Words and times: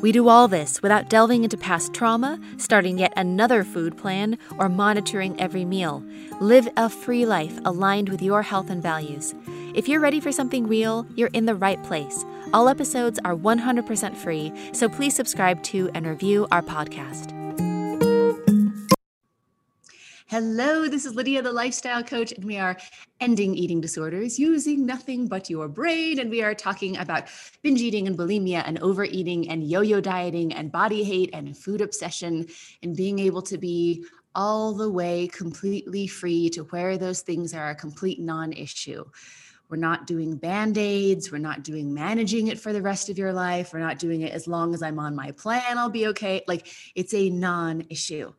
we 0.00 0.12
do 0.12 0.28
all 0.28 0.48
this 0.48 0.80
without 0.82 1.08
delving 1.08 1.44
into 1.44 1.56
past 1.56 1.92
trauma, 1.92 2.38
starting 2.56 2.98
yet 2.98 3.12
another 3.16 3.64
food 3.64 3.96
plan, 3.96 4.38
or 4.58 4.68
monitoring 4.68 5.38
every 5.40 5.64
meal. 5.64 6.02
Live 6.40 6.68
a 6.76 6.88
free 6.88 7.26
life 7.26 7.58
aligned 7.64 8.08
with 8.08 8.22
your 8.22 8.42
health 8.42 8.70
and 8.70 8.82
values. 8.82 9.34
If 9.74 9.88
you're 9.88 10.00
ready 10.00 10.20
for 10.20 10.32
something 10.32 10.66
real, 10.66 11.06
you're 11.14 11.30
in 11.32 11.46
the 11.46 11.54
right 11.54 11.82
place. 11.84 12.24
All 12.52 12.68
episodes 12.68 13.18
are 13.24 13.34
100% 13.34 14.16
free, 14.16 14.52
so 14.72 14.88
please 14.88 15.14
subscribe 15.14 15.62
to 15.64 15.90
and 15.94 16.06
review 16.06 16.46
our 16.50 16.62
podcast. 16.62 17.37
Hello, 20.30 20.88
this 20.88 21.06
is 21.06 21.14
Lydia, 21.14 21.40
the 21.40 21.50
lifestyle 21.50 22.02
coach, 22.02 22.32
and 22.32 22.44
we 22.44 22.58
are 22.58 22.76
ending 23.18 23.54
eating 23.54 23.80
disorders 23.80 24.38
using 24.38 24.84
nothing 24.84 25.26
but 25.26 25.48
your 25.48 25.68
brain. 25.68 26.18
And 26.18 26.28
we 26.28 26.42
are 26.42 26.54
talking 26.54 26.98
about 26.98 27.28
binge 27.62 27.80
eating 27.80 28.06
and 28.06 28.18
bulimia 28.18 28.62
and 28.66 28.78
overeating 28.80 29.48
and 29.48 29.66
yo 29.66 29.80
yo 29.80 30.02
dieting 30.02 30.52
and 30.52 30.70
body 30.70 31.02
hate 31.02 31.30
and 31.32 31.56
food 31.56 31.80
obsession 31.80 32.46
and 32.82 32.94
being 32.94 33.18
able 33.18 33.40
to 33.40 33.56
be 33.56 34.04
all 34.34 34.74
the 34.74 34.90
way 34.90 35.28
completely 35.28 36.06
free 36.06 36.50
to 36.50 36.64
where 36.64 36.98
those 36.98 37.22
things 37.22 37.54
are 37.54 37.70
a 37.70 37.74
complete 37.74 38.20
non 38.20 38.52
issue. 38.52 39.06
We're 39.70 39.78
not 39.78 40.06
doing 40.06 40.36
band 40.36 40.76
aids. 40.76 41.32
We're 41.32 41.38
not 41.38 41.62
doing 41.62 41.94
managing 41.94 42.48
it 42.48 42.60
for 42.60 42.74
the 42.74 42.82
rest 42.82 43.08
of 43.08 43.16
your 43.16 43.32
life. 43.32 43.72
We're 43.72 43.78
not 43.78 43.98
doing 43.98 44.20
it 44.20 44.34
as 44.34 44.46
long 44.46 44.74
as 44.74 44.82
I'm 44.82 44.98
on 44.98 45.16
my 45.16 45.30
plan, 45.30 45.78
I'll 45.78 45.88
be 45.88 46.08
okay. 46.08 46.42
Like 46.46 46.66
it's 46.94 47.14
a 47.14 47.30
non 47.30 47.84
issue. 47.88 48.34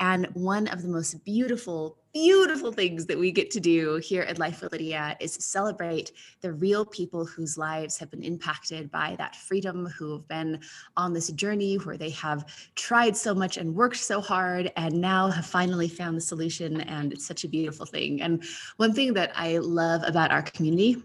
And 0.00 0.26
one 0.32 0.66
of 0.68 0.80
the 0.80 0.88
most 0.88 1.22
beautiful, 1.24 1.98
beautiful 2.14 2.72
things 2.72 3.04
that 3.04 3.18
we 3.18 3.30
get 3.30 3.50
to 3.50 3.60
do 3.60 3.96
here 3.96 4.22
at 4.22 4.38
Life 4.38 4.62
with 4.62 4.72
Lydia 4.72 5.14
is 5.20 5.34
celebrate 5.34 6.12
the 6.40 6.54
real 6.54 6.86
people 6.86 7.26
whose 7.26 7.58
lives 7.58 7.98
have 7.98 8.10
been 8.10 8.22
impacted 8.22 8.90
by 8.90 9.14
that 9.18 9.36
freedom, 9.36 9.86
who 9.86 10.14
have 10.14 10.26
been 10.26 10.58
on 10.96 11.12
this 11.12 11.28
journey 11.32 11.76
where 11.76 11.98
they 11.98 12.08
have 12.10 12.46
tried 12.76 13.14
so 13.14 13.34
much 13.34 13.58
and 13.58 13.74
worked 13.74 13.98
so 13.98 14.22
hard 14.22 14.72
and 14.76 14.98
now 14.98 15.28
have 15.28 15.44
finally 15.44 15.88
found 15.88 16.16
the 16.16 16.22
solution. 16.22 16.80
And 16.80 17.12
it's 17.12 17.26
such 17.26 17.44
a 17.44 17.48
beautiful 17.48 17.84
thing. 17.84 18.22
And 18.22 18.42
one 18.78 18.94
thing 18.94 19.12
that 19.14 19.32
I 19.34 19.58
love 19.58 20.02
about 20.06 20.32
our 20.32 20.42
community 20.42 20.96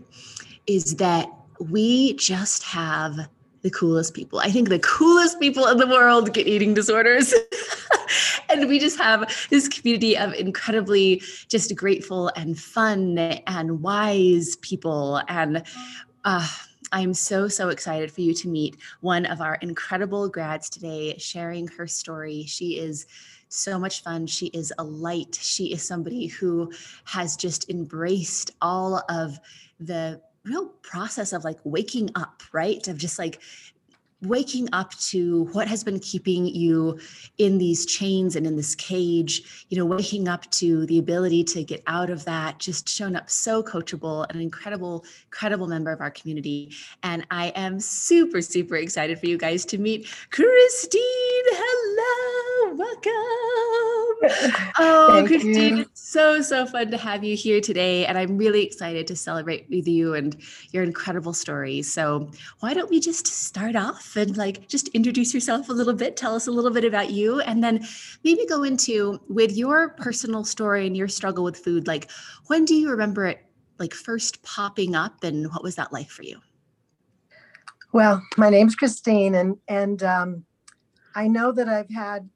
is 0.68 0.96
that 0.96 1.30
we 1.60 2.14
just 2.14 2.64
have 2.64 3.28
the 3.66 3.72
coolest 3.72 4.14
people. 4.14 4.38
I 4.40 4.52
think 4.52 4.70
the 4.70 4.78
coolest 4.78 5.40
people 5.40 5.66
in 5.66 5.78
the 5.78 5.88
world 5.88 6.32
get 6.36 6.46
eating 6.46 6.76
disorders. 6.76 7.34
and 8.50 8.68
we 8.68 8.80
just 8.80 8.98
have 8.98 9.48
this 9.50 9.68
community 9.68 10.18
of 10.18 10.34
incredibly 10.34 11.22
just 11.48 11.76
grateful 11.76 12.32
and 12.36 12.60
fun 12.60 13.18
and 13.18 13.82
wise 13.82 14.56
people. 14.58 15.22
And 15.28 15.64
uh, 16.24 16.48
I'm 16.92 17.14
so, 17.14 17.48
so 17.48 17.70
excited 17.70 18.12
for 18.12 18.22
you 18.22 18.34
to 18.36 18.48
meet 18.48 18.78
one 19.02 19.26
of 19.26 19.42
our 19.42 19.56
incredible 19.56 20.30
grads 20.30 20.70
today, 20.70 21.18
sharing 21.18 21.68
her 21.70 21.88
story. 21.88 22.46
She 22.46 22.78
is 22.80 23.06
so 23.50 23.80
much 23.80 24.04
fun. 24.04 24.28
She 24.28 24.48
is 24.48 24.74
a 24.78 24.84
light. 24.84 25.38
She 25.42 25.72
is 25.74 25.84
somebody 25.84 26.28
who 26.28 26.72
has 27.06 27.36
just 27.36 27.70
embraced 27.70 28.52
all 28.62 29.04
of 29.10 29.40
the 29.80 30.22
real 30.44 30.68
process 30.84 31.34
of 31.34 31.44
like 31.44 31.60
waking 31.64 32.12
up, 32.16 32.44
right? 32.54 32.88
Of 32.88 32.98
just 32.98 33.18
like 33.18 33.42
waking 34.22 34.70
up 34.72 34.94
to 34.96 35.46
what 35.52 35.68
has 35.68 35.84
been 35.84 36.00
keeping 36.00 36.46
you 36.46 36.98
in 37.38 37.58
these 37.58 37.86
chains 37.86 38.36
and 38.36 38.48
in 38.48 38.56
this 38.56 38.74
cage 38.76 39.66
you 39.70 39.78
know 39.78 39.86
waking 39.86 40.28
up 40.28 40.50
to 40.52 40.86
the 40.86 40.98
ability 40.98 41.44
to 41.44 41.64
get 41.64 41.84
out 41.88 42.10
of 42.10 42.24
that 42.26 42.58
just 42.58 42.88
shown 42.88 43.16
up 43.16 43.30
so 43.30 43.62
coachable 43.62 44.26
an 44.30 44.40
incredible 44.40 45.04
incredible 45.26 45.68
member 45.68 45.92
of 45.92 46.02
our 46.02 46.12
community. 46.12 46.74
And 47.04 47.26
i 47.30 47.48
am 47.56 47.80
super 47.80 48.42
super 48.42 48.76
excited 48.76 49.20
for 49.20 49.28
you 49.28 49.38
guys 49.38 49.66
to 49.66 49.78
meet 49.78 50.08
christine. 50.32 51.02
Hello 51.52 52.76
welcome 52.76 53.95
oh, 54.80 55.24
Christine, 55.28 55.78
you. 55.78 55.82
it's 55.84 56.10
so, 56.10 56.42
so 56.42 56.66
fun 56.66 56.92
to 56.92 56.98
have 56.98 57.24
you 57.24 57.36
here 57.36 57.62
today. 57.62 58.06
And 58.06 58.18
I'm 58.18 58.38
really 58.38 58.64
excited 58.64 59.08
to 59.08 59.16
celebrate 59.16 59.68
with 59.70 59.88
you 59.88 60.14
and 60.14 60.36
your 60.72 60.84
incredible 60.84 61.34
story. 61.34 61.82
So, 61.82 62.32
why 62.60 62.74
don't 62.74 62.90
we 62.90 63.00
just 63.00 63.28
start 63.28 63.76
off 63.76 64.16
and 64.16 64.36
like 64.38 64.68
just 64.68 64.88
introduce 64.90 65.34
yourself 65.34 65.70
a 65.70 65.74
little 65.74 65.94
bit, 65.94 66.18
tell 66.18 66.36
us 66.36 66.48
a 66.48 66.52
little 66.52 66.72
bit 66.72 66.86
about 66.86 67.12
you, 67.12 67.40
and 67.42 67.64
then 67.64 67.86
maybe 68.24 68.46
go 68.46 68.64
into 68.64 69.20
with 69.28 69.56
your 69.56 69.90
personal 69.90 70.44
story 70.44 70.88
and 70.88 70.96
your 70.96 71.08
struggle 71.08 71.44
with 71.44 71.58
food. 71.58 71.88
Like, 71.88 72.10
when 72.48 72.66
do 72.66 72.76
you 72.76 72.90
remember 72.90 73.26
it 73.26 73.46
like 73.78 73.94
first 73.94 74.42
popping 74.44 74.96
up 74.96 75.24
and 75.24 75.52
what 75.52 75.64
was 75.64 75.76
that 75.76 75.92
like 75.92 76.10
for 76.10 76.24
you? 76.24 76.40
Well, 77.96 78.22
my 78.36 78.50
name's 78.50 78.76
Christine, 78.76 79.36
and 79.36 79.58
and 79.70 80.04
um, 80.04 80.46
I 81.16 81.30
know 81.30 81.54
that 81.54 81.70
I've 81.70 81.90
had 81.90 82.30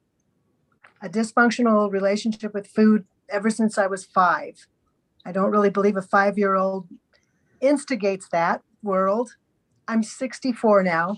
a 1.01 1.09
dysfunctional 1.09 1.91
relationship 1.91 2.53
with 2.53 2.67
food 2.67 3.05
ever 3.29 3.49
since 3.49 3.77
I 3.77 3.87
was 3.87 4.05
five. 4.05 4.67
I 5.25 5.31
don't 5.31 5.51
really 5.51 5.69
believe 5.69 5.97
a 5.97 6.01
five 6.01 6.37
year 6.37 6.55
old 6.55 6.87
instigates 7.61 8.27
that 8.29 8.61
world. 8.81 9.35
I'm 9.88 10.03
64 10.03 10.83
now. 10.83 11.17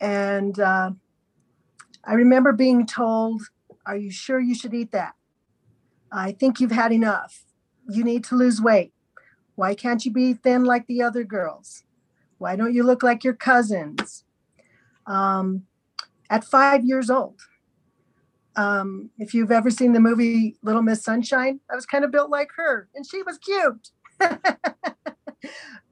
And 0.00 0.58
uh, 0.58 0.92
I 2.04 2.14
remember 2.14 2.52
being 2.52 2.86
told, 2.86 3.42
Are 3.86 3.96
you 3.96 4.10
sure 4.10 4.40
you 4.40 4.54
should 4.54 4.74
eat 4.74 4.92
that? 4.92 5.14
I 6.12 6.32
think 6.32 6.60
you've 6.60 6.72
had 6.72 6.92
enough. 6.92 7.44
You 7.88 8.04
need 8.04 8.24
to 8.24 8.36
lose 8.36 8.60
weight. 8.60 8.92
Why 9.54 9.74
can't 9.74 10.04
you 10.04 10.12
be 10.12 10.34
thin 10.34 10.64
like 10.64 10.86
the 10.86 11.02
other 11.02 11.24
girls? 11.24 11.84
Why 12.38 12.54
don't 12.54 12.72
you 12.72 12.84
look 12.84 13.02
like 13.02 13.24
your 13.24 13.34
cousins? 13.34 14.24
Um, 15.06 15.64
at 16.30 16.44
five 16.44 16.84
years 16.84 17.10
old, 17.10 17.40
um, 18.58 19.10
if 19.18 19.34
you've 19.34 19.52
ever 19.52 19.70
seen 19.70 19.92
the 19.92 20.00
movie 20.00 20.56
Little 20.62 20.82
Miss 20.82 21.04
Sunshine, 21.04 21.60
I 21.70 21.76
was 21.76 21.86
kind 21.86 22.04
of 22.04 22.10
built 22.10 22.28
like 22.28 22.50
her, 22.56 22.88
and 22.92 23.06
she 23.06 23.22
was 23.22 23.38
cute. 23.38 23.90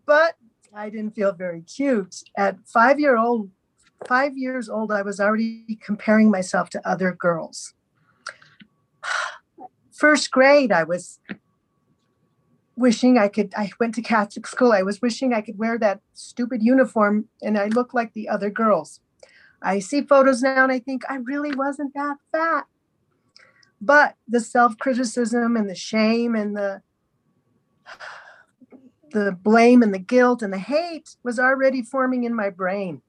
but 0.04 0.34
I 0.74 0.90
didn't 0.90 1.14
feel 1.14 1.32
very 1.32 1.62
cute. 1.62 2.24
At 2.36 2.58
five 2.66 2.98
year 2.98 3.16
old, 3.16 3.50
five 4.08 4.36
years 4.36 4.68
old, 4.68 4.90
I 4.90 5.02
was 5.02 5.20
already 5.20 5.78
comparing 5.80 6.28
myself 6.28 6.68
to 6.70 6.88
other 6.88 7.12
girls. 7.12 7.72
First 9.92 10.32
grade, 10.32 10.72
I 10.72 10.82
was 10.82 11.20
wishing 12.74 13.16
I 13.16 13.28
could. 13.28 13.54
I 13.56 13.70
went 13.78 13.94
to 13.94 14.02
Catholic 14.02 14.44
school. 14.44 14.72
I 14.72 14.82
was 14.82 15.00
wishing 15.00 15.32
I 15.32 15.40
could 15.40 15.56
wear 15.56 15.78
that 15.78 16.00
stupid 16.14 16.64
uniform 16.64 17.28
and 17.40 17.56
I 17.56 17.66
looked 17.66 17.94
like 17.94 18.12
the 18.12 18.28
other 18.28 18.50
girls. 18.50 18.98
I 19.62 19.78
see 19.78 20.02
photos 20.02 20.42
now 20.42 20.64
and 20.64 20.72
I 20.72 20.78
think 20.78 21.02
I 21.08 21.16
really 21.16 21.54
wasn't 21.54 21.94
that 21.94 22.16
fat. 22.32 22.66
But 23.80 24.16
the 24.28 24.40
self-criticism 24.40 25.56
and 25.56 25.68
the 25.68 25.74
shame 25.74 26.34
and 26.34 26.56
the 26.56 26.82
the 29.12 29.32
blame 29.32 29.82
and 29.82 29.94
the 29.94 29.98
guilt 29.98 30.42
and 30.42 30.52
the 30.52 30.58
hate 30.58 31.16
was 31.22 31.38
already 31.38 31.82
forming 31.82 32.24
in 32.24 32.34
my 32.34 32.50
brain 32.50 33.00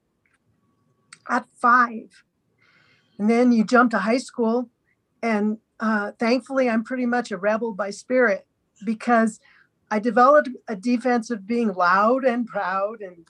at 1.28 1.46
five. 1.60 2.24
And 3.18 3.28
then 3.28 3.52
you 3.52 3.64
jump 3.64 3.90
to 3.90 3.98
high 3.98 4.18
school, 4.18 4.70
and 5.22 5.58
uh, 5.80 6.12
thankfully, 6.18 6.68
I'm 6.68 6.84
pretty 6.84 7.06
much 7.06 7.30
a 7.30 7.36
rebel 7.36 7.72
by 7.72 7.90
spirit 7.90 8.46
because 8.84 9.40
I 9.90 9.98
developed 9.98 10.50
a 10.68 10.76
defense 10.76 11.30
of 11.30 11.46
being 11.46 11.72
loud 11.72 12.24
and 12.24 12.46
proud 12.46 13.00
and 13.00 13.26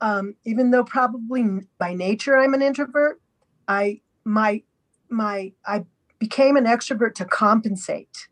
um, 0.00 0.34
even 0.44 0.70
though 0.70 0.84
probably 0.84 1.44
by 1.78 1.94
nature 1.94 2.36
I'm 2.36 2.54
an 2.54 2.62
introvert, 2.62 3.20
I 3.68 4.00
my 4.24 4.62
my 5.08 5.52
I 5.64 5.84
became 6.18 6.56
an 6.56 6.64
extrovert 6.64 7.14
to 7.14 7.24
compensate 7.24 8.28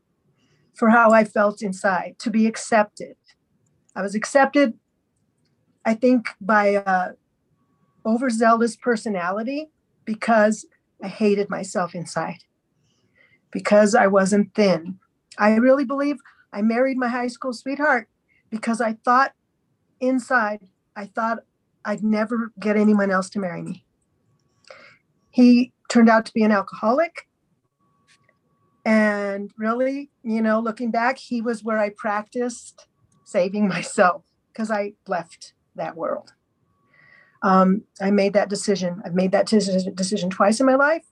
for 0.75 0.91
how 0.91 1.13
I 1.13 1.25
felt 1.25 1.63
inside, 1.63 2.17
to 2.19 2.31
be 2.31 2.47
accepted. 2.47 3.17
I 3.95 4.03
was 4.03 4.15
accepted, 4.15 4.75
I 5.85 5.95
think, 5.95 6.31
by 6.41 6.67
a 6.69 7.13
overzealous 8.05 8.77
personality 8.77 9.71
because 10.05 10.67
I 11.03 11.09
hated 11.09 11.49
myself 11.49 11.95
inside, 11.95 12.45
because 13.51 13.95
I 13.95 14.07
wasn't 14.09 14.55
thin. 14.55 14.99
I 15.39 15.55
really 15.55 15.85
believe 15.85 16.19
I 16.53 16.63
married 16.63 16.97
my 16.97 17.09
high 17.09 17.29
school 17.29 17.53
sweetheart 17.53 18.09
because 18.51 18.81
I 18.81 18.95
thought 19.05 19.33
inside, 20.01 20.69
I 20.95 21.07
thought 21.07 21.41
I'd 21.85 22.03
never 22.03 22.53
get 22.59 22.77
anyone 22.77 23.11
else 23.11 23.29
to 23.31 23.39
marry 23.39 23.63
me. 23.63 23.85
He 25.31 25.73
turned 25.89 26.09
out 26.09 26.27
to 26.27 26.33
be 26.33 26.43
an 26.43 26.53
alcoholic. 26.53 27.29
And 28.85 29.51
really, 29.57 30.11
you 30.23 30.43
know, 30.43 30.61
looking 30.61 30.91
back, 30.91 31.19
he 31.19 31.41
was 31.41 31.65
where 31.65 31.79
I 31.79 31.91
practiced 31.97 32.87
saving 33.25 33.69
myself 33.77 34.25
because 34.53 34.71
I 34.71 34.93
left 35.07 35.55
that 35.77 35.97
world. 35.97 36.33
Um, 37.43 37.83
I 38.01 38.11
made 38.11 38.33
that 38.33 38.49
decision. 38.49 39.03
I've 39.05 39.15
made 39.15 39.33
that 39.33 39.47
decision, 39.47 40.31
twice 40.31 40.61
in 40.61 40.67
my 40.67 40.77
life 40.77 41.05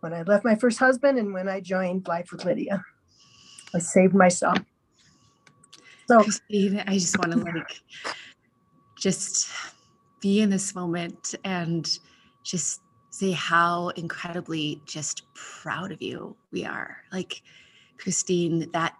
when 0.00 0.12
I 0.12 0.22
left 0.22 0.44
my 0.44 0.54
first 0.54 0.78
husband 0.78 1.18
and 1.18 1.32
when 1.32 1.48
I 1.48 1.60
joined 1.60 2.06
Life 2.06 2.32
with 2.32 2.44
Lydia. 2.44 2.82
I 3.74 3.78
saved 3.78 4.14
myself. 4.14 4.58
So, 6.06 6.22
Christine, 6.22 6.84
I 6.86 6.98
just 6.98 7.18
want 7.18 7.32
to 7.32 7.38
like 7.38 7.80
just 8.98 9.48
be 10.24 10.40
in 10.40 10.48
this 10.48 10.74
moment 10.74 11.34
and 11.44 11.98
just 12.42 12.80
say 13.10 13.30
how 13.30 13.88
incredibly 13.90 14.80
just 14.86 15.22
proud 15.34 15.92
of 15.92 16.00
you 16.00 16.34
we 16.50 16.64
are. 16.64 16.96
Like, 17.12 17.42
Christine, 17.98 18.70
that 18.72 18.96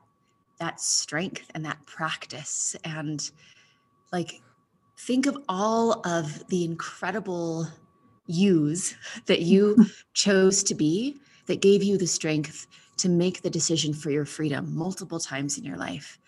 that 0.59 0.79
strength 0.81 1.51
and 1.55 1.65
that 1.65 1.85
practice 1.87 2.77
and 2.85 3.31
like 4.13 4.43
think 4.99 5.25
of 5.25 5.37
all 5.49 6.07
of 6.07 6.47
the 6.49 6.63
incredible 6.63 7.67
yous 8.27 8.95
that 9.25 9.41
you 9.41 9.87
chose 10.13 10.63
to 10.63 10.75
be 10.75 11.17
that 11.47 11.63
gave 11.63 11.83
you 11.83 11.97
the 11.97 12.07
strength 12.07 12.67
to 12.99 13.09
make 13.09 13.41
the 13.41 13.51
decision 13.51 13.95
for 13.95 14.11
your 14.11 14.27
freedom 14.27 14.77
multiple 14.77 15.19
times 15.19 15.57
in 15.59 15.65
your 15.65 15.77
life 15.77 16.19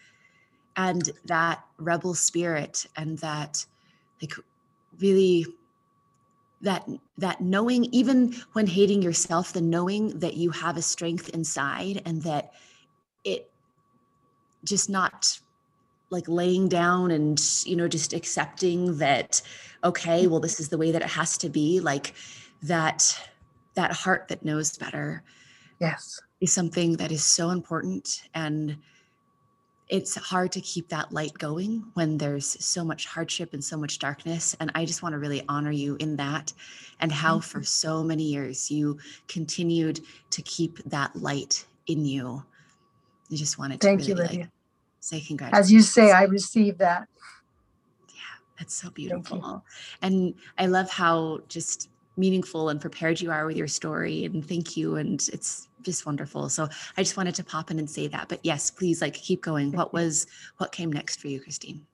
and 0.77 1.11
that 1.27 1.63
rebel 1.79 2.15
spirit 2.15 2.87
and 2.97 3.19
that 3.19 3.65
like 4.21 4.33
really 5.01 5.47
that 6.63 6.89
that 7.19 7.41
knowing 7.41 7.85
even 7.87 8.35
when 8.53 8.67
hating 8.67 9.03
yourself 9.03 9.53
the 9.53 9.61
knowing 9.61 10.19
that 10.19 10.35
you 10.35 10.51
have 10.51 10.77
a 10.77 10.83
strength 10.83 11.29
inside 11.31 12.03
and 12.07 12.23
that 12.23 12.53
it 13.25 13.51
just 14.65 14.89
not 14.89 15.39
like 16.11 16.27
laying 16.29 16.69
down 16.69 17.11
and 17.11 17.41
you 17.65 17.77
know 17.77 17.87
just 17.89 18.13
accepting 18.13 18.97
that 18.99 19.43
okay 19.85 20.27
well 20.27 20.41
this 20.41 20.59
is 20.59 20.69
the 20.69 20.79
way 20.79 20.91
that 20.91 21.03
it 21.03 21.09
has 21.09 21.37
to 21.37 21.49
be 21.49 21.79
like 21.81 22.15
that 22.63 23.29
that 23.75 23.93
heart 23.93 24.27
that 24.29 24.45
knows 24.45 24.77
better 24.79 25.23
yes. 25.81 26.21
is 26.41 26.53
something 26.53 26.97
that 26.97 27.13
is 27.13 27.25
so 27.25 27.51
important. 27.51 28.23
And 28.35 28.79
it's 29.89 30.17
hard 30.17 30.51
to 30.51 30.61
keep 30.61 30.89
that 30.89 31.13
light 31.13 31.33
going 31.35 31.85
when 31.95 32.19
there's 32.19 32.57
so 32.65 32.85
much 32.85 33.07
hardship 33.07 33.55
and 33.55 33.63
so 33.63 33.77
much 33.77 33.99
darkness 34.01 34.57
and 34.59 34.71
i 34.75 34.85
just 34.85 35.03
want 35.03 35.13
to 35.13 35.19
really 35.19 35.43
honor 35.49 35.71
you 35.71 35.97
in 36.01 36.17
that 36.17 36.53
and 37.01 37.13
how 37.13 37.39
for 37.39 37.63
so 37.63 38.03
many 38.03 38.23
years 38.25 38.71
you 38.71 38.99
continued 39.29 40.01
to 40.31 40.43
keep 40.43 40.79
that 40.85 41.15
light 41.17 41.67
in 41.87 42.05
you. 42.05 42.43
I 43.31 43.35
just 43.35 43.59
wanted 43.59 43.81
to 43.81 43.87
thank 43.87 44.01
really 44.01 44.11
you 44.13 44.15
Lydia. 44.17 44.41
like 44.41 44.51
say 45.01 45.21
congratulations 45.21 45.67
as 45.67 45.73
you 45.73 45.83
say 45.83 46.11
i 46.11 46.25
received 46.25 46.79
that. 46.79 47.07
Yeah 48.09 48.21
that's 48.59 48.75
so 48.75 48.91
beautiful 48.91 49.65
and 50.03 50.35
i 50.59 50.67
love 50.67 50.91
how 50.91 51.41
just 51.49 51.91
meaningful 52.17 52.71
and 52.71 52.81
prepared 52.81 53.21
you 53.21 53.31
are 53.31 53.47
with 53.47 53.57
your 53.57 53.69
story 53.69 54.25
and 54.25 54.47
thank 54.49 54.77
you 54.77 54.97
and 54.97 55.29
it's 55.33 55.69
just 55.87 56.05
wonderful. 56.05 56.49
So 56.51 56.69
i 56.97 57.03
just 57.03 57.17
wanted 57.17 57.35
to 57.37 57.45
pop 57.45 57.71
in 57.71 57.79
and 57.79 57.89
say 57.89 58.09
that. 58.09 58.29
But 58.29 58.41
yes 58.43 58.71
please 58.71 59.01
like 59.01 59.15
keep 59.15 59.43
going. 59.43 59.73
What 59.73 59.93
was 59.95 60.27
what 60.59 60.73
came 60.73 60.93
next 60.93 61.21
for 61.21 61.29
you 61.29 61.41
christine? 61.41 61.87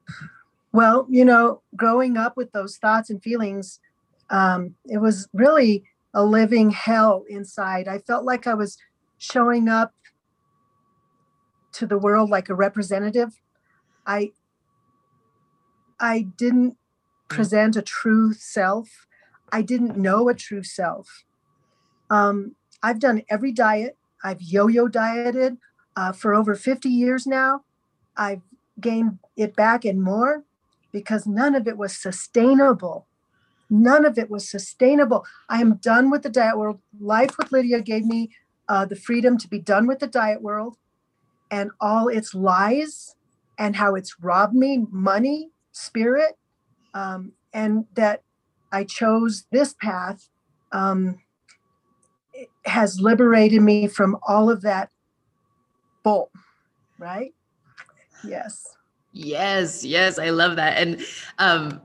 Well 0.73 1.06
you 1.09 1.25
know 1.25 1.62
growing 1.77 2.17
up 2.17 2.37
with 2.37 2.50
those 2.53 2.79
thoughts 2.79 3.11
and 3.11 3.23
feelings 3.23 3.79
um, 4.31 4.75
it 4.87 4.99
was 4.99 5.29
really 5.33 5.85
a 6.15 6.25
living 6.25 6.71
hell 6.71 7.25
inside. 7.29 7.87
I 7.87 7.99
felt 7.99 8.25
like 8.25 8.47
i 8.47 8.55
was 8.55 8.79
showing 9.19 9.69
up 9.69 9.93
to 11.75 11.87
the 11.87 11.99
world 11.99 12.31
like 12.31 12.49
a 12.49 12.55
representative. 12.55 13.41
I 14.06 14.33
i 16.00 16.23
didn't 16.37 16.77
present 17.29 17.77
a 17.77 17.83
true 17.83 18.33
self. 18.33 19.06
I 19.50 19.62
didn't 19.62 19.97
know 19.97 20.29
a 20.29 20.35
true 20.35 20.62
self. 20.62 21.25
Um, 22.11 22.56
I've 22.82 22.99
done 22.99 23.23
every 23.31 23.52
diet. 23.52 23.96
I've 24.25 24.43
yo-yo 24.43 24.88
dieted 24.88 25.58
uh, 25.96 26.12
for 26.12 26.34
over 26.34 26.55
50 26.55 26.88
years 26.88 27.26
now. 27.26 27.64
I've 28.17 28.43
gained 28.81 29.19
it 29.37 29.55
back 29.55 29.84
and 29.84 30.02
more 30.02 30.44
because 30.93 31.26
none 31.26 31.55
of 31.55 31.67
it 31.67 31.76
was 31.76 31.96
sustainable. 31.96 33.06
None 33.70 34.05
of 34.05 34.19
it 34.19 34.31
was 34.31 34.50
sustainable. 34.50 35.25
I 35.49 35.61
am 35.61 35.76
done 35.76 36.11
with 36.11 36.23
the 36.23 36.29
diet 36.29 36.58
world. 36.58 36.81
Life 37.00 37.38
with 37.38 37.52
Lydia 37.52 37.81
gave 37.81 38.05
me 38.05 38.31
uh, 38.69 38.85
the 38.85 38.96
freedom 38.96 39.38
to 39.38 39.49
be 39.49 39.58
done 39.58 39.87
with 39.87 39.99
the 39.99 40.06
diet 40.06 40.43
world 40.43 40.76
and 41.50 41.70
all 41.81 42.08
its 42.08 42.35
lies 42.35 43.14
and 43.58 43.76
how 43.76 43.94
it's 43.94 44.17
robbed 44.20 44.55
me 44.55 44.87
money, 44.90 45.50
spirit, 45.73 46.37
um, 46.94 47.32
and 47.52 47.87
that 47.94 48.23
I 48.70 48.85
chose 48.85 49.44
this 49.52 49.75
path 49.75 50.28
um, 50.73 51.20
has 52.64 53.00
liberated 53.00 53.62
me 53.62 53.88
from 53.88 54.17
all 54.26 54.50
of 54.50 54.62
that 54.62 54.90
bull, 56.02 56.31
right? 56.99 57.34
Yes. 58.25 58.76
Yes, 59.12 59.84
yes, 59.84 60.19
I 60.19 60.31
love 60.31 60.56
that. 60.56 60.79
And 60.79 61.05
um, 61.38 61.81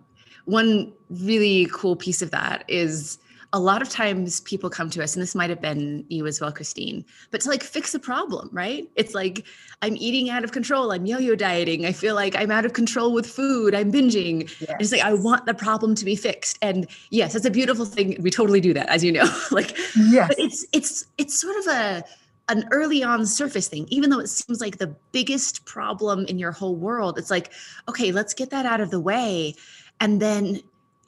one 0.45 0.93
really 1.09 1.67
cool 1.73 1.95
piece 1.95 2.21
of 2.21 2.31
that 2.31 2.63
is 2.67 3.19
a 3.53 3.59
lot 3.59 3.81
of 3.81 3.89
times 3.89 4.41
people 4.41 4.69
come 4.69 4.89
to 4.89 5.01
us 5.01 5.15
and 5.15 5.23
this 5.23 5.33
might 5.33 5.49
have 5.49 5.61
been 5.61 6.05
you 6.09 6.25
as 6.27 6.41
well 6.41 6.51
christine 6.51 7.03
but 7.31 7.41
to 7.41 7.49
like 7.49 7.63
fix 7.63 7.93
a 7.93 7.99
problem 7.99 8.49
right 8.51 8.89
it's 8.95 9.13
like 9.13 9.45
i'm 9.81 9.95
eating 9.97 10.29
out 10.29 10.43
of 10.43 10.51
control 10.51 10.91
i'm 10.91 11.05
yo-yo 11.05 11.35
dieting 11.35 11.85
i 11.85 11.91
feel 11.91 12.15
like 12.15 12.35
i'm 12.35 12.51
out 12.51 12.65
of 12.65 12.73
control 12.73 13.13
with 13.13 13.25
food 13.25 13.73
i'm 13.73 13.91
binging 13.91 14.41
yes. 14.59 14.75
it's 14.79 14.91
like 14.91 15.01
i 15.01 15.13
want 15.13 15.45
the 15.45 15.53
problem 15.53 15.95
to 15.95 16.03
be 16.03 16.15
fixed 16.15 16.57
and 16.61 16.87
yes 17.09 17.35
it's 17.35 17.45
a 17.45 17.51
beautiful 17.51 17.85
thing 17.85 18.15
we 18.21 18.29
totally 18.29 18.59
do 18.59 18.73
that 18.73 18.87
as 18.89 19.03
you 19.03 19.11
know 19.11 19.25
like 19.51 19.77
yes 19.95 20.27
but 20.27 20.39
it's 20.39 20.65
it's 20.73 21.05
it's 21.17 21.39
sort 21.39 21.55
of 21.57 21.67
a 21.67 22.03
an 22.49 22.67
early 22.71 23.03
on 23.03 23.25
surface 23.25 23.67
thing, 23.67 23.85
even 23.89 24.09
though 24.09 24.19
it 24.19 24.27
seems 24.27 24.61
like 24.61 24.77
the 24.77 24.95
biggest 25.11 25.65
problem 25.65 26.25
in 26.27 26.39
your 26.39 26.51
whole 26.51 26.75
world. 26.75 27.17
It's 27.17 27.29
like, 27.29 27.51
okay, 27.89 28.11
let's 28.11 28.33
get 28.33 28.51
that 28.51 28.65
out 28.65 28.79
of 28.79 28.89
the 28.89 28.99
way. 28.99 29.53
And 29.99 30.21
then 30.21 30.61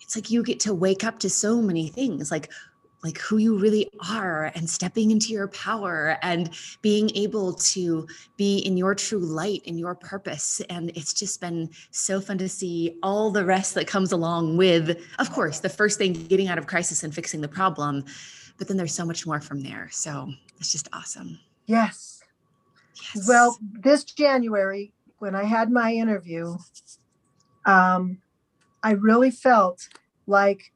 it's 0.09 0.15
like 0.15 0.31
you 0.31 0.41
get 0.41 0.59
to 0.61 0.73
wake 0.73 1.03
up 1.03 1.19
to 1.19 1.29
so 1.29 1.61
many 1.61 1.87
things 1.87 2.31
like 2.31 2.51
like 3.03 3.19
who 3.19 3.37
you 3.37 3.59
really 3.59 3.87
are 4.09 4.51
and 4.55 4.67
stepping 4.67 5.11
into 5.11 5.27
your 5.27 5.47
power 5.49 6.17
and 6.23 6.49
being 6.81 7.11
able 7.15 7.53
to 7.53 8.07
be 8.35 8.57
in 8.57 8.75
your 8.75 8.95
true 8.95 9.19
light 9.19 9.61
in 9.65 9.77
your 9.77 9.93
purpose. 9.93 10.61
And 10.67 10.89
it's 10.97 11.13
just 11.13 11.39
been 11.39 11.69
so 11.91 12.19
fun 12.19 12.39
to 12.39 12.49
see 12.49 12.97
all 13.03 13.29
the 13.29 13.45
rest 13.45 13.75
that 13.75 13.85
comes 13.85 14.11
along 14.11 14.57
with 14.57 14.99
of 15.19 15.31
course 15.31 15.59
the 15.59 15.69
first 15.69 15.99
thing 15.99 16.13
getting 16.13 16.47
out 16.47 16.57
of 16.57 16.65
crisis 16.65 17.03
and 17.03 17.13
fixing 17.13 17.39
the 17.39 17.47
problem 17.47 18.03
but 18.57 18.67
then 18.67 18.77
there's 18.77 18.95
so 18.95 19.05
much 19.05 19.27
more 19.27 19.39
from 19.39 19.61
there. 19.61 19.89
So 19.91 20.27
it's 20.57 20.71
just 20.71 20.89
awesome. 20.91 21.37
Yes, 21.67 22.23
yes. 23.13 23.27
well 23.27 23.59
this 23.79 24.03
january 24.03 24.91
when 25.19 25.35
i 25.35 25.43
had 25.43 25.71
my 25.71 25.93
interview 25.93 26.57
um 27.67 28.17
I 28.83 28.91
really 28.91 29.31
felt 29.31 29.87
like 30.29 30.71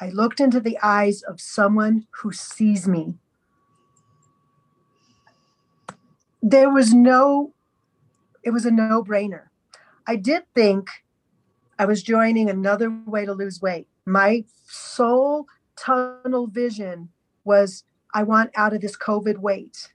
I 0.00 0.08
looked 0.10 0.40
into 0.40 0.60
the 0.60 0.78
eyes 0.82 1.22
of 1.22 1.40
someone 1.40 2.06
who 2.10 2.32
sees 2.32 2.88
me. 2.88 3.14
There 6.42 6.70
was 6.70 6.94
no, 6.94 7.52
it 8.42 8.50
was 8.50 8.64
a 8.64 8.70
no 8.70 9.04
brainer. 9.04 9.48
I 10.06 10.16
did 10.16 10.44
think 10.54 10.88
I 11.78 11.84
was 11.84 12.02
joining 12.02 12.48
another 12.48 12.90
way 13.06 13.26
to 13.26 13.32
lose 13.32 13.60
weight. 13.60 13.88
My 14.06 14.44
sole 14.66 15.46
tunnel 15.76 16.46
vision 16.46 17.10
was 17.44 17.84
I 18.14 18.22
want 18.22 18.50
out 18.56 18.72
of 18.72 18.80
this 18.80 18.96
COVID 18.96 19.38
weight. 19.38 19.92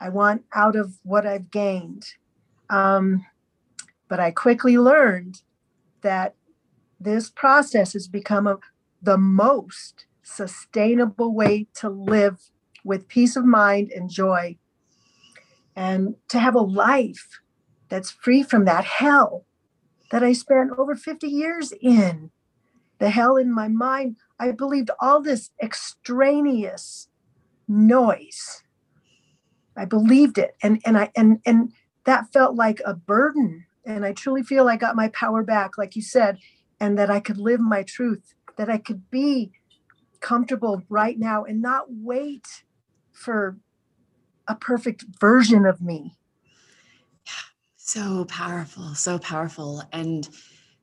I 0.00 0.08
want 0.08 0.44
out 0.54 0.76
of 0.76 0.94
what 1.02 1.26
I've 1.26 1.50
gained. 1.50 2.14
Um, 2.70 3.26
but 4.08 4.20
I 4.20 4.30
quickly 4.30 4.78
learned 4.78 5.42
that 6.02 6.34
this 6.98 7.30
process 7.30 7.92
has 7.92 8.08
become 8.08 8.46
a, 8.46 8.58
the 9.02 9.18
most 9.18 10.06
sustainable 10.22 11.34
way 11.34 11.66
to 11.74 11.88
live 11.88 12.50
with 12.84 13.08
peace 13.08 13.36
of 13.36 13.44
mind 13.44 13.90
and 13.94 14.10
joy 14.10 14.56
and 15.74 16.16
to 16.28 16.38
have 16.38 16.54
a 16.54 16.60
life 16.60 17.40
that's 17.88 18.10
free 18.10 18.42
from 18.42 18.64
that 18.64 18.84
hell 18.84 19.44
that 20.10 20.22
I 20.22 20.32
spent 20.32 20.72
over 20.78 20.94
50 20.94 21.26
years 21.26 21.72
in. 21.80 22.30
The 22.98 23.10
hell 23.10 23.36
in 23.36 23.52
my 23.52 23.68
mind. 23.68 24.16
I 24.38 24.52
believed 24.52 24.90
all 25.00 25.20
this 25.20 25.50
extraneous 25.62 27.08
noise. 27.68 28.62
I 29.76 29.84
believed 29.84 30.38
it. 30.38 30.56
And 30.62 30.80
and 30.86 30.96
I 30.96 31.10
and 31.14 31.40
and 31.44 31.72
that 32.04 32.32
felt 32.32 32.54
like 32.54 32.80
a 32.86 32.94
burden 32.94 33.66
and 33.84 34.04
I 34.04 34.12
truly 34.12 34.42
feel 34.42 34.68
I 34.68 34.76
got 34.76 34.96
my 34.96 35.08
power 35.08 35.42
back, 35.42 35.76
like 35.76 35.94
you 35.94 36.02
said, 36.02 36.38
and 36.80 36.98
that 36.98 37.10
I 37.10 37.20
could 37.20 37.38
live 37.38 37.60
my 37.60 37.82
truth, 37.82 38.34
that 38.56 38.68
I 38.68 38.78
could 38.78 39.10
be 39.10 39.52
comfortable 40.20 40.82
right 40.88 41.18
now 41.18 41.44
and 41.44 41.60
not 41.62 41.86
wait 41.88 42.64
for 43.12 43.56
a 44.48 44.54
perfect 44.54 45.04
version 45.20 45.66
of 45.66 45.80
me. 45.80 46.16
So 47.76 48.24
powerful, 48.24 48.94
so 48.94 49.18
powerful. 49.18 49.82
And 49.92 50.28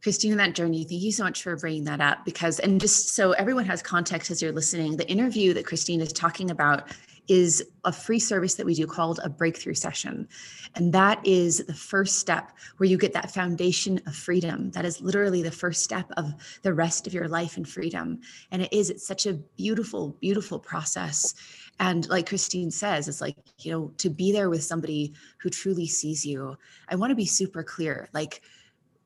Christine, 0.02 0.32
in 0.32 0.38
that 0.38 0.56
journey, 0.56 0.84
thank 0.84 1.02
you 1.02 1.12
so 1.12 1.24
much 1.24 1.44
for 1.44 1.56
bringing 1.56 1.84
that 1.86 2.02
up 2.02 2.26
because, 2.26 2.60
and 2.60 2.80
just 2.80 3.10
so 3.16 3.32
everyone 3.34 3.66
has 3.66 3.82
context 3.82 4.32
as 4.32 4.42
you're 4.42 4.52
listening, 4.52 4.98
the 4.98 5.10
interview 5.10 5.54
that 5.54 5.66
Christine 5.66 6.02
is 6.02 6.14
talking 6.14 6.52
about 6.52 6.92
is 7.28 7.64
a 7.86 7.92
free 7.92 8.20
service 8.20 8.56
that 8.56 8.66
we 8.66 8.74
do 8.74 8.86
called 8.86 9.20
a 9.24 9.30
breakthrough 9.30 9.74
session. 9.74 10.28
And 10.76 10.94
that 10.94 11.26
is 11.26 11.60
the 11.66 11.74
first 11.74 12.20
step 12.20 12.52
where 12.78 12.90
you 12.90 12.98
get 12.98 13.14
that 13.14 13.32
foundation 13.32 14.02
of 14.06 14.16
freedom. 14.16 14.72
That 14.72 14.86
is 14.86 15.02
literally 15.02 15.42
the 15.42 15.52
first 15.52 15.84
step 15.84 16.10
of 16.18 16.34
the 16.62 16.74
rest 16.74 17.08
of 17.08 17.14
your 17.14 17.28
life 17.28 17.58
in 17.58 17.66
freedom. 17.66 18.20
And 18.52 18.62
it 18.62 18.74
is, 18.74 18.90
it's 18.90 19.08
such 19.08 19.26
a 19.26 19.34
beautiful, 19.34 20.18
beautiful 20.20 20.60
process. 20.60 21.34
And 21.80 22.08
like 22.10 22.28
Christine 22.28 22.72
says, 22.72 23.08
it's 23.08 23.22
like, 23.22 23.38
you 23.60 23.72
know, 23.72 23.92
to 23.98 24.10
be 24.10 24.32
there 24.32 24.50
with 24.50 24.64
somebody 24.64 25.14
who 25.40 25.50
truly 25.50 25.88
sees 25.88 26.26
you. 26.26 26.58
I 26.90 26.96
want 26.96 27.12
to 27.12 27.16
be 27.16 27.26
super 27.26 27.64
clear. 27.64 28.10
Like, 28.14 28.42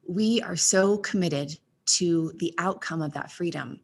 we 0.07 0.41
are 0.41 0.55
so 0.55 0.97
committed 0.97 1.57
to 1.85 2.31
the 2.37 2.53
outcome 2.57 3.01
of 3.01 3.13
that 3.13 3.31
freedom 3.31 3.79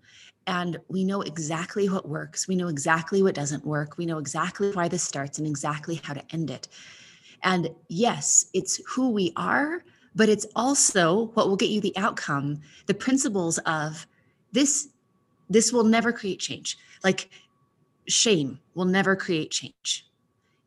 and 0.48 0.78
we 0.88 1.04
know 1.04 1.22
exactly 1.22 1.88
what 1.90 2.08
works. 2.08 2.48
We 2.48 2.56
know 2.56 2.68
exactly 2.68 3.24
what 3.24 3.36
doesn't 3.36 3.66
work. 3.66 3.98
We 3.98 4.06
know 4.06 4.18
exactly 4.18 4.72
why 4.72 4.88
this 4.88 5.04
starts 5.04 5.38
and 5.38 5.48
exactly 5.48 6.02
how 6.04 6.14
to 6.14 6.24
end 6.32 6.50
it. 6.50 6.68
And 7.44 7.70
yes, 7.90 8.48
it's 8.54 8.82
who 8.88 9.12
we 9.12 9.34
are, 9.36 9.84
but 10.16 10.30
it's 10.30 10.46
also 10.56 11.28
what 11.34 11.48
will 11.48 11.56
get 11.56 11.70
you 11.70 11.82
the 11.82 11.96
outcome, 11.98 12.62
the 12.86 12.94
principles 12.94 13.58
of 13.60 14.08
this 14.52 14.90
this 15.50 15.74
will 15.74 15.84
never 15.84 16.12
create 16.12 16.40
change. 16.40 16.78
Like 17.04 17.30
shame 18.08 18.60
will 18.76 18.86
never 18.86 19.16
create 19.16 19.52
change. 19.52 20.08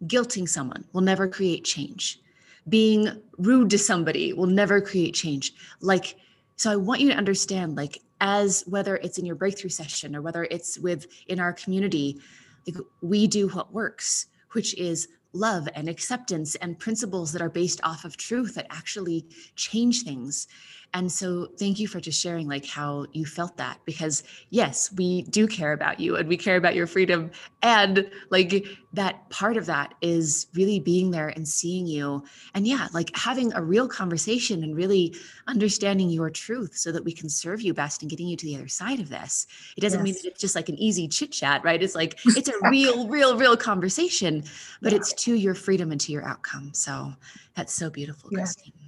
Guilting 0.05 0.49
someone 0.49 0.85
will 0.93 1.01
never 1.01 1.27
create 1.27 1.65
change. 1.65 2.21
Being 2.69 3.23
rude 3.39 3.71
to 3.71 3.79
somebody 3.79 4.33
will 4.33 4.47
never 4.47 4.81
create 4.81 5.15
change. 5.15 5.55
Like 5.81 6.17
so 6.57 6.71
I 6.71 6.77
want 6.77 7.01
you 7.01 7.11
to 7.11 7.17
understand 7.17 7.77
like 7.77 7.99
as 8.21 8.65
whether 8.67 8.97
it's 8.97 9.19
in 9.19 9.27
your 9.27 9.37
breakthrough 9.37 9.71
session 9.71 10.17
or 10.17 10.23
whether 10.23 10.45
it's 10.45 10.79
with 10.79 11.07
in 11.29 11.39
our 11.39 11.53
community 11.53 12.19
like 12.67 12.77
we 13.03 13.27
do 13.27 13.49
what 13.49 13.73
works 13.73 14.27
which 14.53 14.75
is 14.75 15.09
love 15.33 15.69
and 15.75 15.89
acceptance 15.89 16.55
and 16.57 16.79
principles 16.79 17.33
that 17.33 17.43
are 17.43 17.51
based 17.51 17.81
off 17.85 18.05
of 18.05 18.17
truth 18.17 18.55
that 18.55 18.67
actually 18.71 19.27
change 19.55 20.03
things 20.03 20.49
and 20.97 21.13
so 21.13 21.47
thank 21.59 21.79
you 21.79 21.87
for 21.87 22.01
just 22.01 22.19
sharing 22.19 22.49
like 22.49 22.65
how 22.65 23.05
you 23.13 23.27
felt 23.27 23.59
that 23.59 23.79
because 23.85 24.23
yes 24.49 24.91
we 24.97 25.23
do 25.23 25.47
care 25.47 25.75
about 25.75 26.01
you 26.01 26.17
and 26.17 26.27
we 26.27 26.39
care 26.39 26.57
about 26.57 26.75
your 26.75 26.87
freedom 26.87 27.31
and 27.63 28.11
like 28.31 28.67
that 28.95 29.29
part 29.29 29.59
of 29.59 29.67
that 29.67 29.93
is 30.01 30.47
really 30.55 30.81
being 30.81 31.11
there 31.11 31.29
and 31.29 31.47
seeing 31.47 31.87
you 31.87 32.25
and 32.55 32.67
yeah 32.67 32.89
like 32.95 33.15
having 33.15 33.53
a 33.53 33.63
real 33.63 33.87
conversation 33.87 34.65
and 34.65 34.75
really 34.75 35.15
understanding 35.47 36.09
your 36.09 36.31
truth 36.31 36.75
so 36.75 36.91
that 36.91 37.05
we 37.05 37.13
can 37.13 37.29
serve 37.29 37.61
you 37.61 37.75
best 37.75 38.01
and 38.01 38.11
getting 38.11 38.27
you 38.27 38.37
to 38.37 38.47
the 38.47 38.57
other 38.57 38.69
side 38.69 38.99
of 38.99 39.11
this 39.11 39.47
it 39.77 39.83
doesn't 39.83 40.01
yes. 40.01 40.05
mean 40.05 40.15
that 40.15 40.31
it's 40.31 40.41
just 40.41 40.57
like 40.57 40.71
an 40.71 40.79
easy 40.79 41.07
chit 41.07 41.31
chat 41.31 41.63
right 41.63 41.83
it's 41.83 41.95
like 41.95 42.19
it's 42.25 42.49
a 42.49 42.71
real 42.71 43.07
real 43.07 43.37
real 43.37 43.57
conversation 43.57 44.43
but 44.81 44.93
yeah. 44.93 44.97
it's 44.97 45.13
to 45.13 45.35
your 45.35 45.55
freedom 45.55 45.93
and 45.93 46.01
to 46.01 46.11
your 46.11 46.25
outcome 46.25 46.73
so 46.73 47.13
that's 47.55 47.75
so 47.75 47.91
beautiful 47.91 48.31
yeah. 48.33 48.39
christine 48.39 48.86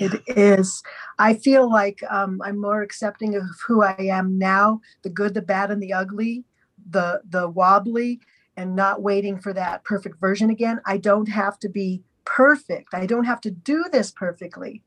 it 0.00 0.22
is. 0.26 0.82
I 1.18 1.34
feel 1.34 1.70
like 1.70 2.02
um, 2.10 2.40
I'm 2.42 2.58
more 2.58 2.82
accepting 2.82 3.36
of 3.36 3.42
who 3.66 3.82
I 3.82 3.96
am 3.98 4.38
now, 4.38 4.80
the 5.02 5.10
good, 5.10 5.34
the 5.34 5.42
bad, 5.42 5.70
and 5.70 5.82
the 5.82 5.92
ugly, 5.92 6.44
the 6.90 7.20
the 7.28 7.48
wobbly, 7.48 8.20
and 8.56 8.74
not 8.74 9.02
waiting 9.02 9.38
for 9.38 9.52
that 9.52 9.84
perfect 9.84 10.18
version 10.18 10.50
again. 10.50 10.80
I 10.86 10.96
don't 10.96 11.28
have 11.28 11.58
to 11.60 11.68
be 11.68 12.02
perfect. 12.24 12.94
I 12.94 13.06
don't 13.06 13.24
have 13.24 13.40
to 13.42 13.50
do 13.50 13.84
this 13.92 14.10
perfectly. 14.10 14.82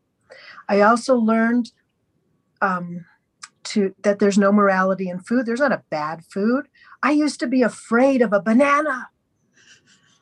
I 0.68 0.82
also 0.82 1.16
learned 1.16 1.72
um, 2.62 3.06
to 3.66 3.94
that 4.04 4.20
there's 4.20 4.38
no 4.38 4.52
morality 4.52 5.10
in 5.10 5.20
food. 5.20 5.46
There's 5.46 5.60
not 5.60 5.72
a 5.72 5.84
bad 5.90 6.26
food. 6.26 6.68
I 7.02 7.12
used 7.12 7.40
to 7.42 7.48
be 7.48 7.62
afraid 7.62 8.22
of 8.22 8.34
a 8.34 8.42
banana. 8.42 9.10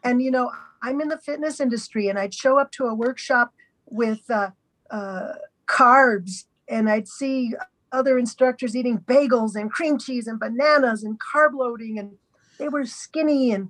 And 0.04 0.22
you 0.22 0.32
know, 0.32 0.52
I'm 0.82 1.00
in 1.00 1.10
the 1.10 1.18
fitness 1.18 1.60
industry, 1.60 2.10
and 2.10 2.18
I'd 2.20 2.34
show 2.34 2.58
up 2.58 2.72
to 2.74 2.86
a 2.86 2.96
workshop 2.96 3.54
with 3.86 4.30
uh, 4.30 4.52
uh, 4.92 5.34
carbs 5.68 6.46
and 6.70 6.90
I'd 6.90 7.08
see 7.08 7.54
other 7.92 8.18
instructors 8.18 8.76
eating 8.76 9.00
bagels 9.00 9.56
and 9.56 9.72
cream 9.72 9.98
cheese 9.98 10.28
and 10.28 10.40
bananas 10.40 11.04
and 11.04 11.20
carb 11.20 11.54
loading 11.54 12.00
and 12.00 12.14
they 12.58 12.70
were 12.70 12.86
skinny 12.86 13.52
and 13.52 13.70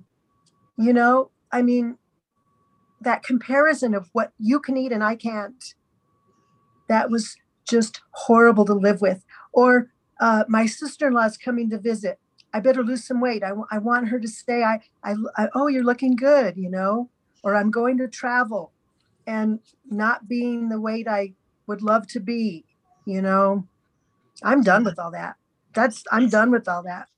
you 0.78 0.92
know 0.92 1.30
i 1.50 1.60
mean 1.60 1.98
that 3.00 3.24
comparison 3.24 3.94
of 3.94 4.08
what 4.12 4.32
you 4.38 4.60
can 4.60 4.76
eat 4.76 4.92
and 4.92 5.02
i 5.02 5.16
can't 5.16 5.74
that 6.88 7.10
was 7.10 7.36
just 7.68 8.00
horrible 8.12 8.64
to 8.66 8.74
live 8.74 9.00
with. 9.00 9.24
Or 9.52 9.88
uh, 10.20 10.44
my 10.48 10.66
sister-in-law 10.66 11.24
is 11.24 11.36
coming 11.38 11.70
to 11.70 11.78
visit. 11.78 12.18
I 12.54 12.60
better 12.60 12.82
lose 12.82 13.06
some 13.06 13.20
weight. 13.20 13.42
I, 13.42 13.48
w- 13.48 13.66
I 13.70 13.78
want 13.78 14.08
her 14.08 14.20
to 14.20 14.28
say 14.28 14.62
I, 14.62 14.80
I, 15.02 15.14
I 15.36 15.48
oh 15.54 15.68
you're 15.68 15.84
looking 15.84 16.16
good 16.16 16.56
you 16.56 16.70
know 16.70 17.08
or 17.42 17.56
i'm 17.56 17.70
going 17.70 17.96
to 17.98 18.06
travel 18.08 18.72
and 19.26 19.60
not 19.90 20.28
being 20.28 20.68
the 20.68 20.80
weight 20.80 21.08
I 21.08 21.32
would 21.66 21.82
love 21.82 22.06
to 22.08 22.20
be, 22.20 22.64
you 23.06 23.22
know, 23.22 23.66
I'm 24.42 24.62
done 24.62 24.84
with 24.84 24.98
all 24.98 25.10
that. 25.12 25.36
That's 25.74 26.04
I'm 26.10 26.28
done 26.28 26.50
with 26.50 26.68
all 26.68 26.82
that. 26.82 27.08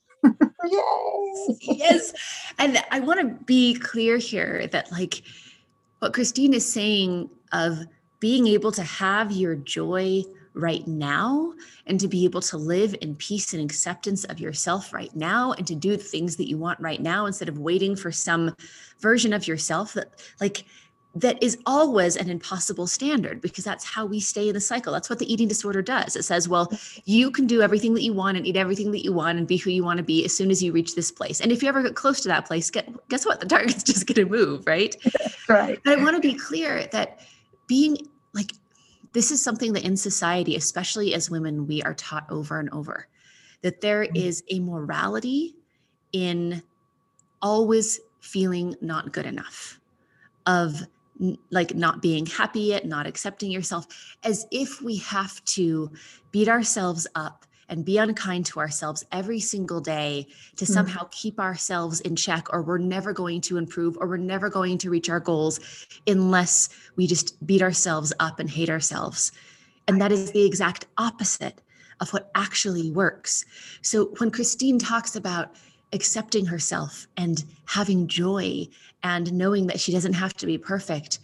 yes. 0.64 1.58
yes. 1.62 2.12
And 2.58 2.82
I 2.90 3.00
want 3.00 3.20
to 3.20 3.44
be 3.44 3.74
clear 3.74 4.18
here 4.18 4.66
that 4.68 4.90
like 4.92 5.22
what 5.98 6.12
Christine 6.12 6.54
is 6.54 6.70
saying 6.70 7.30
of 7.52 7.78
being 8.20 8.46
able 8.46 8.72
to 8.72 8.82
have 8.82 9.32
your 9.32 9.54
joy 9.54 10.22
right 10.54 10.86
now 10.86 11.52
and 11.86 11.98
to 11.98 12.08
be 12.08 12.24
able 12.24 12.40
to 12.40 12.56
live 12.56 12.94
in 13.00 13.16
peace 13.16 13.52
and 13.52 13.62
acceptance 13.62 14.24
of 14.24 14.38
yourself 14.38 14.92
right 14.92 15.14
now 15.14 15.52
and 15.52 15.66
to 15.66 15.74
do 15.74 15.96
the 15.96 16.02
things 16.02 16.36
that 16.36 16.48
you 16.48 16.56
want 16.56 16.78
right 16.80 17.02
now 17.02 17.26
instead 17.26 17.48
of 17.48 17.58
waiting 17.58 17.96
for 17.96 18.12
some 18.12 18.54
version 19.00 19.32
of 19.32 19.48
yourself 19.48 19.92
that 19.94 20.22
like 20.40 20.64
that 21.14 21.40
is 21.42 21.58
always 21.64 22.16
an 22.16 22.28
impossible 22.28 22.86
standard 22.86 23.40
because 23.40 23.64
that's 23.64 23.84
how 23.84 24.04
we 24.04 24.18
stay 24.18 24.48
in 24.48 24.54
the 24.54 24.60
cycle. 24.60 24.92
That's 24.92 25.08
what 25.08 25.20
the 25.20 25.32
eating 25.32 25.46
disorder 25.46 25.80
does. 25.80 26.16
It 26.16 26.24
says, 26.24 26.48
well, 26.48 26.72
you 27.04 27.30
can 27.30 27.46
do 27.46 27.62
everything 27.62 27.94
that 27.94 28.02
you 28.02 28.12
want 28.12 28.36
and 28.36 28.46
eat 28.46 28.56
everything 28.56 28.90
that 28.90 29.04
you 29.04 29.12
want 29.12 29.38
and 29.38 29.46
be 29.46 29.56
who 29.56 29.70
you 29.70 29.84
want 29.84 29.98
to 29.98 30.02
be 30.02 30.24
as 30.24 30.36
soon 30.36 30.50
as 30.50 30.62
you 30.62 30.72
reach 30.72 30.96
this 30.96 31.12
place. 31.12 31.40
And 31.40 31.52
if 31.52 31.62
you 31.62 31.68
ever 31.68 31.82
get 31.82 31.94
close 31.94 32.20
to 32.22 32.28
that 32.28 32.46
place, 32.46 32.68
get, 32.68 32.88
guess 33.08 33.24
what? 33.24 33.38
The 33.38 33.46
target's 33.46 33.82
just 33.84 34.06
going 34.06 34.26
to 34.26 34.30
move, 34.30 34.66
right? 34.66 34.96
right. 35.48 35.78
But 35.84 35.98
I 35.98 36.02
want 36.02 36.16
to 36.16 36.20
be 36.20 36.34
clear 36.34 36.86
that 36.90 37.20
being 37.68 37.96
like, 38.32 38.52
this 39.12 39.30
is 39.30 39.42
something 39.42 39.72
that 39.74 39.84
in 39.84 39.96
society, 39.96 40.56
especially 40.56 41.14
as 41.14 41.30
women, 41.30 41.68
we 41.68 41.80
are 41.82 41.94
taught 41.94 42.26
over 42.28 42.58
and 42.58 42.68
over 42.70 43.06
that 43.62 43.80
there 43.80 44.04
mm-hmm. 44.04 44.16
is 44.16 44.42
a 44.50 44.58
morality 44.58 45.54
in 46.12 46.60
always 47.40 48.00
feeling 48.20 48.74
not 48.80 49.12
good 49.12 49.26
enough 49.26 49.78
of 50.46 50.82
like 51.50 51.74
not 51.74 52.02
being 52.02 52.26
happy 52.26 52.60
yet, 52.60 52.86
not 52.86 53.06
accepting 53.06 53.50
yourself, 53.50 53.86
as 54.24 54.46
if 54.50 54.82
we 54.82 54.96
have 54.98 55.44
to 55.44 55.90
beat 56.32 56.48
ourselves 56.48 57.06
up 57.14 57.44
and 57.68 57.84
be 57.84 57.98
unkind 57.98 58.46
to 58.46 58.60
ourselves 58.60 59.04
every 59.10 59.40
single 59.40 59.80
day 59.80 60.26
to 60.56 60.64
mm. 60.64 60.68
somehow 60.68 61.08
keep 61.10 61.40
ourselves 61.40 62.00
in 62.00 62.16
check, 62.16 62.52
or 62.52 62.62
we're 62.62 62.78
never 62.78 63.12
going 63.12 63.40
to 63.40 63.56
improve, 63.56 63.96
or 63.98 64.08
we're 64.08 64.16
never 64.16 64.50
going 64.50 64.76
to 64.78 64.90
reach 64.90 65.08
our 65.08 65.20
goals 65.20 65.60
unless 66.06 66.68
we 66.96 67.06
just 67.06 67.44
beat 67.46 67.62
ourselves 67.62 68.12
up 68.20 68.38
and 68.38 68.50
hate 68.50 68.68
ourselves. 68.68 69.32
And 69.88 70.00
that 70.00 70.12
is 70.12 70.32
the 70.32 70.44
exact 70.44 70.86
opposite 70.98 71.60
of 72.00 72.12
what 72.12 72.30
actually 72.34 72.90
works. 72.90 73.44
So 73.82 74.06
when 74.18 74.30
Christine 74.30 74.78
talks 74.78 75.16
about 75.16 75.54
accepting 75.94 76.44
herself 76.44 77.06
and 77.16 77.44
having 77.64 78.06
joy 78.06 78.68
and 79.02 79.32
knowing 79.32 79.66
that 79.68 79.80
she 79.80 79.92
doesn't 79.92 80.12
have 80.12 80.34
to 80.34 80.46
be 80.46 80.58
perfect, 80.58 81.20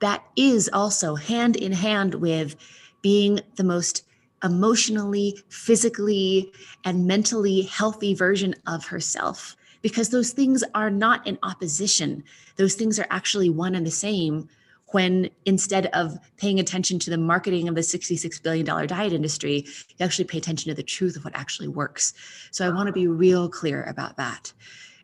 that 0.00 0.24
is 0.36 0.70
also 0.72 1.14
hand 1.14 1.56
in 1.56 1.72
hand 1.72 2.14
with 2.14 2.56
being 3.02 3.40
the 3.56 3.64
most 3.64 4.04
emotionally, 4.44 5.38
physically, 5.48 6.52
and 6.84 7.06
mentally 7.06 7.62
healthy 7.62 8.14
version 8.14 8.54
of 8.66 8.86
herself. 8.86 9.56
Because 9.82 10.08
those 10.08 10.30
things 10.30 10.62
are 10.74 10.90
not 10.90 11.26
in 11.26 11.38
opposition, 11.42 12.22
those 12.56 12.74
things 12.74 12.98
are 12.98 13.06
actually 13.10 13.50
one 13.50 13.74
and 13.74 13.86
the 13.86 13.90
same 13.90 14.48
when 14.92 15.30
instead 15.44 15.86
of 15.86 16.18
paying 16.36 16.60
attention 16.60 16.98
to 17.00 17.10
the 17.10 17.18
marketing 17.18 17.68
of 17.68 17.74
the 17.74 17.80
$66 17.80 18.42
billion 18.42 18.64
diet 18.64 19.12
industry, 19.12 19.64
you 19.88 20.04
actually 20.04 20.24
pay 20.24 20.38
attention 20.38 20.70
to 20.70 20.74
the 20.74 20.82
truth 20.82 21.16
of 21.16 21.24
what 21.24 21.34
actually 21.34 21.68
works. 21.68 22.14
So 22.50 22.66
I 22.66 22.70
want 22.70 22.86
to 22.86 22.92
be 22.92 23.06
real 23.06 23.48
clear 23.48 23.84
about 23.84 24.16
that. 24.16 24.52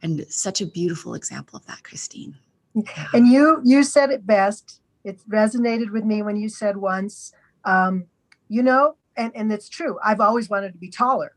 And 0.03 0.25
such 0.29 0.61
a 0.61 0.67
beautiful 0.67 1.15
example 1.15 1.57
of 1.57 1.67
that, 1.67 1.83
Christine. 1.83 2.37
And 3.13 3.27
you 3.27 3.61
you 3.65 3.83
said 3.83 4.11
it 4.11 4.27
best. 4.27 4.81
It 5.05 5.21
resonated 5.29 5.91
with 5.91 6.05
me 6.05 6.23
when 6.23 6.37
you 6.37 6.49
said 6.49 6.77
once, 6.77 7.33
um, 7.65 8.07
you 8.49 8.63
know, 8.63 8.97
and, 9.17 9.33
and 9.35 9.53
it's 9.53 9.69
true. 9.69 9.99
I've 10.05 10.21
always 10.21 10.49
wanted 10.49 10.73
to 10.73 10.79
be 10.79 10.91
taller. 10.91 11.35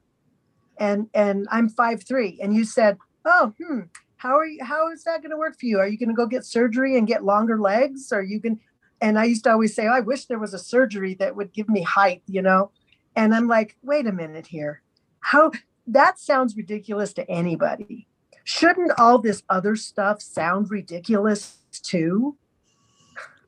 And 0.78 1.08
and 1.14 1.48
I'm 1.52 1.70
five 1.70 2.04
three. 2.04 2.40
And 2.42 2.56
you 2.56 2.66
said, 2.66 2.98
Oh, 3.26 3.54
hmm, 3.62 3.82
how 4.22 4.38
are 4.38 4.46
you 4.46 4.64
how 4.64 4.92
is 4.92 5.04
that 5.04 5.22
going 5.22 5.32
to 5.32 5.38
work 5.38 5.60
for 5.60 5.66
you? 5.66 5.80
Are 5.80 5.88
you 5.88 5.98
going 5.98 6.10
to 6.10 6.16
go 6.16 6.28
get 6.28 6.46
surgery 6.46 6.96
and 6.96 7.08
get 7.08 7.24
longer 7.24 7.60
legs? 7.60 8.14
Or 8.14 8.22
you 8.22 8.40
can 8.40 8.60
and 9.02 9.18
i 9.18 9.24
used 9.24 9.46
to 9.46 9.52
always 9.52 9.74
say 9.74 9.88
oh, 9.88 9.94
i 9.94 10.00
wish 10.00 10.26
there 10.26 10.38
was 10.38 10.54
a 10.54 10.60
surgery 10.60 11.16
that 11.16 11.36
would 11.36 11.52
give 11.54 11.68
me 11.68 11.82
height 11.82 12.22
you 12.28 12.42
know? 12.42 12.72
And 13.16 13.34
i'm 13.34 13.48
like 13.48 13.76
wait 13.82 14.06
a 14.06 14.12
minute 14.12 14.46
here. 14.46 14.84
How 15.22 15.52
that 15.88 16.20
sounds 16.20 16.56
ridiculous 16.56 17.14
to 17.14 17.30
anybody. 17.30 18.08
Shouldn't 18.44 18.92
all 19.00 19.18
this 19.18 19.42
other 19.50 19.76
stuff 19.76 20.22
sound 20.22 20.70
ridiculous 20.70 21.58
too? 21.72 22.38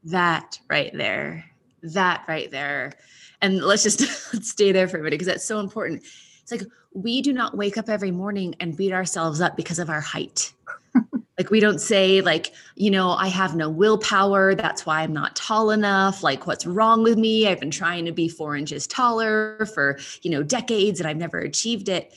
That 0.06 0.60
right 0.70 0.92
there. 0.94 1.46
That 1.84 2.26
right 2.28 2.50
there. 2.50 2.94
And 3.42 3.62
let's 3.62 3.84
just 3.84 4.02
let's 4.34 4.50
stay 4.58 4.72
there 4.72 4.88
for 4.88 4.98
a 4.98 5.02
minute 5.02 5.12
because 5.12 5.28
that's 5.28 5.46
so 5.46 5.60
important 5.60 6.04
it's 6.44 6.52
like 6.52 6.62
we 6.94 7.22
do 7.22 7.34
not 7.34 7.58
wake 7.58 7.78
up 7.78 7.90
every 7.90 8.12
morning 8.12 8.54
and 8.60 8.78
beat 8.78 8.94
ourselves 8.94 9.42
up 9.42 9.58
because 9.58 9.80
of 9.80 9.90
our 9.90 10.02
height. 10.02 10.54
like 11.38 11.50
we 11.50 11.60
don't 11.60 11.80
say 11.80 12.22
like, 12.22 12.54
you 12.76 12.92
know, 12.92 13.12
I 13.12 13.28
have 13.30 13.56
no 13.56 13.70
willpower, 13.70 14.54
that's 14.54 14.86
why 14.86 15.02
I'm 15.02 15.14
not 15.14 15.36
tall 15.36 15.72
enough. 15.72 16.22
Like 16.22 16.46
what's 16.46 16.66
wrong 16.66 17.02
with 17.02 17.18
me? 17.18 17.48
I've 17.48 17.60
been 17.60 17.72
trying 17.72 18.06
to 18.06 18.12
be 18.12 18.28
4 18.28 18.56
inches 18.56 18.86
taller 18.86 19.66
for, 19.74 19.98
you 20.22 20.30
know, 20.30 20.44
decades 20.44 21.00
and 21.00 21.08
I've 21.08 21.18
never 21.18 21.40
achieved 21.40 21.90
it. 21.90 22.14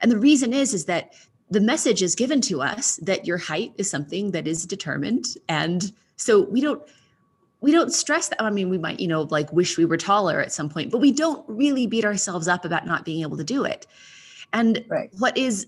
And 0.00 0.12
the 0.12 0.18
reason 0.18 0.52
is 0.52 0.72
is 0.74 0.84
that 0.84 1.14
the 1.50 1.60
message 1.60 2.02
is 2.02 2.14
given 2.14 2.40
to 2.42 2.62
us 2.62 2.96
that 2.96 3.26
your 3.26 3.38
height 3.38 3.72
is 3.76 3.90
something 3.90 4.30
that 4.30 4.46
is 4.46 4.64
determined 4.64 5.26
and 5.48 5.92
so 6.16 6.42
we 6.42 6.60
don't 6.60 6.82
we 7.60 7.72
don't 7.72 7.92
stress 7.92 8.28
that. 8.28 8.42
I 8.42 8.50
mean, 8.50 8.70
we 8.70 8.78
might, 8.78 9.00
you 9.00 9.08
know, 9.08 9.22
like 9.22 9.52
wish 9.52 9.76
we 9.76 9.84
were 9.84 9.96
taller 9.96 10.40
at 10.40 10.52
some 10.52 10.68
point, 10.68 10.90
but 10.90 11.00
we 11.00 11.12
don't 11.12 11.44
really 11.48 11.86
beat 11.86 12.04
ourselves 12.04 12.48
up 12.48 12.64
about 12.64 12.86
not 12.86 13.04
being 13.04 13.22
able 13.22 13.36
to 13.36 13.44
do 13.44 13.64
it. 13.64 13.86
And 14.52 14.84
right. 14.88 15.10
what 15.18 15.36
is 15.36 15.66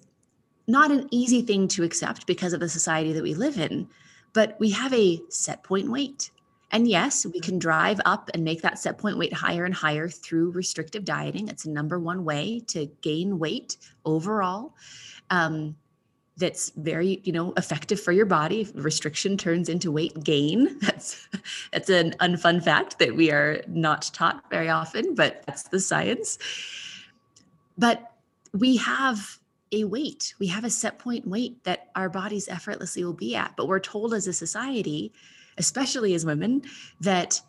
not 0.66 0.90
an 0.90 1.08
easy 1.11 1.42
thing 1.42 1.68
to 1.68 1.84
accept 1.84 2.26
because 2.26 2.52
of 2.52 2.61
the 2.61 2.68
society 2.68 3.12
that 3.12 3.22
we 3.22 3.34
live 3.34 3.58
in, 3.58 3.88
but 4.32 4.56
we 4.58 4.70
have 4.70 4.92
a 4.94 5.20
set 5.28 5.62
point 5.62 5.90
weight. 5.90 6.30
And 6.70 6.88
yes, 6.88 7.26
we 7.26 7.38
can 7.40 7.58
drive 7.58 8.00
up 8.06 8.30
and 8.32 8.42
make 8.42 8.62
that 8.62 8.78
set 8.78 8.96
point 8.96 9.18
weight 9.18 9.34
higher 9.34 9.66
and 9.66 9.75
higher 9.75 10.08
through 10.08 10.52
restrictive 10.52 11.04
dieting. 11.04 11.49
It's 11.49 11.66
a 11.66 11.70
number 11.70 11.99
one 11.99 12.25
way 12.25 12.62
to 12.68 12.87
gain 13.02 13.38
weight 13.38 13.76
overall. 14.06 14.75
Um, 15.28 15.76
that's 16.37 16.71
very 16.77 17.21
you 17.25 17.33
know 17.33 17.53
effective 17.57 18.01
for 18.01 18.12
your 18.12 18.27
body. 18.27 18.69
Restriction 18.75 19.37
turns 19.37 19.69
into 19.69 19.91
weight 19.91 20.23
gain 20.25 20.79
that's 20.81 21.29
that's 21.73 21.91
an 21.91 22.12
unfun 22.21 22.62
fact 22.62 22.99
that 22.99 23.15
we 23.17 23.31
are 23.31 23.62
not 23.69 24.11
taught 24.15 24.43
very 24.51 24.69
often 24.69 25.15
but 25.15 25.43
that's 25.47 25.65
the 25.65 25.81
science. 25.81 26.39
But 27.79 28.12
we 28.53 28.77
have 28.77 29.39
a 29.73 29.85
weight. 29.85 30.35
We 30.39 30.49
have 30.49 30.65
a 30.65 30.71
set 30.71 30.99
point 30.99 31.27
weight 31.27 31.65
that 31.65 31.91
our 31.97 32.11
bodies 32.11 32.49
effortlessly 32.49 33.05
will 33.05 33.15
be 33.15 33.35
at. 33.35 33.55
But 33.57 33.69
we're 33.69 33.81
told 33.81 34.12
as 34.12 34.27
a 34.27 34.33
society 34.33 35.12
especially 35.59 36.15
as 36.15 36.25
women 36.25 36.62
that 37.01 37.41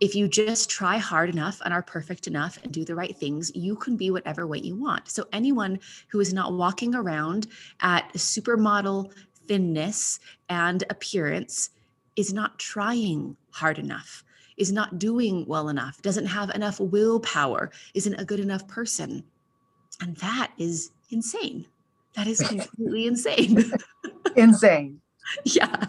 if 0.00 0.14
you 0.14 0.26
just 0.28 0.70
try 0.70 0.96
hard 0.96 1.28
enough 1.28 1.60
and 1.64 1.74
are 1.74 1.82
perfect 1.82 2.26
enough 2.26 2.58
and 2.62 2.72
do 2.72 2.84
the 2.84 2.94
right 2.94 3.16
things, 3.16 3.54
you 3.54 3.76
can 3.76 3.96
be 3.96 4.10
whatever 4.10 4.46
weight 4.46 4.64
you 4.64 4.74
want. 4.74 5.08
So, 5.08 5.26
anyone 5.32 5.78
who 6.08 6.20
is 6.20 6.32
not 6.32 6.54
walking 6.54 6.94
around 6.94 7.46
at 7.80 8.10
supermodel 8.14 9.12
thinness 9.46 10.18
and 10.48 10.84
appearance 10.90 11.70
is 12.16 12.32
not 12.32 12.58
trying 12.58 13.36
hard 13.50 13.78
enough, 13.78 14.24
is 14.56 14.72
not 14.72 14.98
doing 14.98 15.44
well 15.46 15.68
enough, 15.68 16.00
doesn't 16.02 16.26
have 16.26 16.50
enough 16.50 16.80
willpower, 16.80 17.70
isn't 17.94 18.14
a 18.14 18.24
good 18.24 18.40
enough 18.40 18.66
person. 18.68 19.22
And 20.00 20.16
that 20.16 20.52
is 20.56 20.92
insane. 21.10 21.66
That 22.14 22.26
is 22.26 22.40
completely 22.48 23.06
insane. 23.06 23.70
insane. 24.36 25.00
yeah 25.44 25.86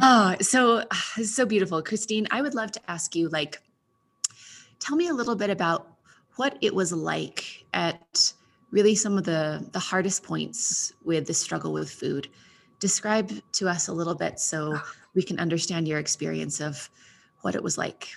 oh, 0.00 0.36
so 0.40 0.84
ah, 0.90 1.12
so 1.22 1.46
beautiful, 1.46 1.82
Christine. 1.82 2.26
I 2.30 2.42
would 2.42 2.54
love 2.54 2.72
to 2.72 2.80
ask 2.90 3.14
you, 3.14 3.28
like, 3.28 3.60
tell 4.78 4.96
me 4.96 5.08
a 5.08 5.14
little 5.14 5.36
bit 5.36 5.50
about 5.50 5.88
what 6.36 6.58
it 6.60 6.74
was 6.74 6.92
like 6.92 7.64
at 7.72 8.32
really 8.70 8.94
some 8.94 9.16
of 9.16 9.24
the 9.24 9.64
the 9.72 9.78
hardest 9.78 10.22
points 10.22 10.92
with 11.04 11.26
the 11.26 11.34
struggle 11.34 11.72
with 11.72 11.90
food. 11.90 12.28
Describe 12.80 13.30
to 13.52 13.68
us 13.68 13.88
a 13.88 13.92
little 13.92 14.14
bit 14.14 14.38
so 14.40 14.78
we 15.14 15.22
can 15.22 15.38
understand 15.38 15.88
your 15.88 15.98
experience 15.98 16.60
of 16.60 16.90
what 17.42 17.54
it 17.54 17.62
was 17.62 17.78
like. 17.78 18.08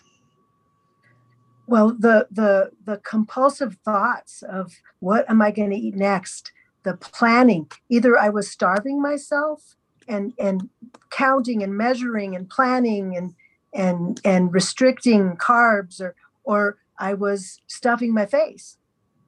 Well, 1.67 1.95
the 1.97 2.27
the 2.31 2.71
the 2.85 2.97
compulsive 2.97 3.77
thoughts 3.85 4.41
of 4.41 4.73
what 4.99 5.29
am 5.29 5.41
I 5.41 5.51
going 5.51 5.69
to 5.69 5.75
eat 5.75 5.95
next? 5.95 6.51
The 6.83 6.95
planning. 6.95 7.69
Either 7.89 8.17
I 8.17 8.29
was 8.29 8.49
starving 8.49 9.01
myself 9.01 9.76
and 10.07 10.33
and 10.39 10.69
counting 11.09 11.63
and 11.63 11.77
measuring 11.77 12.35
and 12.35 12.49
planning 12.49 13.15
and 13.15 13.33
and 13.73 14.21
and 14.23 14.53
restricting 14.53 15.35
carbs 15.37 16.01
or 16.01 16.15
or 16.43 16.77
I 16.99 17.13
was 17.13 17.61
stuffing 17.67 18.13
my 18.13 18.25
face 18.25 18.77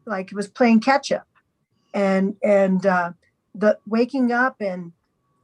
like 0.06 0.32
it 0.32 0.36
was 0.36 0.48
playing 0.48 0.82
catch 0.82 1.12
up 1.12 1.28
and 1.94 2.36
and 2.44 2.86
uh, 2.86 3.12
the 3.56 3.78
waking 3.88 4.32
up 4.32 4.58
and 4.60 4.94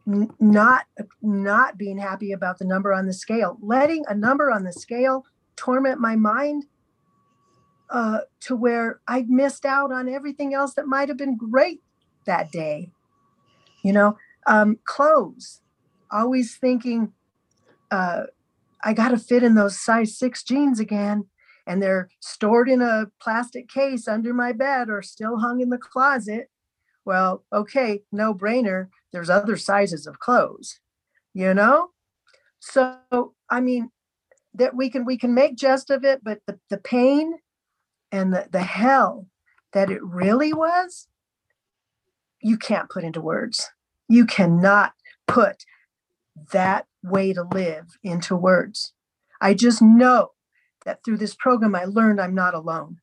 n- 0.08 0.32
not 0.39 0.86
not 1.21 1.78
being 1.78 1.98
happy 1.98 2.32
about 2.32 2.60
the 2.60 2.65
number 2.65 2.93
on 2.93 3.06
the 3.06 3.13
scale 3.13 3.58
letting 3.62 4.04
a 4.08 4.15
number 4.15 4.52
on 4.52 4.63
the 4.63 4.74
scale 4.74 5.26
torment 5.56 6.00
my 6.00 6.15
mind 6.15 6.65
uh, 7.89 8.19
to 8.41 8.56
where 8.56 9.00
I 9.08 9.26
missed 9.28 9.65
out 9.65 9.91
on 9.91 10.10
everything 10.10 10.54
else 10.54 10.74
that 10.74 10.88
might 10.88 11.08
have 11.08 11.17
been 11.17 11.38
great 11.38 11.82
that 12.26 12.52
day. 12.52 12.91
You 13.84 13.93
know 13.93 14.17
um, 14.46 14.78
clothes, 14.86 15.62
always 16.12 16.56
thinking, 16.56 17.14
uh, 17.92 18.24
I 18.84 18.94
got 18.94 19.10
to 19.10 19.18
fit 19.18 19.44
in 19.44 19.56
those 19.56 19.80
size 19.80 20.18
six 20.18 20.44
jeans 20.44 20.80
again. 20.80 21.26
And 21.68 21.82
they're 21.82 22.10
stored 22.20 22.70
in 22.70 22.82
a 22.82 23.08
plastic 23.20 23.68
case 23.68 24.08
under 24.08 24.36
my 24.36 24.52
bed 24.52 24.88
or 24.90 25.02
still 25.02 25.40
hung 25.40 25.62
in 25.62 25.70
the 25.70 25.80
closet. 25.80 26.50
Well, 27.06 27.44
okay, 27.52 28.04
no 28.12 28.36
brainer. 28.36 28.90
There's 29.12 29.32
other 29.32 29.58
sizes 29.58 30.06
of 30.06 30.20
clothes, 30.20 30.80
you 31.34 31.54
know? 31.56 31.90
So, 32.60 33.34
I 33.50 33.62
mean, 33.62 33.90
that 34.54 34.76
we 34.76 34.90
can 34.90 35.06
we 35.06 35.18
can 35.18 35.34
make 35.34 35.56
jest 35.56 35.90
of 35.90 36.06
it, 36.06 36.24
but 36.24 36.40
the, 36.48 36.60
the 36.70 36.78
pain 36.78 37.34
and 38.12 38.34
the, 38.34 38.48
the 38.52 38.62
hell 38.62 39.28
that 39.74 39.90
it 39.90 40.04
really 40.04 40.54
was, 40.54 41.08
you 42.42 42.58
can't 42.58 42.90
put 42.90 43.04
into 43.04 43.22
words. 43.22 43.70
You 44.08 44.26
cannot 44.26 44.94
put 45.28 45.65
that 46.52 46.86
way 47.04 47.34
to 47.34 47.44
live 47.44 47.98
into 48.04 48.36
words. 48.36 48.94
I 49.41 49.54
just 49.54 49.82
know 49.82 50.32
that 50.86 51.04
through 51.04 51.18
this 51.18 51.36
program, 51.36 51.76
I 51.76 51.86
learned 51.86 52.22
I'm 52.22 52.36
not 52.36 52.54
alone. 52.54 52.98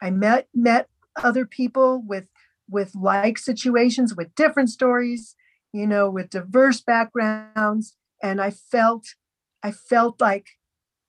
I 0.00 0.10
met 0.10 0.48
met 0.54 0.88
other 1.16 1.46
people 1.46 2.02
with 2.04 2.28
with 2.68 2.94
like 2.94 3.38
situations, 3.38 4.14
with 4.14 4.34
different 4.34 4.70
stories, 4.70 5.36
you 5.72 5.86
know, 5.86 6.10
with 6.10 6.30
diverse 6.30 6.80
backgrounds, 6.80 7.96
and 8.22 8.40
I 8.40 8.50
felt 8.50 9.06
I 9.62 9.70
felt 9.70 10.20
like, 10.20 10.48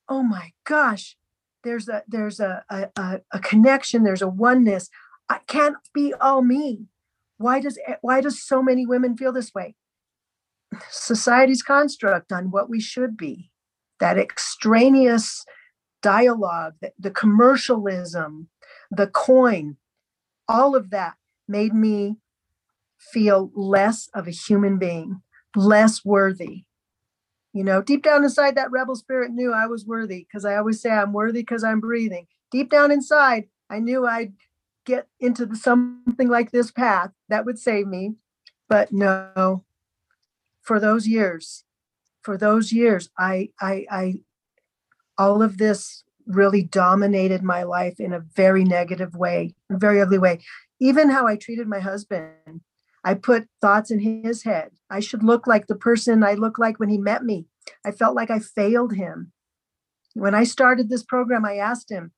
oh 0.07 0.23
my 0.23 0.51
gosh, 0.65 1.17
there's 1.63 1.87
a 1.89 2.03
there's 2.07 2.39
a 2.39 2.63
a, 2.69 3.21
a 3.31 3.39
connection, 3.39 4.03
there's 4.03 4.21
a 4.21 4.27
oneness. 4.27 4.89
I 5.29 5.39
can't 5.47 5.77
be 5.93 6.13
all 6.13 6.43
me 6.43 6.85
why 7.37 7.59
does 7.59 7.77
eh, 7.87 7.95
why 8.01 8.21
does 8.21 8.41
so 8.41 8.61
many 8.61 8.85
women 8.85 9.17
feel 9.17 9.31
this 9.31 9.53
way? 9.53 9.75
Society's 10.89 11.63
construct 11.63 12.31
on 12.31 12.51
what 12.51 12.69
we 12.69 12.79
should 12.79 13.15
be 13.17 13.51
that 13.99 14.17
extraneous 14.17 15.45
dialogue 16.01 16.73
the, 16.81 16.91
the 16.99 17.09
commercialism 17.09 18.47
the 18.91 19.07
coin 19.07 19.77
all 20.47 20.75
of 20.75 20.91
that 20.91 21.15
made 21.47 21.73
me 21.73 22.17
feel 22.99 23.51
less 23.55 24.09
of 24.13 24.27
a 24.27 24.31
human 24.31 24.77
being 24.77 25.21
less 25.55 26.03
worthy. 26.03 26.65
You 27.53 27.63
know 27.63 27.81
deep 27.81 28.03
down 28.03 28.23
inside 28.23 28.55
that 28.55 28.71
rebel 28.71 28.95
spirit 28.95 29.31
knew 29.31 29.53
i 29.53 29.65
was 29.65 29.85
worthy 29.85 30.27
because 30.27 30.43
i 30.43 30.55
always 30.55 30.81
say 30.81 30.89
i'm 30.89 31.13
worthy 31.13 31.39
because 31.41 31.63
i'm 31.63 31.79
breathing. 31.79 32.27
Deep 32.51 32.69
down 32.69 32.91
inside 32.91 33.45
i 33.69 33.79
knew 33.79 34.05
i'd 34.05 34.33
get 34.85 35.07
into 35.19 35.45
the, 35.45 35.55
something 35.55 36.29
like 36.29 36.51
this 36.51 36.71
path 36.71 37.11
that 37.29 37.45
would 37.45 37.59
save 37.59 37.87
me. 37.87 38.15
But 38.67 38.91
no 38.91 39.63
for 40.65 40.79
those 40.79 41.07
years 41.07 41.63
for 42.23 42.37
those 42.37 42.73
years 42.73 43.09
i 43.17 43.49
i 43.61 43.85
i 43.89 44.13
all 45.17 45.41
of 45.41 45.57
this 45.57 46.03
really 46.25 46.63
dominated 46.63 47.43
my 47.43 47.61
life 47.61 47.99
in 47.99 48.11
a 48.11 48.19
very 48.19 48.63
negative 48.63 49.15
way 49.15 49.53
very 49.69 50.01
ugly 50.01 50.17
way. 50.17 50.39
Even 50.79 51.09
how 51.09 51.27
i 51.27 51.35
treated 51.37 51.67
my 51.67 51.79
husband 51.79 52.61
i 53.03 53.13
put 53.13 53.47
thoughts 53.61 53.91
in 53.91 53.99
his 53.99 54.43
head. 54.43 54.71
I 54.89 54.99
should 54.99 55.23
look 55.23 55.45
like 55.45 55.67
the 55.67 55.75
person 55.75 56.23
i 56.23 56.33
looked 56.33 56.59
like 56.59 56.79
when 56.79 56.89
he 56.89 56.97
met 56.97 57.23
me. 57.23 57.45
I 57.85 57.91
felt 57.91 58.15
like 58.15 58.31
i 58.31 58.39
failed 58.39 58.95
him. 58.95 59.31
When 60.15 60.33
i 60.33 60.43
started 60.43 60.89
this 60.89 61.03
program 61.03 61.45
i 61.45 61.57
asked 61.57 61.91
him 61.91 62.11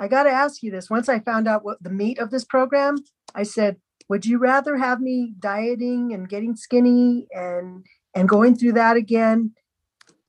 I 0.00 0.08
got 0.08 0.24
to 0.24 0.30
ask 0.30 0.62
you 0.62 0.70
this. 0.70 0.90
Once 0.90 1.08
I 1.08 1.20
found 1.20 1.46
out 1.46 1.64
what 1.64 1.82
the 1.82 1.90
meat 1.90 2.18
of 2.18 2.30
this 2.30 2.44
program, 2.44 2.96
I 3.34 3.44
said, 3.44 3.76
would 4.08 4.26
you 4.26 4.38
rather 4.38 4.76
have 4.76 5.00
me 5.00 5.34
dieting 5.38 6.12
and 6.12 6.28
getting 6.28 6.56
skinny 6.56 7.26
and 7.30 7.84
and 8.14 8.28
going 8.28 8.56
through 8.56 8.72
that 8.72 8.96
again 8.96 9.52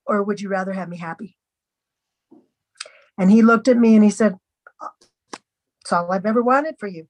or 0.05 0.23
would 0.23 0.41
you 0.41 0.49
rather 0.49 0.73
have 0.73 0.89
me 0.89 0.97
happy? 0.97 1.37
And 3.17 3.31
he 3.31 3.41
looked 3.41 3.67
at 3.67 3.77
me 3.77 3.95
and 3.95 4.03
he 4.03 4.09
said 4.09 4.37
it's 5.81 5.91
all 5.91 6.11
i've 6.11 6.25
ever 6.25 6.41
wanted 6.41 6.75
for 6.79 6.87
you. 6.87 7.07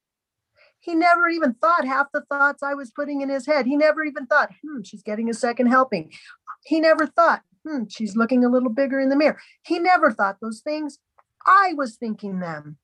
He 0.80 0.94
never 0.94 1.28
even 1.30 1.54
thought 1.56 1.86
half 1.86 2.08
the 2.14 2.22
thoughts 2.22 2.64
i 2.64 2.74
was 2.74 2.92
putting 2.92 3.22
in 3.22 3.30
his 3.30 3.46
head 3.46 3.66
he 3.66 3.76
never 3.76 4.04
even 4.04 4.26
thought 4.26 4.52
hmm 4.64 4.82
she's 4.84 5.04
getting 5.04 5.30
a 5.30 5.34
second 5.34 5.68
helping. 5.68 6.12
He 6.64 6.80
never 6.80 7.06
thought 7.08 7.42
hmm 7.68 7.84
she's 7.90 8.16
looking 8.16 8.44
a 8.44 8.50
little 8.50 8.72
bigger 8.72 9.00
in 9.00 9.10
the 9.10 9.16
mirror. 9.16 9.40
He 9.64 9.80
never 9.80 10.12
thought 10.12 10.38
those 10.42 10.62
things 10.62 11.00
i 11.46 11.74
was 11.76 11.96
thinking 11.96 12.40
them 12.40 12.78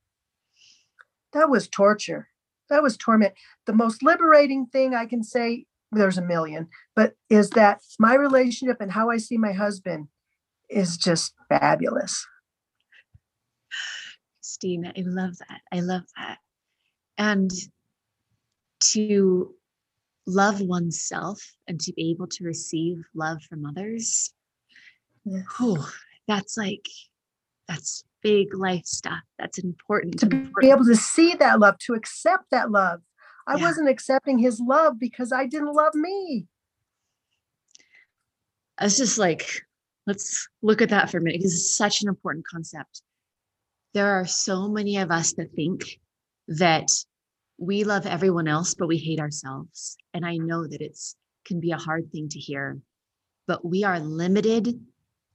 that 1.33 1.49
was 1.49 1.67
torture 1.67 2.27
that 2.71 2.81
was 2.81 2.97
torment. 2.97 3.33
The 3.67 3.73
most 3.73 4.01
liberating 4.01 4.65
thing 4.65 4.95
I 4.95 5.05
can 5.05 5.23
say, 5.23 5.65
there's 5.91 6.17
a 6.17 6.21
million, 6.21 6.69
but 6.95 7.15
is 7.29 7.49
that 7.51 7.81
my 7.99 8.15
relationship 8.15 8.77
and 8.79 8.91
how 8.91 9.09
I 9.09 9.17
see 9.17 9.37
my 9.37 9.51
husband 9.51 10.07
is 10.69 10.95
just 10.95 11.33
fabulous. 11.49 12.25
Christine, 14.39 14.85
I 14.87 15.01
love 15.05 15.37
that. 15.39 15.61
I 15.71 15.81
love 15.81 16.03
that. 16.17 16.37
And 17.17 17.51
to 18.91 19.53
love 20.25 20.61
oneself 20.61 21.41
and 21.67 21.77
to 21.81 21.91
be 21.91 22.11
able 22.11 22.27
to 22.27 22.45
receive 22.45 23.03
love 23.13 23.41
from 23.49 23.65
others, 23.65 24.33
yes. 25.25 25.43
whew, 25.57 25.83
that's 26.25 26.55
like, 26.55 26.87
that's 27.67 28.05
big 28.21 28.53
life 28.55 28.85
stuff 28.85 29.19
that's 29.37 29.57
important 29.57 30.19
to 30.19 30.25
important. 30.25 30.55
be 30.59 30.69
able 30.69 30.85
to 30.85 30.95
see 30.95 31.35
that 31.35 31.59
love 31.59 31.77
to 31.79 31.93
accept 31.93 32.45
that 32.51 32.71
love 32.71 33.01
i 33.47 33.55
yeah. 33.55 33.63
wasn't 33.63 33.89
accepting 33.89 34.37
his 34.37 34.59
love 34.59 34.99
because 34.99 35.31
i 35.31 35.45
didn't 35.45 35.73
love 35.73 35.93
me 35.95 36.45
i 38.77 38.83
was 38.83 38.97
just 38.97 39.17
like 39.17 39.61
let's 40.07 40.47
look 40.61 40.81
at 40.81 40.89
that 40.89 41.09
for 41.09 41.17
a 41.17 41.21
minute 41.21 41.39
because 41.39 41.53
it's 41.53 41.75
such 41.75 42.01
an 42.01 42.09
important 42.09 42.45
concept 42.47 43.01
there 43.93 44.19
are 44.19 44.25
so 44.25 44.67
many 44.67 44.97
of 44.97 45.11
us 45.11 45.33
that 45.33 45.51
think 45.53 45.99
that 46.47 46.87
we 47.57 47.83
love 47.83 48.05
everyone 48.05 48.47
else 48.47 48.73
but 48.73 48.87
we 48.87 48.97
hate 48.97 49.19
ourselves 49.19 49.97
and 50.13 50.25
i 50.25 50.37
know 50.37 50.65
that 50.67 50.81
it's 50.81 51.15
can 51.45 51.59
be 51.59 51.71
a 51.71 51.77
hard 51.77 52.11
thing 52.11 52.29
to 52.29 52.39
hear 52.39 52.79
but 53.47 53.65
we 53.65 53.83
are 53.83 53.99
limited 53.99 54.79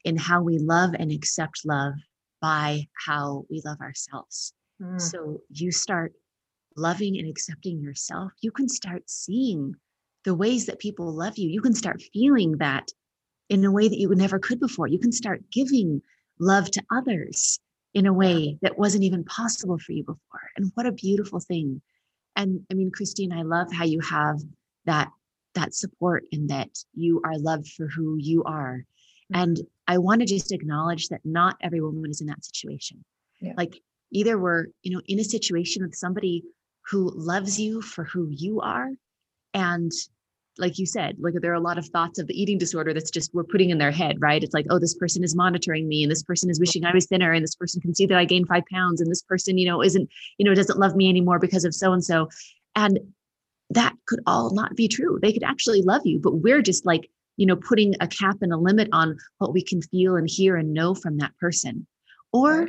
in 0.05 0.17
how 0.17 0.41
we 0.41 0.59
love 0.59 0.95
and 0.99 1.11
accept 1.11 1.63
love 1.65 1.95
by 2.47 2.87
how 3.05 3.45
we 3.51 3.61
love 3.65 3.81
ourselves. 3.81 4.53
Mm. 4.81 5.01
So 5.01 5.41
you 5.51 5.73
start 5.73 6.13
loving 6.77 7.19
and 7.19 7.29
accepting 7.29 7.81
yourself, 7.81 8.31
you 8.41 8.53
can 8.53 8.69
start 8.69 9.03
seeing 9.11 9.75
the 10.25 10.33
ways 10.33 10.67
that 10.67 10.79
people 10.79 11.13
love 11.13 11.39
you. 11.39 11.49
You 11.49 11.61
can 11.61 11.75
start 11.75 12.01
feeling 12.13 12.59
that 12.59 12.87
in 13.49 13.65
a 13.65 13.73
way 13.73 13.89
that 13.89 13.99
you 13.99 14.15
never 14.15 14.39
could 14.39 14.61
before. 14.61 14.87
You 14.87 15.01
can 15.01 15.11
start 15.11 15.51
giving 15.51 16.01
love 16.39 16.71
to 16.71 16.83
others 16.93 17.59
in 17.95 18.07
a 18.07 18.13
way 18.13 18.59
that 18.63 18.79
wasn't 18.79 19.03
even 19.03 19.25
possible 19.25 19.79
for 19.79 19.91
you 19.91 20.05
before. 20.05 20.47
And 20.57 20.71
what 20.75 20.87
a 20.87 20.93
beautiful 20.93 21.41
thing. 21.41 21.83
And 22.37 22.61
I 22.71 22.75
mean, 22.75 22.93
Christine, 22.93 23.33
I 23.33 23.43
love 23.43 23.73
how 23.73 23.85
you 23.85 23.99
have 24.03 24.39
that 24.85 25.09
that 25.55 25.75
support 25.75 26.23
and 26.31 26.49
that 26.51 26.71
you 26.95 27.21
are 27.25 27.39
loved 27.39 27.67
for 27.73 27.89
who 27.89 28.19
you 28.21 28.45
are. 28.45 28.85
Mm. 29.35 29.43
And 29.43 29.61
I 29.89 29.99
want 29.99 30.21
to 30.21 30.27
just 30.27 30.53
acknowledge 30.53 31.09
that 31.09 31.21
not 31.25 31.57
every 31.61 31.81
woman 31.81 32.11
is 32.11 32.21
in 32.21 32.27
that 32.27 32.45
situation. 32.45 33.05
Yeah. 33.41 33.53
Like 33.57 33.81
either 34.11 34.39
we're, 34.39 34.67
you 34.83 34.95
know, 34.95 35.03
in 35.07 35.19
a 35.21 35.25
situation 35.25 35.83
with 35.83 35.95
somebody 35.95 36.43
who 36.91 37.11
loves 37.15 37.59
you 37.61 37.83
for 37.83 38.05
who 38.05 38.29
you 38.31 38.61
are. 38.61 38.91
And 39.55 39.93
like 40.59 40.79
you 40.79 40.87
said, 40.87 41.17
like 41.19 41.35
there 41.41 41.53
are 41.53 41.55
a 41.55 41.61
lot 41.61 41.79
of 41.79 41.87
thoughts 41.87 42.19
of 42.19 42.27
the 42.27 42.41
eating 42.41 42.57
disorder 42.57 42.95
that's 42.95 43.11
just 43.11 43.35
we're 43.35 43.45
putting 43.45 43.71
in 43.71 43.79
their 43.79 43.91
head, 43.91 44.17
right? 44.21 44.43
It's 44.43 44.55
like, 44.55 44.67
oh, 44.71 44.79
this 44.79 44.95
person 44.95 45.23
is 45.23 45.37
monitoring 45.37 45.87
me, 45.87 46.03
and 46.03 46.11
this 46.11 46.23
person 46.23 46.49
is 46.49 46.59
wishing 46.59 46.85
I 46.85 46.95
was 46.95 47.07
thinner, 47.07 47.33
and 47.33 47.43
this 47.43 47.55
person 47.55 47.81
can 47.81 47.95
see 47.95 48.07
that 48.07 48.17
I 48.17 48.25
gained 48.25 48.49
five 48.49 48.63
pounds, 48.73 49.01
and 49.01 49.11
this 49.11 49.23
person, 49.23 49.59
you 49.59 49.67
know, 49.67 49.83
isn't, 49.83 50.09
you 50.39 50.45
know, 50.45 50.55
doesn't 50.55 50.79
love 50.79 50.97
me 50.97 51.09
anymore 51.09 51.39
because 51.39 51.65
of 51.65 51.75
so 51.75 51.93
and 51.93 52.03
so. 52.03 52.29
And 52.75 53.01
that 53.71 53.95
could 54.07 54.21
all 54.27 54.55
not 54.55 54.77
be 54.77 54.89
true. 54.89 55.19
They 55.21 55.33
could 55.33 55.43
actually 55.43 55.83
love 55.83 56.03
you, 56.05 56.19
but 56.19 56.37
we're 56.37 56.63
just 56.63 56.87
like 56.87 57.11
you 57.37 57.47
know 57.47 57.57
putting 57.57 57.95
a 58.01 58.09
cap 58.09 58.37
and 58.41 58.53
a 58.53 58.57
limit 58.57 58.89
on 58.93 59.17
what 59.39 59.53
we 59.53 59.63
can 59.63 59.83
feel 59.83 60.17
and 60.17 60.29
hear 60.29 60.57
and 60.57 60.73
know 60.73 60.95
from 60.95 61.19
that 61.19 61.37
person. 61.39 61.87
Or 62.33 62.69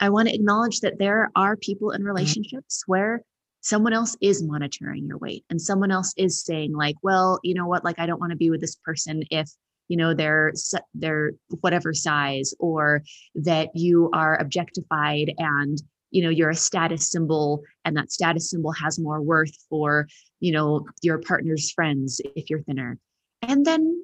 i 0.00 0.08
want 0.08 0.28
to 0.28 0.34
acknowledge 0.34 0.80
that 0.80 0.98
there 0.98 1.30
are 1.36 1.56
people 1.56 1.90
in 1.90 2.00
mm-hmm. 2.00 2.08
relationships 2.08 2.82
where 2.86 3.22
someone 3.60 3.92
else 3.92 4.16
is 4.20 4.42
monitoring 4.42 5.06
your 5.06 5.18
weight 5.18 5.44
and 5.48 5.60
someone 5.60 5.90
else 5.90 6.12
is 6.16 6.44
saying 6.44 6.72
like 6.72 6.96
well 7.02 7.38
you 7.42 7.54
know 7.54 7.66
what? 7.66 7.84
Like 7.84 7.98
i 7.98 8.06
don't 8.06 8.20
want 8.20 8.30
to 8.30 8.36
be 8.36 8.50
with 8.50 8.60
this 8.60 8.76
person 8.84 9.22
if 9.30 9.48
you 9.88 9.96
know 9.96 10.14
they're 10.14 10.52
they're 10.94 11.32
whatever 11.60 11.92
size 11.92 12.54
or 12.58 13.02
that 13.34 13.68
you 13.74 14.10
are 14.12 14.40
objectified 14.40 15.32
and 15.38 15.82
you 16.10 16.22
know 16.22 16.30
you're 16.30 16.50
a 16.50 16.56
status 16.56 17.10
symbol 17.10 17.62
and 17.84 17.96
that 17.96 18.12
status 18.12 18.50
symbol 18.50 18.72
has 18.72 18.98
more 18.98 19.20
worth 19.20 19.54
for 19.68 20.06
you 20.40 20.52
know 20.52 20.86
your 21.02 21.18
partner's 21.18 21.70
friends 21.70 22.20
if 22.36 22.50
you're 22.50 22.62
thinner. 22.62 22.98
And 23.42 23.66
then 23.66 24.03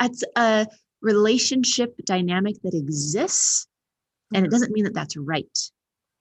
it's 0.00 0.24
a 0.36 0.66
relationship 1.02 1.94
dynamic 2.04 2.56
that 2.62 2.74
exists 2.74 3.66
and 4.34 4.44
it 4.44 4.48
mm-hmm. 4.48 4.54
doesn't 4.54 4.72
mean 4.72 4.84
that 4.84 4.94
that's 4.94 5.16
right 5.16 5.58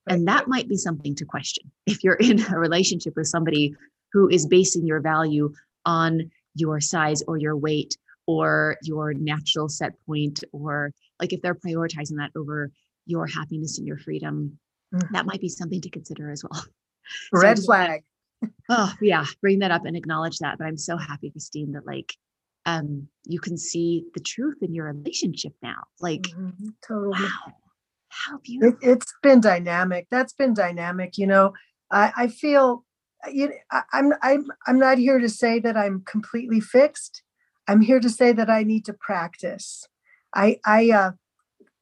and 0.07 0.27
that 0.27 0.47
might 0.47 0.69
be 0.69 0.77
something 0.77 1.15
to 1.15 1.25
question 1.25 1.71
if 1.85 2.03
you're 2.03 2.15
in 2.15 2.43
a 2.53 2.59
relationship 2.59 3.15
with 3.15 3.27
somebody 3.27 3.75
who 4.13 4.29
is 4.29 4.45
basing 4.45 4.85
your 4.85 5.01
value 5.01 5.51
on 5.85 6.31
your 6.55 6.79
size 6.79 7.21
or 7.27 7.37
your 7.37 7.57
weight 7.57 7.97
or 8.27 8.77
your 8.81 9.13
natural 9.13 9.69
set 9.69 9.93
point 10.05 10.43
or 10.51 10.91
like 11.19 11.33
if 11.33 11.41
they're 11.41 11.55
prioritizing 11.55 12.17
that 12.17 12.31
over 12.35 12.71
your 13.05 13.27
happiness 13.27 13.77
and 13.77 13.87
your 13.87 13.97
freedom 13.97 14.57
mm-hmm. 14.93 15.13
that 15.13 15.25
might 15.25 15.41
be 15.41 15.49
something 15.49 15.81
to 15.81 15.89
consider 15.89 16.31
as 16.31 16.43
well 16.43 16.63
red 17.33 17.57
so 17.57 17.65
flag 17.65 18.03
oh 18.69 18.93
yeah 19.01 19.25
bring 19.41 19.59
that 19.59 19.71
up 19.71 19.85
and 19.85 19.95
acknowledge 19.95 20.37
that 20.39 20.57
but 20.57 20.65
i'm 20.65 20.77
so 20.77 20.97
happy 20.97 21.29
christine 21.29 21.71
that 21.71 21.85
like 21.85 22.15
um 22.65 23.07
you 23.25 23.39
can 23.39 23.57
see 23.57 24.05
the 24.13 24.19
truth 24.19 24.57
in 24.61 24.73
your 24.73 24.85
relationship 24.85 25.53
now 25.61 25.83
like 25.99 26.23
mm-hmm, 26.23 26.69
totally. 26.87 27.23
Wow 27.23 27.53
how 28.15 28.37
beautiful. 28.37 28.77
it, 28.81 28.93
has 28.93 29.13
been 29.21 29.41
dynamic 29.41 30.07
that's 30.09 30.33
been 30.33 30.53
dynamic 30.53 31.17
you 31.17 31.27
know 31.27 31.53
i 31.91 32.11
i 32.15 32.27
feel 32.27 32.83
uh, 33.25 33.29
you 33.29 33.49
know, 33.49 33.55
I, 33.71 33.81
i'm 33.93 34.13
i'm 34.21 34.45
i'm 34.67 34.79
not 34.79 34.97
here 34.97 35.19
to 35.19 35.29
say 35.29 35.59
that 35.59 35.75
i'm 35.75 36.03
completely 36.05 36.59
fixed 36.59 37.23
i'm 37.67 37.81
here 37.81 37.99
to 37.99 38.09
say 38.09 38.31
that 38.31 38.49
i 38.49 38.63
need 38.63 38.85
to 38.85 38.93
practice. 38.93 39.87
I 40.33 40.59
i 40.65 40.91
uh 40.91 41.11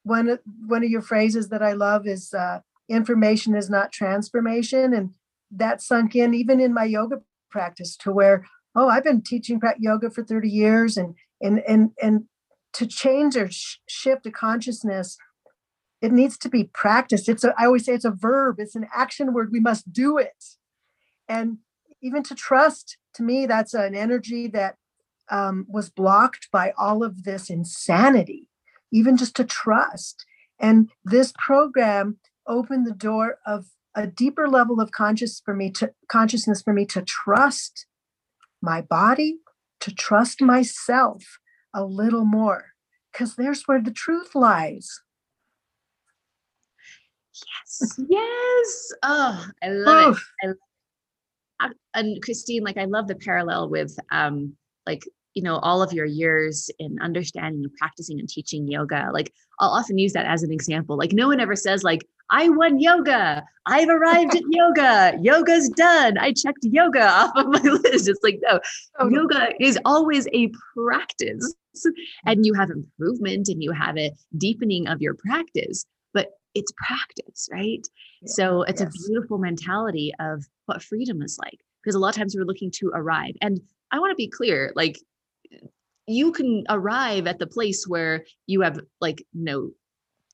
one 0.03 0.39
one 0.67 0.83
of 0.83 0.89
your 0.89 1.01
phrases 1.01 1.49
that 1.49 1.63
i 1.63 1.73
love 1.73 2.07
is 2.07 2.33
uh 2.33 2.59
information 2.89 3.55
is 3.55 3.69
not 3.69 3.91
transformation 3.91 4.93
and 4.93 5.13
that 5.51 5.81
sunk 5.81 6.15
in 6.15 6.33
even 6.33 6.59
in 6.59 6.73
my 6.73 6.83
yoga 6.83 7.21
practice 7.49 7.95
to 7.97 8.11
where 8.11 8.45
oh 8.75 8.89
i've 8.89 9.03
been 9.03 9.21
teaching 9.21 9.59
yoga 9.79 10.09
for 10.09 10.23
30 10.23 10.49
years 10.49 10.97
and 10.97 11.15
and 11.41 11.61
and 11.67 11.91
and 12.01 12.25
to 12.73 12.87
change 12.87 13.37
or 13.37 13.49
sh- 13.49 13.77
shift 13.87 14.25
a 14.25 14.31
consciousness 14.31 15.17
it 16.03 16.11
needs 16.11 16.37
to 16.39 16.49
be 16.49 16.65
practiced. 16.65 17.29
It's 17.29 17.45
a 17.45 17.55
i 17.57 17.65
always 17.65 17.85
say 17.85 17.93
it's 17.93 18.03
a 18.03 18.11
verb. 18.11 18.57
It's 18.59 18.75
an 18.75 18.87
action 18.93 19.33
word. 19.33 19.53
We 19.53 19.61
must 19.61 19.93
do 19.93 20.17
it. 20.17 20.43
And 21.29 21.59
even 22.01 22.23
to 22.23 22.35
trust 22.35 22.97
to 23.15 23.23
me 23.23 23.45
that's 23.45 23.73
an 23.73 23.95
energy 23.95 24.47
that 24.49 24.75
um, 25.31 25.65
was 25.69 25.89
blocked 25.89 26.49
by 26.51 26.73
all 26.77 27.03
of 27.03 27.23
this 27.23 27.49
insanity 27.49 28.49
even 28.91 29.15
just 29.15 29.35
to 29.37 29.45
trust. 29.45 30.25
And 30.59 30.91
this 31.05 31.33
program 31.39 32.17
opened 32.45 32.85
the 32.85 32.93
door 32.93 33.37
of 33.45 33.67
a 33.95 34.05
deeper 34.05 34.47
level 34.49 34.81
of 34.81 34.91
conscious 34.91 35.41
for 35.43 35.55
me 35.55 35.71
to 35.71 35.93
consciousness 36.09 36.61
for 36.61 36.73
me 36.73 36.85
to 36.87 37.01
trust 37.01 37.85
my 38.63 38.81
body, 38.81 39.37
to 39.81 39.93
trust 39.93 40.41
myself 40.41 41.23
a 41.73 41.83
little 41.83 42.25
more, 42.25 42.65
because 43.11 43.35
there's 43.35 43.63
where 43.63 43.81
the 43.81 43.91
truth 43.91 44.33
lies. 44.33 45.01
Yes, 47.33 47.99
yes. 48.07 48.93
Oh, 49.03 49.47
I 49.61 49.67
love 49.69 50.23
it. 50.41 50.57
I, 51.59 51.69
and 51.93 52.21
Christine, 52.21 52.63
like 52.63 52.77
I 52.77 52.85
love 52.85 53.07
the 53.07 53.15
parallel 53.15 53.69
with 53.69 53.97
um, 54.11 54.55
like 54.85 55.03
you 55.33 55.41
know 55.41 55.57
all 55.57 55.81
of 55.81 55.93
your 55.93 56.05
years 56.05 56.69
in 56.79 56.97
understanding 57.01 57.63
and 57.63 57.73
practicing 57.75 58.19
and 58.19 58.29
teaching 58.29 58.67
yoga 58.67 59.09
like 59.11 59.33
i'll 59.59 59.71
often 59.71 59.97
use 59.97 60.13
that 60.13 60.27
as 60.27 60.43
an 60.43 60.51
example 60.51 60.95
like 60.95 61.11
no 61.11 61.27
one 61.27 61.39
ever 61.39 61.55
says 61.55 61.83
like 61.83 62.05
i 62.33 62.49
won 62.49 62.79
yoga 62.79 63.43
i've 63.65 63.89
arrived 63.89 64.35
at 64.35 64.43
yoga 64.49 65.17
yoga's 65.21 65.69
done 65.69 66.17
i 66.17 66.33
checked 66.33 66.63
yoga 66.63 67.07
off 67.19 67.31
of 67.35 67.47
my 67.47 67.61
list 67.61 68.09
it's 68.09 68.23
like 68.23 68.39
no 68.41 68.59
oh. 68.99 69.09
yoga 69.09 69.49
is 69.59 69.79
always 69.85 70.27
a 70.33 70.51
practice 70.75 71.55
and 72.25 72.45
you 72.45 72.53
have 72.53 72.69
improvement 72.69 73.47
and 73.47 73.63
you 73.63 73.71
have 73.71 73.97
a 73.97 74.11
deepening 74.37 74.87
of 74.87 75.01
your 75.01 75.15
practice 75.15 75.85
but 76.13 76.31
it's 76.53 76.73
practice 76.75 77.47
right 77.51 77.87
yeah. 78.21 78.27
so 78.27 78.63
it's 78.63 78.81
yes. 78.81 78.89
a 78.93 79.07
beautiful 79.07 79.37
mentality 79.37 80.11
of 80.19 80.43
what 80.65 80.83
freedom 80.83 81.21
is 81.21 81.39
like 81.41 81.59
because 81.83 81.95
a 81.95 81.99
lot 81.99 82.09
of 82.09 82.15
times 82.15 82.35
we're 82.35 82.45
looking 82.45 82.71
to 82.71 82.91
arrive. 82.93 83.35
And 83.41 83.59
I 83.91 83.99
want 83.99 84.11
to 84.11 84.15
be 84.15 84.27
clear, 84.27 84.71
like 84.75 84.97
you 86.07 86.31
can 86.31 86.63
arrive 86.69 87.27
at 87.27 87.39
the 87.39 87.47
place 87.47 87.85
where 87.87 88.25
you 88.47 88.61
have 88.61 88.79
like 89.01 89.23
no 89.33 89.71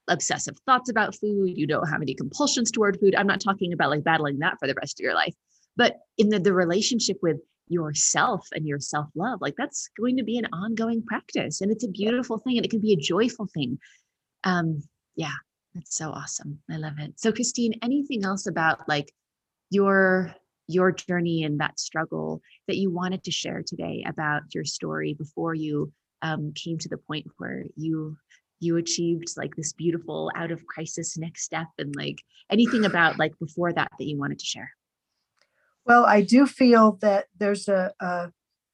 obsessive 0.09 0.57
thoughts 0.65 0.89
about 0.89 1.15
food, 1.15 1.57
you 1.57 1.65
don't 1.65 1.87
have 1.87 2.01
any 2.01 2.13
compulsions 2.13 2.71
toward 2.71 2.99
food. 2.99 3.15
I'm 3.15 3.27
not 3.27 3.41
talking 3.41 3.73
about 3.73 3.89
like 3.89 4.03
battling 4.03 4.39
that 4.39 4.57
for 4.59 4.67
the 4.67 4.75
rest 4.75 4.99
of 4.99 5.03
your 5.03 5.13
life, 5.13 5.33
but 5.77 5.97
in 6.17 6.29
the, 6.29 6.39
the 6.39 6.53
relationship 6.53 7.17
with 7.21 7.37
yourself 7.67 8.47
and 8.51 8.67
your 8.67 8.79
self 8.79 9.07
love, 9.15 9.39
like 9.41 9.55
that's 9.57 9.89
going 9.97 10.17
to 10.17 10.23
be 10.23 10.37
an 10.37 10.47
ongoing 10.51 11.03
practice 11.03 11.61
and 11.61 11.71
it's 11.71 11.85
a 11.85 11.89
beautiful 11.89 12.39
thing 12.39 12.57
and 12.57 12.65
it 12.65 12.71
can 12.71 12.81
be 12.81 12.93
a 12.93 12.97
joyful 12.97 13.47
thing. 13.53 13.79
Um, 14.43 14.83
yeah, 15.15 15.33
that's 15.73 15.95
so 15.95 16.09
awesome. 16.09 16.59
I 16.69 16.77
love 16.77 16.99
it. 16.99 17.13
So, 17.17 17.31
Christine, 17.31 17.75
anything 17.81 18.25
else 18.25 18.47
about 18.47 18.87
like 18.89 19.11
your 19.69 20.33
your 20.67 20.91
journey 20.91 21.43
and 21.43 21.59
that 21.59 21.79
struggle 21.79 22.41
that 22.67 22.77
you 22.77 22.91
wanted 22.91 23.23
to 23.23 23.31
share 23.31 23.63
today 23.65 24.03
about 24.07 24.43
your 24.53 24.63
story 24.63 25.15
before 25.15 25.55
you 25.55 25.91
um, 26.21 26.53
came 26.53 26.77
to 26.77 26.89
the 26.89 26.97
point 26.97 27.25
where 27.37 27.63
you 27.75 28.15
you 28.59 28.77
achieved 28.77 29.29
like 29.37 29.55
this 29.55 29.73
beautiful 29.73 30.31
out 30.35 30.51
of 30.51 30.65
crisis 30.65 31.17
next 31.17 31.43
step 31.43 31.67
and 31.77 31.95
like 31.95 32.21
anything 32.51 32.85
about 32.85 33.17
like 33.17 33.37
before 33.39 33.73
that 33.73 33.91
that 33.97 34.05
you 34.05 34.17
wanted 34.17 34.39
to 34.39 34.45
share 34.45 34.71
well 35.85 36.05
i 36.05 36.21
do 36.21 36.45
feel 36.45 36.97
that 37.01 37.25
there's 37.37 37.67
a 37.67 37.91
a, 37.99 38.31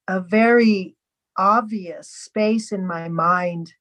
a 0.08 0.20
very 0.22 0.96
obvious 1.38 2.10
space 2.10 2.72
in 2.72 2.88
my 2.88 3.10
mind 3.10 3.74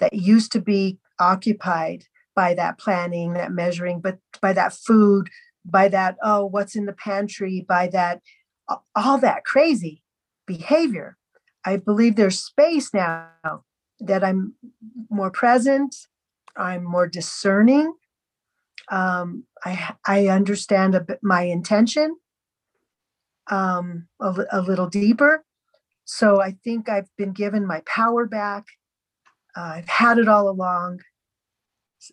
that 0.00 0.12
used 0.12 0.50
to 0.52 0.60
be 0.60 0.98
occupied 1.20 2.04
by 2.34 2.52
that 2.52 2.78
planning 2.78 3.34
that 3.34 3.52
measuring 3.52 4.00
but 4.00 4.18
by 4.40 4.52
that 4.52 4.72
food 4.72 5.30
by 5.64 5.88
that, 5.88 6.16
oh, 6.22 6.44
what's 6.46 6.76
in 6.76 6.86
the 6.86 6.92
pantry, 6.92 7.64
by 7.66 7.88
that, 7.88 8.20
all 8.94 9.18
that 9.18 9.44
crazy 9.44 10.02
behavior. 10.46 11.16
I 11.64 11.78
believe 11.78 12.16
there's 12.16 12.38
space 12.38 12.92
now 12.92 13.30
that 14.00 14.24
I'm 14.24 14.54
more 15.10 15.30
present, 15.30 15.94
I'm 16.56 16.84
more 16.84 17.06
discerning. 17.06 17.94
Um, 18.90 19.44
I, 19.64 19.94
I 20.06 20.26
understand 20.28 20.94
a 20.94 21.06
my 21.22 21.42
intention 21.42 22.16
um, 23.50 24.08
a, 24.20 24.34
a 24.52 24.60
little 24.60 24.88
deeper. 24.88 25.44
So 26.04 26.40
I 26.40 26.56
think 26.64 26.88
I've 26.88 27.08
been 27.16 27.32
given 27.32 27.66
my 27.66 27.82
power 27.86 28.26
back. 28.26 28.64
Uh, 29.56 29.74
I've 29.76 29.88
had 29.88 30.18
it 30.18 30.28
all 30.28 30.48
along 30.48 31.00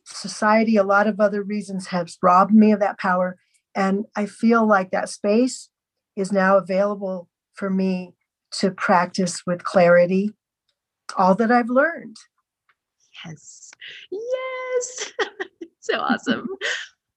society, 0.05 0.77
a 0.77 0.83
lot 0.83 1.07
of 1.07 1.19
other 1.19 1.43
reasons 1.43 1.87
has 1.87 2.17
robbed 2.21 2.53
me 2.53 2.71
of 2.71 2.79
that 2.79 2.99
power. 2.99 3.37
And 3.75 4.05
I 4.15 4.25
feel 4.25 4.65
like 4.65 4.91
that 4.91 5.09
space 5.09 5.69
is 6.15 6.31
now 6.31 6.57
available 6.57 7.29
for 7.53 7.69
me 7.69 8.13
to 8.51 8.71
practice 8.71 9.43
with 9.45 9.63
clarity 9.63 10.33
all 11.17 11.35
that 11.35 11.51
I've 11.51 11.69
learned. 11.69 12.17
Yes. 13.25 13.71
Yes. 14.11 15.11
so 15.79 15.99
awesome. 15.99 16.47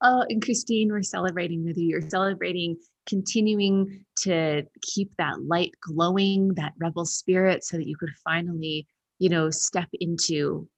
oh, 0.02 0.24
and 0.28 0.42
Christine, 0.42 0.90
we're 0.90 1.02
celebrating 1.02 1.64
with 1.64 1.76
you. 1.76 1.88
You're 1.88 2.08
celebrating 2.08 2.76
continuing 3.06 4.04
to 4.22 4.62
keep 4.82 5.10
that 5.18 5.42
light 5.42 5.72
glowing, 5.80 6.54
that 6.54 6.72
rebel 6.78 7.04
spirit, 7.04 7.64
so 7.64 7.76
that 7.76 7.86
you 7.86 7.96
could 7.96 8.10
finally, 8.24 8.86
you 9.18 9.28
know, 9.28 9.50
step 9.50 9.88
into 10.00 10.68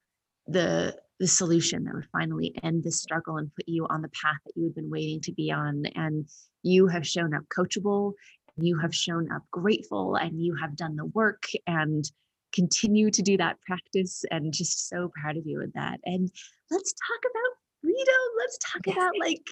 the 0.47 0.97
the 1.19 1.27
solution 1.27 1.85
that 1.85 1.95
would 1.95 2.09
finally 2.13 2.55
end 2.63 2.85
this 2.85 3.01
struggle 3.01 3.39
and 3.39 3.55
put 3.55 3.67
you 3.67 3.87
on 3.89 4.03
the 4.03 4.11
path 4.11 4.37
that 4.45 4.53
you 4.55 4.65
had 4.65 4.75
been 4.75 4.91
waiting 4.91 5.19
to 5.19 5.33
be 5.33 5.51
on. 5.51 5.85
And 5.95 6.29
you 6.63 6.89
have 6.89 7.07
shown 7.07 7.33
up 7.33 7.45
coachable, 7.49 8.13
you 8.59 8.79
have 8.79 8.95
shown 8.95 9.31
up 9.33 9.43
grateful, 9.51 10.17
and 10.17 10.43
you 10.43 10.55
have 10.57 10.77
done 10.77 10.97
the 10.97 11.07
work 11.07 11.45
and 11.67 12.05
continue 12.57 13.11
to 13.11 13.23
do 13.23 13.37
that 13.37 13.61
practice. 13.61 14.25
And 14.31 14.53
just 14.53 14.89
so 14.89 15.13
proud 15.21 15.37
of 15.37 15.47
you 15.47 15.59
with 15.59 15.73
that. 15.75 16.01
And 16.05 16.31
let's 16.71 16.93
talk 16.93 17.31
about 17.31 17.53
freedom. 17.83 18.23
Let's 18.39 18.59
talk 18.73 18.87
about 18.97 19.13
like, 19.21 19.47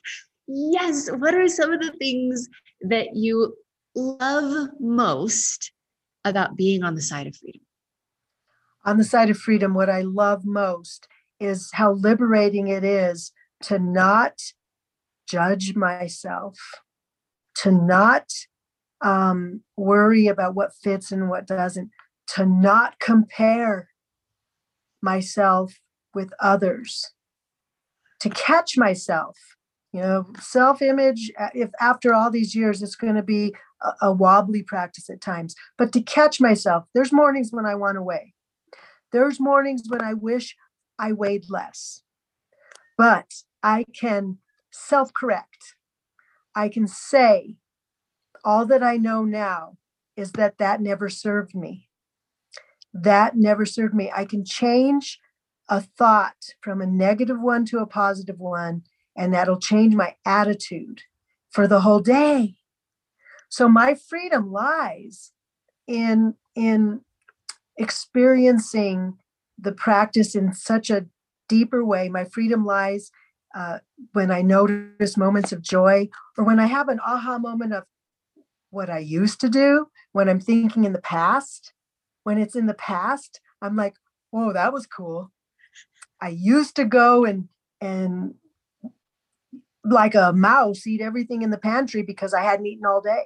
yes, 0.48 1.08
what 1.10 1.34
are 1.34 1.48
some 1.48 1.72
of 1.72 1.80
the 1.80 1.92
things 1.92 2.48
that 2.80 3.14
you 3.14 3.54
love 3.94 4.68
most 4.80 5.72
about 6.24 6.56
being 6.56 6.82
on 6.82 6.94
the 6.94 7.02
side 7.02 7.26
of 7.26 7.36
freedom? 7.36 7.60
On 8.86 8.98
the 8.98 9.04
side 9.04 9.30
of 9.30 9.38
freedom, 9.38 9.74
what 9.74 9.88
I 9.88 10.02
love 10.02 10.44
most 10.44 11.06
is 11.40 11.70
how 11.72 11.92
liberating 11.92 12.68
it 12.68 12.84
is 12.84 13.32
to 13.62 13.78
not 13.78 14.40
judge 15.26 15.74
myself, 15.74 16.58
to 17.62 17.70
not 17.70 18.30
um, 19.00 19.62
worry 19.76 20.26
about 20.26 20.54
what 20.54 20.74
fits 20.82 21.12
and 21.12 21.28
what 21.28 21.46
doesn't, 21.46 21.90
to 22.28 22.46
not 22.46 22.98
compare 22.98 23.88
myself 25.02 25.74
with 26.14 26.32
others, 26.40 27.10
to 28.20 28.30
catch 28.30 28.76
myself. 28.76 29.36
You 29.92 30.00
know, 30.00 30.26
self 30.40 30.82
image, 30.82 31.30
uh, 31.38 31.50
if 31.54 31.70
after 31.80 32.12
all 32.12 32.30
these 32.30 32.54
years, 32.54 32.82
it's 32.82 32.96
going 32.96 33.14
to 33.14 33.22
be 33.22 33.54
a, 33.82 34.06
a 34.06 34.12
wobbly 34.12 34.62
practice 34.62 35.08
at 35.08 35.20
times, 35.20 35.54
but 35.78 35.92
to 35.92 36.00
catch 36.00 36.40
myself, 36.40 36.84
there's 36.94 37.12
mornings 37.12 37.50
when 37.52 37.66
I 37.66 37.76
want 37.76 37.96
to 37.96 38.02
weigh. 38.02 38.34
There's 39.12 39.38
mornings 39.38 39.82
when 39.88 40.02
I 40.02 40.14
wish 40.14 40.56
I 40.98 41.12
weighed 41.12 41.44
less. 41.48 42.02
But 42.98 43.32
I 43.62 43.84
can 43.98 44.38
self 44.72 45.12
correct. 45.14 45.76
I 46.54 46.68
can 46.68 46.86
say, 46.86 47.56
all 48.44 48.66
that 48.66 48.82
I 48.82 48.96
know 48.96 49.24
now 49.24 49.78
is 50.16 50.32
that 50.32 50.58
that 50.58 50.80
never 50.80 51.08
served 51.08 51.54
me. 51.54 51.88
That 52.94 53.36
never 53.36 53.66
served 53.66 53.94
me. 53.94 54.10
I 54.14 54.24
can 54.24 54.44
change 54.44 55.20
a 55.68 55.80
thought 55.80 56.54
from 56.60 56.80
a 56.80 56.86
negative 56.86 57.40
one 57.40 57.64
to 57.66 57.78
a 57.78 57.86
positive 57.86 58.38
one, 58.38 58.84
and 59.16 59.34
that'll 59.34 59.58
change 59.58 59.94
my 59.94 60.14
attitude 60.24 61.02
for 61.50 61.66
the 61.66 61.80
whole 61.80 62.00
day. 62.00 62.54
So 63.48 63.68
my 63.68 63.94
freedom 63.94 64.52
lies 64.52 65.32
in 65.86 66.34
in 66.54 67.00
experiencing 67.76 69.18
the 69.58 69.72
practice 69.72 70.34
in 70.34 70.52
such 70.52 70.90
a 70.90 71.06
deeper 71.48 71.84
way. 71.84 72.08
My 72.08 72.24
freedom 72.24 72.64
lies 72.64 73.10
uh, 73.54 73.78
when 74.12 74.30
I 74.30 74.42
notice 74.42 75.16
moments 75.16 75.52
of 75.52 75.62
joy 75.62 76.08
or 76.36 76.44
when 76.44 76.58
I 76.58 76.66
have 76.66 76.88
an 76.88 77.00
aha 77.00 77.38
moment 77.38 77.72
of 77.72 77.84
what 78.70 78.90
I 78.90 78.98
used 78.98 79.40
to 79.40 79.48
do, 79.48 79.88
when 80.12 80.28
I'm 80.28 80.40
thinking 80.40 80.84
in 80.84 80.92
the 80.92 81.00
past. 81.00 81.73
When 82.24 82.38
it's 82.38 82.56
in 82.56 82.66
the 82.66 82.74
past, 82.74 83.40
I'm 83.62 83.76
like, 83.76 83.94
whoa, 84.30 84.52
that 84.52 84.72
was 84.72 84.86
cool. 84.86 85.30
I 86.20 86.28
used 86.28 86.76
to 86.76 86.84
go 86.84 87.24
and 87.24 87.48
and 87.80 88.34
like 89.84 90.14
a 90.14 90.32
mouse 90.32 90.86
eat 90.86 91.00
everything 91.00 91.42
in 91.42 91.50
the 91.50 91.58
pantry 91.58 92.02
because 92.02 92.32
I 92.32 92.42
hadn't 92.42 92.66
eaten 92.66 92.86
all 92.86 93.02
day. 93.02 93.24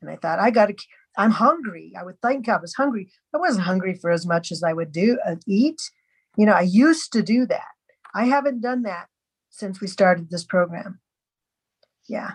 And 0.00 0.10
I 0.10 0.16
thought, 0.16 0.40
I 0.40 0.50
got 0.50 0.66
to 0.66 0.74
I'm 1.18 1.32
hungry. 1.32 1.92
I 1.98 2.04
would 2.04 2.22
think 2.22 2.48
I 2.48 2.56
was 2.58 2.74
hungry. 2.74 3.10
I 3.34 3.38
wasn't 3.38 3.64
hungry 3.64 3.94
for 3.94 4.10
as 4.10 4.24
much 4.24 4.52
as 4.52 4.62
I 4.62 4.72
would 4.72 4.92
do 4.92 5.18
uh, 5.26 5.34
eat. 5.48 5.80
You 6.36 6.46
know, 6.46 6.52
I 6.52 6.60
used 6.60 7.12
to 7.12 7.22
do 7.22 7.44
that. 7.46 7.66
I 8.14 8.26
haven't 8.26 8.60
done 8.60 8.82
that 8.84 9.08
since 9.50 9.80
we 9.80 9.88
started 9.88 10.30
this 10.30 10.44
program. 10.44 11.00
Yeah. 12.08 12.32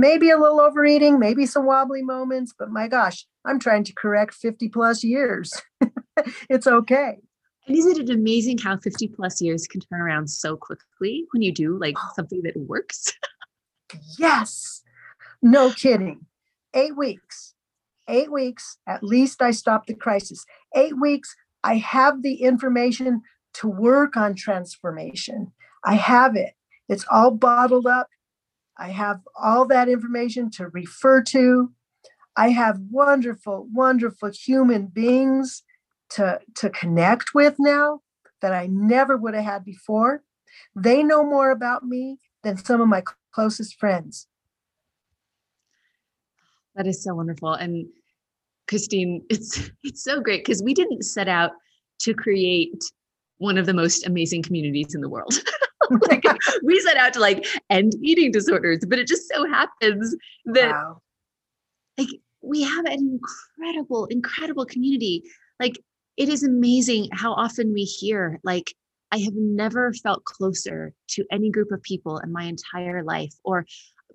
Maybe 0.00 0.30
a 0.30 0.38
little 0.38 0.60
overeating, 0.60 1.18
maybe 1.18 1.46
some 1.46 1.66
wobbly 1.66 2.02
moments, 2.02 2.54
but 2.58 2.70
my 2.70 2.88
gosh, 2.88 3.26
I'm 3.44 3.58
trying 3.58 3.84
to 3.84 3.92
correct 3.92 4.34
50 4.34 4.68
plus 4.68 5.04
years. 5.04 5.52
it's 6.48 6.66
okay. 6.66 7.18
And 7.66 7.76
isn't 7.76 8.08
it 8.08 8.14
amazing 8.14 8.58
how 8.58 8.78
50 8.78 9.08
plus 9.08 9.40
years 9.40 9.66
can 9.66 9.80
turn 9.80 10.00
around 10.00 10.28
so 10.30 10.56
quickly 10.56 11.26
when 11.32 11.42
you 11.42 11.52
do 11.52 11.78
like 11.78 11.96
oh. 11.98 12.10
something 12.14 12.42
that 12.44 12.56
works? 12.56 13.12
yes. 14.18 14.82
No 15.42 15.70
kidding. 15.70 16.26
Eight 16.74 16.96
weeks 16.96 17.54
eight 18.10 18.30
weeks, 18.30 18.78
at 18.86 19.02
least 19.02 19.40
I 19.40 19.52
stopped 19.52 19.86
the 19.86 19.94
crisis. 19.94 20.44
Eight 20.74 21.00
weeks, 21.00 21.34
I 21.62 21.76
have 21.76 22.22
the 22.22 22.42
information 22.42 23.22
to 23.54 23.68
work 23.68 24.16
on 24.16 24.34
transformation. 24.34 25.52
I 25.84 25.94
have 25.94 26.36
it. 26.36 26.52
It's 26.88 27.06
all 27.10 27.30
bottled 27.30 27.86
up. 27.86 28.08
I 28.80 28.88
have 28.88 29.20
all 29.38 29.66
that 29.66 29.90
information 29.90 30.50
to 30.52 30.68
refer 30.68 31.22
to. 31.24 31.70
I 32.34 32.48
have 32.48 32.80
wonderful, 32.90 33.68
wonderful 33.70 34.30
human 34.30 34.86
beings 34.86 35.62
to, 36.12 36.40
to 36.56 36.70
connect 36.70 37.34
with 37.34 37.56
now 37.58 38.00
that 38.40 38.54
I 38.54 38.68
never 38.68 39.18
would 39.18 39.34
have 39.34 39.44
had 39.44 39.64
before. 39.66 40.22
They 40.74 41.02
know 41.02 41.22
more 41.22 41.50
about 41.50 41.84
me 41.84 42.18
than 42.42 42.56
some 42.56 42.80
of 42.80 42.88
my 42.88 43.02
closest 43.32 43.78
friends. 43.78 44.26
That 46.74 46.86
is 46.86 47.02
so 47.04 47.14
wonderful. 47.14 47.52
And 47.52 47.86
Christine, 48.66 49.22
it's 49.30 49.70
it's 49.82 50.02
so 50.02 50.20
great 50.22 50.42
because 50.42 50.62
we 50.62 50.72
didn't 50.72 51.02
set 51.02 51.28
out 51.28 51.50
to 52.00 52.14
create 52.14 52.82
one 53.36 53.58
of 53.58 53.66
the 53.66 53.74
most 53.74 54.06
amazing 54.06 54.42
communities 54.42 54.94
in 54.94 55.02
the 55.02 55.08
world. 55.10 55.34
like 56.08 56.24
we 56.62 56.80
set 56.80 56.96
out 56.96 57.12
to 57.14 57.20
like 57.20 57.46
end 57.68 57.94
eating 58.02 58.32
disorders, 58.32 58.80
but 58.88 58.98
it 58.98 59.06
just 59.06 59.28
so 59.28 59.46
happens 59.46 60.14
that 60.46 60.72
wow. 60.72 61.00
like 61.98 62.08
we 62.42 62.62
have 62.62 62.84
an 62.86 63.20
incredible, 63.58 64.06
incredible 64.06 64.64
community. 64.64 65.22
Like 65.58 65.78
it 66.16 66.28
is 66.28 66.42
amazing 66.42 67.08
how 67.12 67.32
often 67.32 67.72
we 67.72 67.84
hear, 67.84 68.40
like, 68.44 68.74
I 69.12 69.18
have 69.18 69.34
never 69.34 69.92
felt 69.92 70.24
closer 70.24 70.92
to 71.08 71.24
any 71.32 71.50
group 71.50 71.72
of 71.72 71.82
people 71.82 72.18
in 72.18 72.30
my 72.30 72.44
entire 72.44 73.02
life, 73.02 73.32
or 73.42 73.66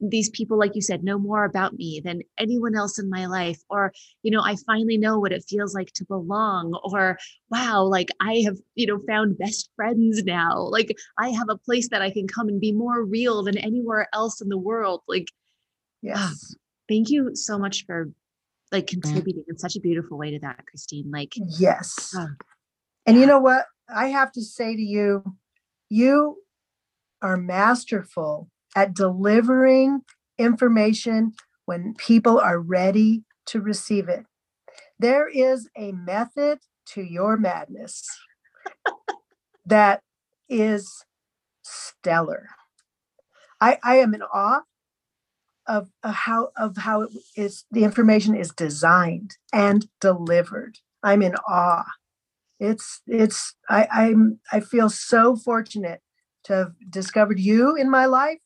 these 0.01 0.29
people 0.29 0.57
like 0.57 0.75
you 0.75 0.81
said 0.81 1.03
know 1.03 1.17
more 1.17 1.45
about 1.45 1.73
me 1.73 2.01
than 2.03 2.21
anyone 2.37 2.75
else 2.75 2.99
in 2.99 3.09
my 3.09 3.25
life 3.25 3.59
or 3.69 3.93
you 4.23 4.31
know 4.31 4.41
i 4.43 4.55
finally 4.65 4.97
know 4.97 5.19
what 5.19 5.31
it 5.31 5.45
feels 5.47 5.73
like 5.73 5.91
to 5.93 6.05
belong 6.05 6.77
or 6.83 7.17
wow 7.49 7.83
like 7.83 8.09
i 8.19 8.41
have 8.45 8.57
you 8.75 8.85
know 8.85 8.99
found 9.07 9.37
best 9.37 9.69
friends 9.75 10.23
now. 10.23 10.67
Like 10.69 10.95
i 11.17 11.29
have 11.29 11.47
a 11.49 11.57
place 11.57 11.89
that 11.89 12.01
i 12.01 12.09
can 12.09 12.27
come 12.27 12.47
and 12.47 12.59
be 12.59 12.71
more 12.71 13.03
real 13.03 13.43
than 13.43 13.57
anywhere 13.57 14.07
else 14.13 14.41
in 14.41 14.49
the 14.49 14.57
world. 14.57 15.01
Like 15.07 15.27
yes. 16.01 16.55
thank 16.89 17.09
you 17.09 17.35
so 17.35 17.57
much 17.57 17.85
for 17.85 18.11
like 18.71 18.87
contributing 18.87 19.43
in 19.47 19.57
such 19.57 19.75
a 19.75 19.79
beautiful 19.79 20.17
way 20.17 20.31
to 20.31 20.39
that 20.39 20.65
christine. 20.67 21.09
Like 21.11 21.33
yes. 21.59 22.13
uh, 22.17 22.27
and 23.05 23.17
you 23.17 23.25
know 23.25 23.39
what? 23.39 23.65
I 23.87 24.07
have 24.07 24.31
to 24.33 24.41
say 24.41 24.75
to 24.75 24.81
you 24.81 25.23
you 25.89 26.41
are 27.21 27.37
masterful 27.37 28.49
at 28.75 28.93
delivering 28.93 30.01
information 30.37 31.33
when 31.65 31.93
people 31.97 32.39
are 32.39 32.59
ready 32.59 33.23
to 33.47 33.61
receive 33.61 34.09
it. 34.09 34.25
There 34.99 35.27
is 35.27 35.69
a 35.77 35.91
method 35.93 36.59
to 36.87 37.01
your 37.01 37.37
madness 37.37 38.07
that 39.65 40.01
is 40.49 41.05
stellar. 41.63 42.47
I, 43.59 43.79
I 43.83 43.95
am 43.97 44.13
in 44.13 44.21
awe 44.21 44.61
of, 45.67 45.89
of 46.03 46.13
how 46.13 46.49
of 46.57 46.77
how 46.77 47.01
it 47.01 47.09
is 47.35 47.65
the 47.71 47.83
information 47.83 48.35
is 48.35 48.51
designed 48.51 49.31
and 49.51 49.87
delivered. 49.99 50.77
I'm 51.01 51.21
in 51.21 51.35
awe. 51.47 51.85
It's 52.59 53.01
it's 53.07 53.55
I, 53.69 53.87
I'm 53.91 54.39
I 54.51 54.59
feel 54.59 54.89
so 54.89 55.35
fortunate 55.35 56.01
to 56.43 56.53
have 56.53 56.71
discovered 56.89 57.39
you 57.39 57.75
in 57.75 57.89
my 57.89 58.05
life 58.05 58.39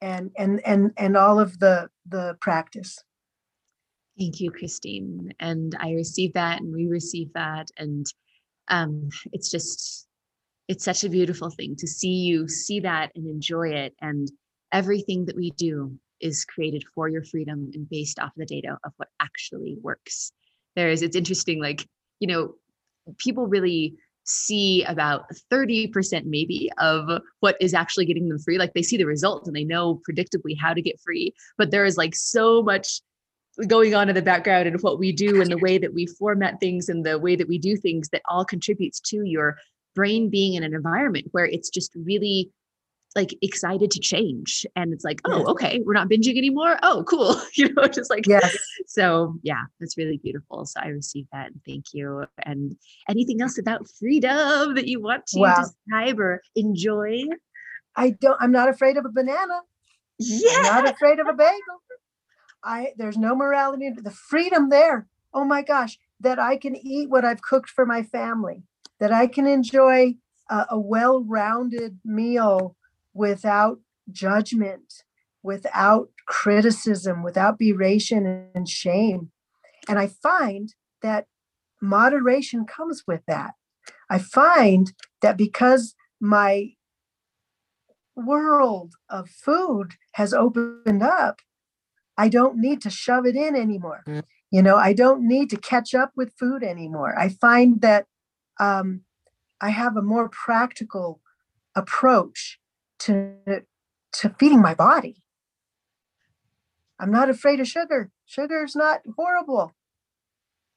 and 0.00 0.30
and 0.38 0.60
and 0.66 0.92
and 0.96 1.16
all 1.16 1.38
of 1.40 1.58
the 1.58 1.88
the 2.08 2.36
practice. 2.40 2.98
Thank 4.18 4.40
you 4.40 4.50
christine 4.50 5.32
and 5.40 5.74
i 5.80 5.92
received 5.92 6.34
that 6.34 6.60
and 6.60 6.74
we 6.74 6.88
received 6.88 7.32
that 7.34 7.68
and 7.78 8.04
um 8.68 9.08
it's 9.32 9.50
just 9.50 10.06
it's 10.68 10.84
such 10.84 11.04
a 11.04 11.08
beautiful 11.08 11.48
thing 11.48 11.74
to 11.78 11.86
see 11.86 12.08
you 12.08 12.46
see 12.46 12.80
that 12.80 13.12
and 13.14 13.26
enjoy 13.26 13.68
it 13.68 13.94
and 14.02 14.30
everything 14.72 15.24
that 15.26 15.36
we 15.36 15.52
do 15.52 15.98
is 16.20 16.44
created 16.44 16.84
for 16.94 17.08
your 17.08 17.24
freedom 17.24 17.70
and 17.74 17.88
based 17.88 18.18
off 18.18 18.32
the 18.36 18.46
data 18.46 18.78
of 18.84 18.92
what 18.96 19.08
actually 19.20 19.76
works. 19.82 20.32
There's 20.76 21.02
it's 21.02 21.16
interesting 21.16 21.60
like 21.60 21.86
you 22.20 22.28
know 22.28 22.54
people 23.18 23.46
really 23.46 23.94
see 24.24 24.84
about 24.84 25.24
30% 25.50 26.24
maybe 26.24 26.70
of 26.78 27.20
what 27.40 27.56
is 27.60 27.74
actually 27.74 28.06
getting 28.06 28.28
them 28.28 28.38
free. 28.38 28.58
Like 28.58 28.74
they 28.74 28.82
see 28.82 28.96
the 28.96 29.04
results 29.04 29.46
and 29.46 29.56
they 29.56 29.64
know 29.64 30.00
predictably 30.08 30.56
how 30.58 30.74
to 30.74 30.82
get 30.82 31.00
free. 31.00 31.34
But 31.58 31.70
there 31.70 31.84
is 31.84 31.96
like 31.96 32.14
so 32.14 32.62
much 32.62 33.00
going 33.66 33.94
on 33.94 34.08
in 34.08 34.14
the 34.14 34.22
background 34.22 34.68
and 34.68 34.80
what 34.80 34.98
we 34.98 35.12
do 35.12 35.40
and 35.40 35.50
the 35.50 35.58
way 35.58 35.78
that 35.78 35.92
we 35.92 36.06
format 36.06 36.60
things 36.60 36.88
and 36.88 37.04
the 37.04 37.18
way 37.18 37.36
that 37.36 37.48
we 37.48 37.58
do 37.58 37.76
things 37.76 38.08
that 38.10 38.22
all 38.28 38.44
contributes 38.44 39.00
to 39.00 39.22
your 39.24 39.56
brain 39.94 40.30
being 40.30 40.54
in 40.54 40.62
an 40.62 40.74
environment 40.74 41.26
where 41.32 41.46
it's 41.46 41.68
just 41.68 41.92
really 41.94 42.50
like 43.16 43.34
excited 43.42 43.90
to 43.90 44.00
change 44.00 44.64
and 44.76 44.92
it's 44.92 45.04
like 45.04 45.20
oh 45.24 45.44
okay 45.50 45.80
we're 45.84 45.92
not 45.92 46.08
binging 46.08 46.36
anymore? 46.36 46.78
Oh 46.82 47.04
cool. 47.08 47.40
You 47.54 47.72
know 47.74 47.86
just 47.88 48.10
like 48.10 48.26
yes 48.26 48.56
so 48.86 49.34
yeah 49.42 49.62
that's 49.78 49.98
really 49.98 50.18
beautiful 50.18 50.64
so 50.64 50.80
i 50.80 50.88
received 50.88 51.28
that 51.32 51.48
and 51.48 51.60
thank 51.66 51.92
you 51.92 52.24
and 52.44 52.76
anything 53.08 53.42
else 53.42 53.58
about 53.58 53.86
freedom 53.98 54.74
that 54.74 54.86
you 54.86 55.00
want 55.00 55.26
to 55.28 55.40
wow. 55.40 55.56
describe 55.56 56.20
or 56.20 56.42
enjoy? 56.56 57.22
I 57.96 58.10
don't 58.10 58.40
i'm 58.40 58.52
not 58.52 58.68
afraid 58.68 58.96
of 58.96 59.04
a 59.04 59.10
banana. 59.10 59.60
Yeah. 60.18 60.50
I'm 60.56 60.84
not 60.84 60.94
afraid 60.94 61.18
of 61.18 61.26
a 61.26 61.32
bagel. 61.32 61.82
I 62.62 62.92
there's 62.96 63.16
no 63.16 63.34
morality 63.34 63.90
the 63.90 64.10
freedom 64.10 64.68
there 64.68 65.08
oh 65.32 65.44
my 65.44 65.62
gosh 65.62 65.98
that 66.20 66.38
i 66.38 66.56
can 66.56 66.76
eat 66.76 67.08
what 67.08 67.24
i've 67.24 67.42
cooked 67.42 67.70
for 67.70 67.86
my 67.86 68.02
family 68.02 68.62
that 68.98 69.12
i 69.12 69.26
can 69.26 69.46
enjoy 69.46 70.14
a, 70.50 70.66
a 70.70 70.78
well-rounded 70.78 71.98
meal 72.04 72.76
without 73.14 73.78
judgment, 74.10 75.02
without 75.42 76.10
criticism, 76.26 77.22
without 77.22 77.58
beration 77.58 78.50
and 78.54 78.68
shame. 78.68 79.30
And 79.88 79.98
I 79.98 80.08
find 80.08 80.74
that 81.02 81.26
moderation 81.80 82.66
comes 82.66 83.04
with 83.06 83.22
that. 83.26 83.54
I 84.08 84.18
find 84.18 84.92
that 85.22 85.36
because 85.36 85.94
my 86.20 86.74
world 88.14 88.94
of 89.08 89.30
food 89.30 89.94
has 90.12 90.34
opened 90.34 91.02
up, 91.02 91.40
I 92.18 92.28
don't 92.28 92.58
need 92.58 92.82
to 92.82 92.90
shove 92.90 93.24
it 93.24 93.34
in 93.34 93.56
anymore. 93.56 94.02
Mm. 94.06 94.24
You 94.50 94.62
know, 94.62 94.76
I 94.76 94.92
don't 94.92 95.26
need 95.26 95.48
to 95.50 95.56
catch 95.56 95.94
up 95.94 96.12
with 96.16 96.34
food 96.38 96.62
anymore. 96.62 97.18
I 97.18 97.28
find 97.28 97.80
that 97.80 98.06
um, 98.58 99.02
I 99.60 99.70
have 99.70 99.96
a 99.96 100.02
more 100.02 100.28
practical 100.28 101.20
approach 101.74 102.59
to 103.00 103.34
to 104.12 104.34
feeding 104.38 104.60
my 104.60 104.74
body. 104.74 105.22
I'm 106.98 107.10
not 107.10 107.30
afraid 107.30 107.60
of 107.60 107.68
sugar. 107.68 108.10
Sugar 108.26 108.64
is 108.64 108.76
not 108.76 109.00
horrible, 109.16 109.74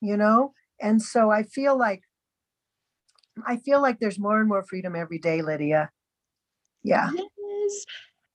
you 0.02 0.16
know? 0.16 0.54
And 0.82 1.02
so 1.02 1.30
I 1.30 1.44
feel 1.44 1.78
like 1.78 2.04
I 3.46 3.58
feel 3.58 3.82
like 3.82 4.00
there's 4.00 4.20
more 4.20 4.40
and 4.40 4.48
more 4.48 4.64
freedom 4.64 4.96
every 4.96 5.20
day, 5.20 5.42
Lydia. 5.42 5.90
Yeah. 6.84 7.12
Yes. 7.14 7.86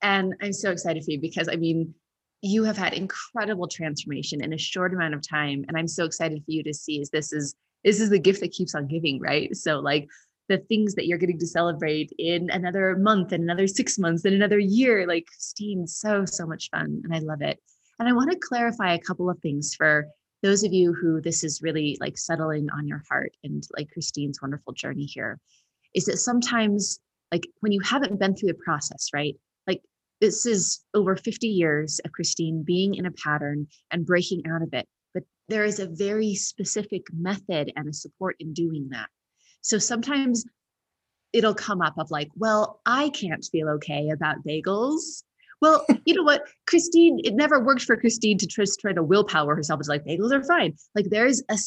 And 0.02 0.34
I'm 0.42 0.52
so 0.52 0.70
excited 0.70 1.04
for 1.04 1.12
you 1.12 1.20
because 1.20 1.48
I 1.48 1.56
mean, 1.56 1.94
you 2.42 2.64
have 2.64 2.76
had 2.76 2.94
incredible 2.94 3.68
transformation 3.68 4.42
in 4.42 4.52
a 4.52 4.58
short 4.58 4.92
amount 4.92 5.14
of 5.14 5.26
time. 5.26 5.64
And 5.68 5.76
I'm 5.76 5.88
so 5.88 6.04
excited 6.04 6.38
for 6.44 6.50
you 6.50 6.62
to 6.64 6.74
see 6.74 7.00
is 7.00 7.10
this 7.10 7.32
is 7.32 7.54
this 7.84 8.00
is 8.00 8.10
the 8.10 8.18
gift 8.18 8.40
that 8.40 8.52
keeps 8.52 8.74
on 8.74 8.86
giving, 8.86 9.20
right? 9.20 9.54
So 9.56 9.78
like 9.78 10.08
the 10.48 10.58
things 10.58 10.94
that 10.94 11.06
you're 11.06 11.18
getting 11.18 11.38
to 11.38 11.46
celebrate 11.46 12.12
in 12.18 12.50
another 12.50 12.96
month 12.96 13.32
and 13.32 13.42
another 13.42 13.66
six 13.66 13.98
months 13.98 14.24
and 14.24 14.34
another 14.34 14.58
year. 14.58 15.06
Like 15.06 15.26
Christine, 15.26 15.86
so, 15.86 16.24
so 16.24 16.46
much 16.46 16.70
fun. 16.70 17.02
And 17.04 17.14
I 17.14 17.18
love 17.18 17.42
it. 17.42 17.58
And 17.98 18.08
I 18.08 18.12
want 18.12 18.30
to 18.30 18.38
clarify 18.38 18.94
a 18.94 19.00
couple 19.00 19.28
of 19.28 19.38
things 19.40 19.74
for 19.74 20.06
those 20.42 20.62
of 20.62 20.72
you 20.72 20.92
who 20.94 21.20
this 21.20 21.42
is 21.42 21.62
really 21.62 21.96
like 22.00 22.16
settling 22.16 22.68
on 22.70 22.86
your 22.86 23.02
heart 23.10 23.32
and 23.42 23.66
like 23.76 23.90
Christine's 23.90 24.40
wonderful 24.40 24.72
journey 24.72 25.04
here 25.04 25.40
is 25.94 26.04
that 26.04 26.18
sometimes 26.18 27.00
like 27.32 27.46
when 27.60 27.72
you 27.72 27.80
haven't 27.80 28.20
been 28.20 28.34
through 28.34 28.48
the 28.48 28.54
process, 28.54 29.08
right? 29.12 29.36
Like 29.66 29.82
this 30.20 30.46
is 30.46 30.84
over 30.94 31.16
50 31.16 31.48
years 31.48 32.00
of 32.04 32.12
Christine 32.12 32.62
being 32.62 32.94
in 32.94 33.06
a 33.06 33.10
pattern 33.10 33.66
and 33.90 34.06
breaking 34.06 34.44
out 34.48 34.62
of 34.62 34.72
it. 34.72 34.86
But 35.12 35.24
there 35.48 35.64
is 35.64 35.80
a 35.80 35.88
very 35.88 36.34
specific 36.34 37.02
method 37.12 37.72
and 37.74 37.88
a 37.88 37.92
support 37.92 38.36
in 38.38 38.52
doing 38.52 38.88
that. 38.90 39.08
So 39.62 39.78
sometimes 39.78 40.44
it'll 41.32 41.54
come 41.54 41.82
up 41.82 41.98
of 41.98 42.10
like, 42.10 42.30
well, 42.36 42.80
I 42.86 43.10
can't 43.10 43.44
feel 43.44 43.68
okay 43.70 44.10
about 44.10 44.44
bagels. 44.46 45.22
Well, 45.60 45.84
you 46.04 46.14
know 46.14 46.22
what, 46.22 46.42
Christine, 46.66 47.20
it 47.24 47.34
never 47.34 47.62
worked 47.62 47.82
for 47.82 47.96
Christine 47.96 48.38
to 48.38 48.46
just 48.46 48.80
try 48.80 48.92
to 48.92 49.02
willpower 49.02 49.54
herself. 49.54 49.80
It's 49.80 49.88
like 49.88 50.04
bagels 50.04 50.32
are 50.32 50.44
fine. 50.44 50.74
Like 50.94 51.06
there's 51.10 51.42
a, 51.48 51.58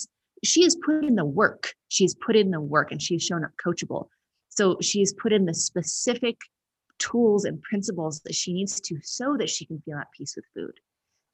she 0.44 0.64
has 0.64 0.76
put 0.76 1.06
in 1.06 1.16
the 1.16 1.26
work. 1.26 1.74
She's 1.90 2.16
put 2.16 2.36
in 2.36 2.52
the 2.52 2.62
work 2.62 2.92
and 2.92 3.02
she's 3.02 3.24
shown 3.24 3.44
up 3.44 3.52
coachable. 3.64 4.08
So 4.50 4.78
she's 4.82 5.14
put 5.14 5.32
in 5.32 5.46
the 5.46 5.54
specific 5.54 6.38
tools 7.00 7.46
and 7.46 7.62
principles 7.62 8.22
that 8.26 8.36
she 8.36 8.54
needs 8.54 8.80
to 8.82 9.00
so 9.02 9.36
that 9.38 9.50
she 9.50 9.66
can 9.66 9.82
feel 9.82 9.98
at 9.98 10.12
peace 10.16 10.36
with 10.36 10.46
food. 10.54 10.74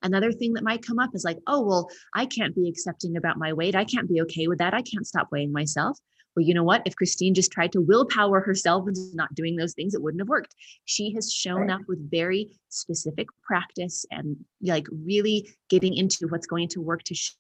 Another 0.03 0.32
thing 0.32 0.53
that 0.53 0.63
might 0.63 0.86
come 0.86 0.99
up 0.99 1.15
is 1.15 1.23
like, 1.23 1.39
oh, 1.47 1.61
well, 1.61 1.89
I 2.13 2.27
can't 2.27 2.55
be 2.55 2.69
accepting 2.69 3.17
about 3.17 3.39
my 3.39 3.53
weight. 3.53 3.75
I 3.75 3.84
can't 3.84 4.07
be 4.07 4.21
okay 4.21 4.47
with 4.47 4.59
that. 4.59 4.75
I 4.75 4.84
can't 4.84 5.07
stop 5.07 5.29
weighing 5.32 5.51
myself 5.51 5.97
well, 6.38 6.45
you 6.45 6.53
know 6.53 6.63
what? 6.63 6.83
If 6.85 6.95
Christine 6.95 7.33
just 7.33 7.51
tried 7.51 7.71
to 7.71 7.81
willpower 7.81 8.41
herself 8.41 8.88
into 8.88 9.01
not 9.15 9.33
doing 9.33 9.55
those 9.55 9.73
things, 9.73 9.95
it 9.95 10.03
wouldn't 10.03 10.21
have 10.21 10.29
worked. 10.29 10.53
She 10.85 11.11
has 11.15 11.33
shown 11.33 11.61
right. 11.61 11.71
up 11.71 11.81
with 11.88 12.11
very 12.11 12.51
specific 12.69 13.25
practice 13.41 14.05
and 14.11 14.38
like 14.61 14.85
really 14.91 15.49
getting 15.67 15.97
into 15.97 16.27
what's 16.27 16.45
going 16.45 16.67
to 16.69 16.79
work 16.79 17.01
to. 17.05 17.15
Shift. 17.15 17.39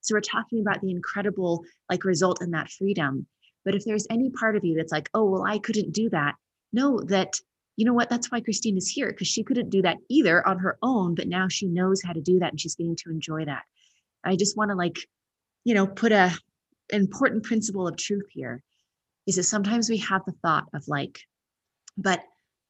so 0.00 0.16
we're 0.16 0.20
talking 0.20 0.60
about 0.60 0.80
the 0.80 0.90
incredible 0.90 1.62
like 1.88 2.04
result 2.04 2.42
in 2.42 2.50
that 2.50 2.70
freedom. 2.70 3.24
But 3.64 3.76
if 3.76 3.84
there's 3.84 4.06
any 4.10 4.30
part 4.30 4.56
of 4.56 4.64
you 4.64 4.74
that's 4.74 4.90
like, 4.90 5.08
oh, 5.14 5.26
well, 5.26 5.44
I 5.44 5.58
couldn't 5.58 5.92
do 5.92 6.10
that, 6.10 6.34
know 6.72 6.98
that 7.02 7.38
you 7.76 7.84
know 7.84 7.94
what? 7.94 8.10
That's 8.10 8.32
why 8.32 8.40
Christine 8.40 8.76
is 8.76 8.88
here 8.88 9.12
because 9.12 9.28
she 9.28 9.44
couldn't 9.44 9.70
do 9.70 9.82
that 9.82 9.98
either 10.08 10.44
on 10.46 10.58
her 10.58 10.76
own, 10.82 11.14
but 11.14 11.28
now 11.28 11.46
she 11.46 11.66
knows 11.66 12.02
how 12.02 12.12
to 12.12 12.20
do 12.20 12.40
that 12.40 12.50
and 12.50 12.60
she's 12.60 12.74
getting 12.74 12.96
to 12.96 13.10
enjoy 13.10 13.44
that. 13.44 13.62
I 14.24 14.34
just 14.34 14.56
want 14.56 14.72
to 14.72 14.74
like, 14.74 14.98
you 15.62 15.74
know, 15.74 15.86
put 15.86 16.10
a 16.10 16.36
important 16.90 17.44
principle 17.44 17.88
of 17.88 17.96
truth 17.96 18.26
here 18.30 18.62
is 19.26 19.36
that 19.36 19.44
sometimes 19.44 19.88
we 19.88 19.98
have 19.98 20.22
the 20.26 20.34
thought 20.42 20.66
of 20.74 20.84
like, 20.86 21.20
but 21.96 22.22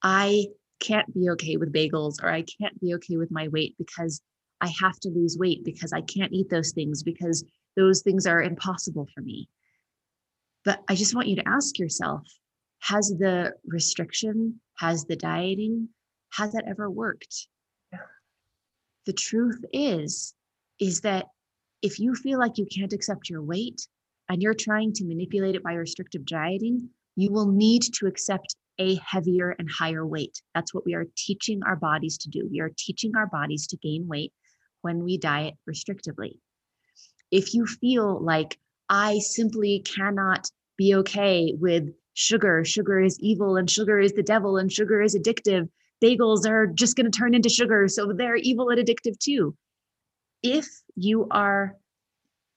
I 0.02 0.46
can't 0.80 1.12
be 1.14 1.30
okay 1.30 1.56
with 1.56 1.72
bagels 1.72 2.22
or 2.22 2.30
I 2.30 2.42
can't 2.42 2.78
be 2.80 2.94
okay 2.94 3.16
with 3.16 3.30
my 3.30 3.48
weight 3.48 3.74
because 3.78 4.20
I 4.60 4.72
have 4.80 4.98
to 5.00 5.08
lose 5.08 5.36
weight 5.38 5.64
because 5.64 5.92
I 5.92 6.00
can't 6.02 6.32
eat 6.32 6.48
those 6.50 6.72
things 6.72 7.02
because 7.02 7.44
those 7.76 8.02
things 8.02 8.26
are 8.26 8.42
impossible 8.42 9.08
for 9.14 9.20
me. 9.20 9.48
But 10.64 10.80
I 10.88 10.94
just 10.94 11.14
want 11.14 11.28
you 11.28 11.36
to 11.36 11.48
ask 11.48 11.78
yourself 11.78 12.22
has 12.80 13.08
the 13.18 13.54
restriction, 13.66 14.60
has 14.78 15.04
the 15.06 15.16
dieting, 15.16 15.88
has 16.32 16.52
that 16.52 16.64
ever 16.68 16.90
worked? 16.90 17.48
Yeah. 17.92 18.00
The 19.06 19.14
truth 19.14 19.64
is, 19.72 20.34
is 20.78 21.00
that 21.00 21.26
if 21.80 21.98
you 21.98 22.14
feel 22.14 22.38
like 22.38 22.58
you 22.58 22.66
can't 22.66 22.92
accept 22.92 23.30
your 23.30 23.42
weight 23.42 23.86
and 24.28 24.42
you're 24.42 24.54
trying 24.54 24.92
to 24.94 25.04
manipulate 25.04 25.54
it 25.54 25.62
by 25.62 25.74
restrictive 25.74 26.24
dieting, 26.24 26.88
you 27.16 27.30
will 27.30 27.50
need 27.50 27.82
to 27.94 28.06
accept 28.06 28.56
a 28.78 28.96
heavier 28.96 29.54
and 29.58 29.68
higher 29.70 30.06
weight. 30.06 30.42
That's 30.54 30.74
what 30.74 30.84
we 30.84 30.94
are 30.94 31.06
teaching 31.16 31.62
our 31.64 31.76
bodies 31.76 32.18
to 32.18 32.28
do. 32.28 32.48
We 32.50 32.60
are 32.60 32.72
teaching 32.76 33.12
our 33.16 33.26
bodies 33.26 33.66
to 33.68 33.76
gain 33.76 34.08
weight 34.08 34.32
when 34.82 35.04
we 35.04 35.18
diet 35.18 35.54
restrictively. 35.68 36.38
If 37.30 37.54
you 37.54 37.66
feel 37.66 38.20
like 38.20 38.58
I 38.88 39.18
simply 39.18 39.80
cannot 39.80 40.48
be 40.76 40.94
okay 40.96 41.54
with 41.58 41.94
sugar, 42.14 42.64
sugar 42.64 43.00
is 43.00 43.18
evil 43.20 43.56
and 43.56 43.70
sugar 43.70 44.00
is 44.00 44.12
the 44.12 44.22
devil 44.22 44.56
and 44.56 44.72
sugar 44.72 45.00
is 45.02 45.16
addictive, 45.16 45.68
bagels 46.02 46.46
are 46.46 46.66
just 46.66 46.96
going 46.96 47.10
to 47.10 47.16
turn 47.16 47.34
into 47.34 47.48
sugar, 47.48 47.88
so 47.88 48.12
they're 48.12 48.36
evil 48.36 48.70
and 48.70 48.80
addictive 48.84 49.18
too. 49.18 49.56
If 50.42 50.66
you 50.96 51.26
are 51.30 51.76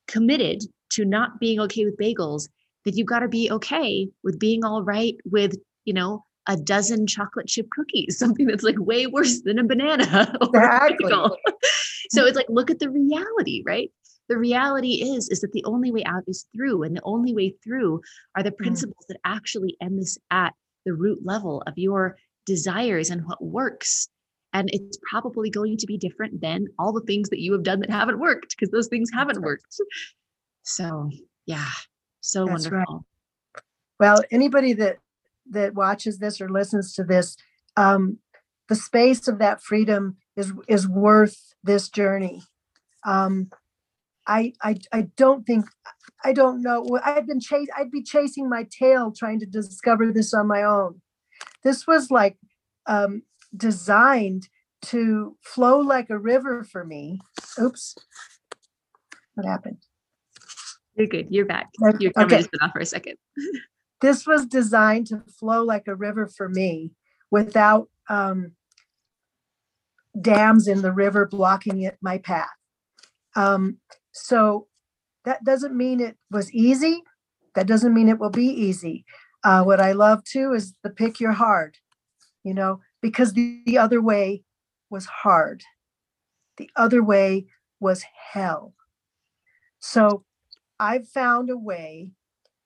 committed 0.08 0.64
to 0.98 1.06
not 1.06 1.40
being 1.40 1.60
okay 1.62 1.86
with 1.86 1.98
bagels, 1.98 2.50
that 2.86 2.96
you've 2.96 3.08
got 3.08 3.20
to 3.20 3.28
be 3.28 3.50
okay 3.52 4.10
with 4.24 4.40
being 4.40 4.64
all 4.64 4.84
right 4.84 5.16
with 5.26 5.56
you 5.88 5.94
know, 5.94 6.24
a 6.48 6.58
dozen 6.58 7.08
chocolate 7.08 7.48
chip 7.48 7.68
cookies, 7.72 8.20
something 8.20 8.46
that's 8.46 8.64
like 8.64 8.78
way 8.78 9.08
worse 9.08 9.42
than 9.42 9.58
a 9.58 9.64
banana 9.64 10.36
exactly. 10.42 11.12
so 12.12 12.26
it's 12.26 12.36
like, 12.36 12.46
look 12.50 12.70
at 12.70 12.78
the 12.78 12.92
reality, 12.92 13.64
right? 13.66 13.90
The 14.30 14.38
reality 14.38 15.02
is, 15.02 15.30
is 15.30 15.40
that 15.40 15.54
the 15.54 15.64
only 15.64 15.90
way 15.92 16.04
out 16.04 16.24
is 16.28 16.46
through, 16.54 16.84
and 16.84 16.96
the 16.96 17.02
only 17.06 17.34
way 17.34 17.56
through 17.64 18.02
are 18.36 18.44
the 18.44 18.52
mm. 18.52 18.58
principles 18.58 19.06
mm. 19.06 19.08
that 19.08 19.20
actually 19.24 19.78
end 19.82 20.00
this 20.00 20.18
at 20.30 20.54
the 20.86 20.94
root 20.94 21.20
level 21.24 21.64
of 21.66 21.74
your 21.78 22.18
desires 22.46 23.10
and 23.10 23.26
what 23.26 23.42
works. 23.42 24.10
And 24.52 24.70
it's 24.74 24.98
probably 25.10 25.50
going 25.50 25.78
to 25.78 25.88
be 25.88 25.98
different 25.98 26.42
than 26.42 26.68
all 26.78 26.92
the 26.92 27.02
things 27.02 27.30
that 27.30 27.40
you 27.40 27.54
have 27.54 27.64
done 27.64 27.80
that 27.82 27.90
haven't 27.90 28.20
worked 28.20 28.56
because 28.58 28.72
those 28.72 28.88
things 28.88 29.10
haven't 29.14 29.42
worked. 29.42 29.66
So, 30.68 31.10
yeah, 31.46 31.70
so 32.20 32.46
That's 32.46 32.70
wonderful. 32.70 33.06
Right. 33.56 33.64
Well, 34.02 34.22
anybody 34.32 34.74
that 34.74 34.98
that 35.50 35.74
watches 35.74 36.20
this 36.20 36.42
or 36.42 36.50
listens 36.50 36.94
to 36.96 37.06
this, 37.06 37.38
um, 37.78 38.18
the 38.68 38.76
space 38.76 39.30
of 39.30 39.40
that 39.40 39.64
freedom 39.64 40.18
is 40.36 40.52
is 40.68 40.86
worth 40.86 41.56
this 41.64 41.88
journey. 41.88 42.44
Um, 43.06 43.50
I, 44.28 44.52
I 44.62 44.76
I 44.92 45.02
don't 45.16 45.46
think 45.46 45.66
I 46.26 46.34
don't 46.34 46.62
know. 46.62 46.86
I'd 47.04 47.28
been 47.28 47.40
chase 47.40 47.70
I'd 47.78 47.90
be 47.90 48.04
chasing 48.04 48.50
my 48.50 48.68
tail 48.70 49.14
trying 49.18 49.40
to 49.40 49.46
discover 49.46 50.12
this 50.12 50.34
on 50.34 50.48
my 50.48 50.64
own. 50.64 51.02
This 51.64 51.88
was 51.88 52.12
like 52.12 52.38
um, 52.88 53.22
designed 53.56 54.50
to 54.88 55.38
flow 55.42 55.80
like 55.80 56.10
a 56.10 56.20
river 56.20 56.66
for 56.66 56.84
me. 56.84 57.22
Oops, 57.58 57.96
what 59.36 59.46
happened? 59.46 59.87
You're 60.98 61.08
good. 61.08 61.28
You're 61.30 61.46
back. 61.46 61.70
Your 62.00 62.12
camera 62.12 62.26
okay. 62.26 62.38
just 62.38 62.52
been 62.52 62.62
off 62.62 62.72
for 62.74 62.80
a 62.80 62.86
second. 62.86 63.16
this 64.02 64.26
was 64.28 64.46
designed 64.46 65.08
to 65.08 65.24
flow 65.40 65.64
like 65.64 65.88
a 65.88 65.96
river 65.96 66.28
for 66.28 66.50
me 66.50 66.92
without 67.32 67.90
um, 68.10 68.54
dams 70.20 70.68
in 70.68 70.82
the 70.82 70.92
river 70.92 71.26
blocking 71.26 71.82
it 71.82 71.98
my 72.02 72.18
path 72.18 72.50
um, 73.36 73.78
so 74.12 74.68
that 75.26 75.44
doesn't 75.44 75.76
mean 75.76 76.00
it 76.00 76.18
was 76.32 76.52
easy 76.54 77.02
that 77.56 77.68
doesn't 77.68 77.94
mean 77.94 78.10
it 78.10 78.20
will 78.20 78.30
be 78.30 78.48
easy 78.48 79.06
uh, 79.44 79.64
what 79.64 79.80
i 79.80 79.92
love 79.92 80.24
too 80.24 80.54
is 80.54 80.74
the 80.84 80.90
pick 80.90 81.20
your 81.20 81.34
hard 81.34 81.78
you 82.44 82.54
know 82.54 82.80
because 83.02 83.34
the, 83.34 83.62
the 83.66 83.78
other 83.78 84.02
way 84.02 84.42
was 84.90 85.06
hard 85.06 85.62
the 86.58 86.70
other 86.76 87.04
way 87.04 87.46
was 87.80 88.04
hell 88.32 88.74
so 89.80 90.24
i've 90.80 91.08
found 91.08 91.50
a 91.50 91.58
way 91.58 92.10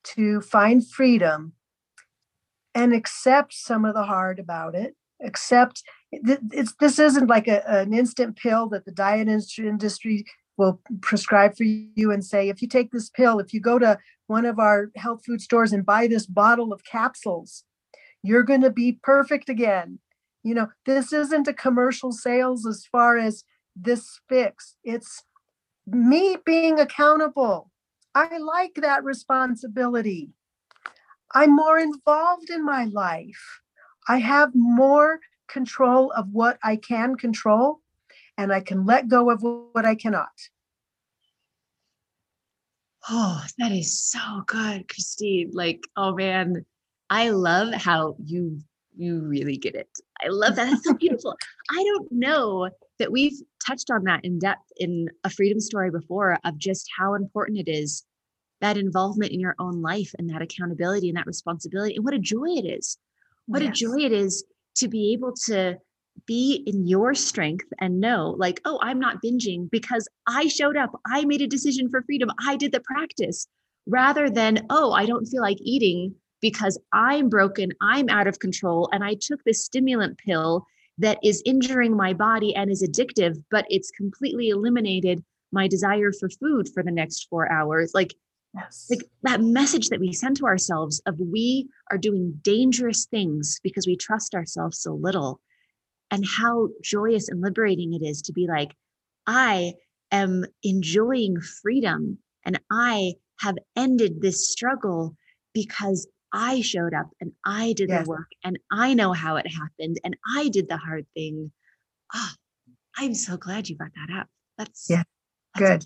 to 0.04 0.42
find 0.42 0.88
freedom 0.88 1.54
and 2.74 2.94
accept 2.94 3.54
some 3.54 3.86
of 3.86 3.94
the 3.94 4.04
hard 4.04 4.40
about 4.40 4.76
it 4.76 4.96
accept 5.24 5.84
it's 6.12 6.74
this 6.80 7.00
isn't 7.00 7.28
like 7.28 7.48
a, 7.48 7.68
an 7.70 7.94
instant 7.94 8.36
pill 8.36 8.68
that 8.68 8.86
the 8.86 8.92
diet 8.92 9.28
industry 9.60 10.26
will 10.58 10.82
prescribe 11.02 11.56
for 11.56 11.64
you 11.64 12.12
and 12.12 12.26
say 12.26 12.50
if 12.50 12.62
you 12.62 12.68
take 12.68 12.92
this 12.92 13.10
pill 13.10 13.40
if 13.40 13.54
you 13.54 13.60
go 13.60 13.78
to 13.78 13.98
one 14.28 14.46
of 14.46 14.60
our 14.60 14.90
health 14.96 15.24
food 15.26 15.42
stores 15.42 15.74
and 15.74 15.86
buy 15.86 16.08
this 16.08 16.26
bottle 16.26 16.74
of 16.74 16.84
capsules 16.84 17.64
you're 18.24 18.44
going 18.44 18.62
to 18.62 18.70
be 18.70 19.00
perfect 19.04 19.50
again. 19.50 20.00
You 20.44 20.56
know 20.56 20.68
this 20.86 21.14
isn't 21.14 21.48
a 21.48 21.54
commercial 21.54 22.12
sales 22.12 22.66
as 22.66 22.86
far 22.92 23.18
as 23.18 23.44
this 23.76 24.20
fix. 24.28 24.76
It's 24.84 25.24
me 25.86 26.38
being 26.46 26.80
accountable 26.80 27.71
I 28.14 28.38
like 28.38 28.76
that 28.76 29.04
responsibility. 29.04 30.32
I'm 31.34 31.56
more 31.56 31.80
involved 31.80 32.50
in 32.50 32.66
my 32.66 32.86
life. 32.86 33.62
I 34.08 34.18
have 34.18 34.52
more 34.54 35.20
control 35.48 36.12
of 36.12 36.30
what 36.32 36.58
I 36.64 36.76
can 36.76 37.16
control, 37.16 37.82
and 38.38 38.52
I 38.52 38.60
can 38.60 38.86
let 38.86 39.08
go 39.08 39.30
of 39.30 39.42
what 39.42 39.86
I 39.86 39.96
cannot. 39.96 40.30
Oh, 43.10 43.44
that 43.58 43.72
is 43.72 43.98
so 43.98 44.44
good, 44.46 44.88
Christine. 44.88 45.52
Like, 45.54 45.82
oh 45.96 46.14
man, 46.14 46.66
I 47.10 47.30
love 47.30 47.74
how 47.74 48.16
you 48.24 48.60
you 48.98 49.22
really 49.22 49.58
get 49.58 49.76
it. 49.76 49.90
I 50.22 50.28
love 50.28 50.56
that. 50.58 50.66
That's 50.70 50.84
so 50.84 50.94
beautiful. 50.94 51.38
I 51.72 51.84
don't 51.84 52.12
know 52.12 52.70
that 53.02 53.12
we've 53.12 53.42
touched 53.66 53.90
on 53.90 54.04
that 54.04 54.24
in 54.24 54.38
depth 54.38 54.72
in 54.78 55.10
a 55.24 55.30
freedom 55.30 55.60
story 55.60 55.90
before 55.90 56.38
of 56.46 56.56
just 56.60 56.88
how 56.96 57.16
important 57.16 57.58
it 57.58 57.68
is 57.68 58.06
that 58.62 58.78
involvement 58.78 59.32
in 59.32 59.40
your 59.40 59.56
own 59.58 59.82
life 59.82 60.14
and 60.20 60.30
that 60.30 60.44
accountability 60.44 61.10
and 61.10 61.18
that 61.18 61.26
responsibility 61.26 61.96
and 61.96 62.06
what 62.06 62.14
a 62.14 62.20
joy 62.20 62.46
it 62.46 62.64
is. 62.66 63.00
What 63.48 63.64
yes. 63.64 63.72
a 63.72 63.74
joy 63.74 64.06
it 64.06 64.12
is 64.12 64.44
to 64.76 64.88
be 64.88 65.14
able 65.14 65.34
to 65.48 65.78
be 66.28 66.64
in 66.68 66.86
your 66.86 67.16
strength 67.16 67.66
and 67.80 68.00
know 68.00 68.36
like 68.38 68.62
oh 68.66 68.78
i'm 68.84 69.00
not 69.00 69.24
binging 69.26 69.68
because 69.72 70.08
i 70.28 70.48
showed 70.48 70.78
up. 70.78 70.92
I 71.08 71.26
made 71.26 71.42
a 71.42 71.48
decision 71.48 71.90
for 71.90 72.04
freedom. 72.04 72.30
I 72.46 72.56
did 72.56 72.72
the 72.72 72.82
practice. 72.82 73.48
Rather 73.88 74.30
than 74.30 74.68
oh 74.70 74.92
i 74.92 75.08
don't 75.08 75.26
feel 75.26 75.42
like 75.42 75.58
eating 75.60 76.14
because 76.40 76.80
i'm 76.94 77.30
broken 77.30 77.72
i'm 77.82 78.10
out 78.10 78.28
of 78.28 78.38
control 78.38 78.88
and 78.92 79.04
i 79.04 79.16
took 79.20 79.44
this 79.44 79.66
stimulant 79.66 80.20
pill 80.20 80.68
that 80.98 81.20
is 81.24 81.42
injuring 81.46 81.96
my 81.96 82.14
body 82.14 82.56
and 82.56 82.72
is 82.72 82.84
addictive, 82.84 83.42
but 83.50 83.66
it's 83.70 83.92
completely 83.92 84.50
eliminated 84.50 85.24
my 85.52 85.68
desire 85.68 86.12
for 86.12 86.30
food 86.30 86.70
for 86.74 86.84
the 86.84 86.92
next 86.92 87.28
four 87.30 87.52
hours. 87.52 87.92
Like, 87.94 88.14
yes. 88.54 88.88
like 88.90 89.04
that 89.24 89.42
message 89.42 89.90
that 89.90 90.00
we 90.00 90.14
send 90.14 90.38
to 90.38 90.46
ourselves 90.46 91.02
of 91.06 91.20
we 91.20 91.68
are 91.90 91.98
doing 91.98 92.40
dangerous 92.42 93.06
things 93.06 93.60
because 93.64 93.88
we 93.88 93.96
trust 93.98 94.36
ourselves 94.36 94.80
so 94.80 94.94
little, 94.94 95.40
and 96.12 96.26
how 96.26 96.70
joyous 96.84 97.30
and 97.30 97.42
liberating 97.42 97.94
it 97.94 98.06
is 98.06 98.22
to 98.24 98.34
be 98.34 98.48
like, 98.48 98.74
I 99.28 99.74
am 100.12 100.46
enjoying 100.64 101.40
freedom 101.40 102.18
and 102.46 102.60
I 102.72 103.14
have 103.40 103.58
ended 103.76 104.22
this 104.22 104.50
struggle 104.52 105.16
because 105.54 106.08
I 106.34 106.62
showed 106.62 106.94
up 106.94 107.08
and 107.20 107.32
I 107.46 107.74
did 107.74 107.90
yes. 107.90 108.04
the 108.04 108.10
work 108.10 108.28
and 108.44 108.58
I 108.72 108.94
know 108.94 109.14
how 109.14 109.36
it 109.36 109.48
happened 109.48 110.00
and 110.04 110.16
I 110.36 110.50
did 110.50 110.70
the 110.70 110.78
hard 110.78 111.06
thing. 111.14 111.52
Oh, 112.14 112.32
I'm 112.98 113.14
so 113.14 113.38
glad 113.38 113.70
you 113.70 113.76
brought 113.76 113.92
that 113.96 114.18
up. 114.18 114.28
That's 114.58 114.88
yeah, 114.90 115.04
that's 115.56 115.86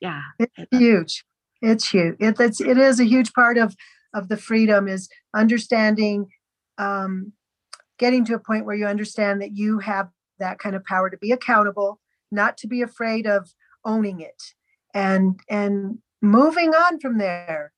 Yeah, 0.00 0.22
it's 0.38 0.78
huge. 0.78 1.24
It's 1.62 1.88
huge. 1.88 2.16
It, 2.20 2.38
it's 2.40 2.60
it 2.60 2.78
is 2.78 3.00
a 3.00 3.04
huge 3.04 3.32
part 3.32 3.58
of 3.58 3.74
of 4.14 4.28
the 4.28 4.36
freedom 4.36 4.88
is 4.88 5.08
understanding, 5.34 6.26
um, 6.78 7.32
getting 7.98 8.24
to 8.24 8.34
a 8.34 8.40
point 8.40 8.66
where 8.66 8.74
you 8.74 8.86
understand 8.86 9.40
that 9.40 9.56
you 9.56 9.78
have 9.78 10.08
that 10.38 10.58
kind 10.58 10.74
of 10.74 10.84
power 10.84 11.10
to 11.10 11.18
be 11.18 11.32
accountable, 11.32 12.00
not 12.32 12.56
to 12.58 12.66
be 12.66 12.82
afraid 12.82 13.26
of 13.26 13.50
owning 13.84 14.20
it, 14.20 14.42
and 14.94 15.40
and 15.48 15.98
moving 16.22 16.74
on 16.74 16.98
from 17.00 17.18
there 17.18 17.72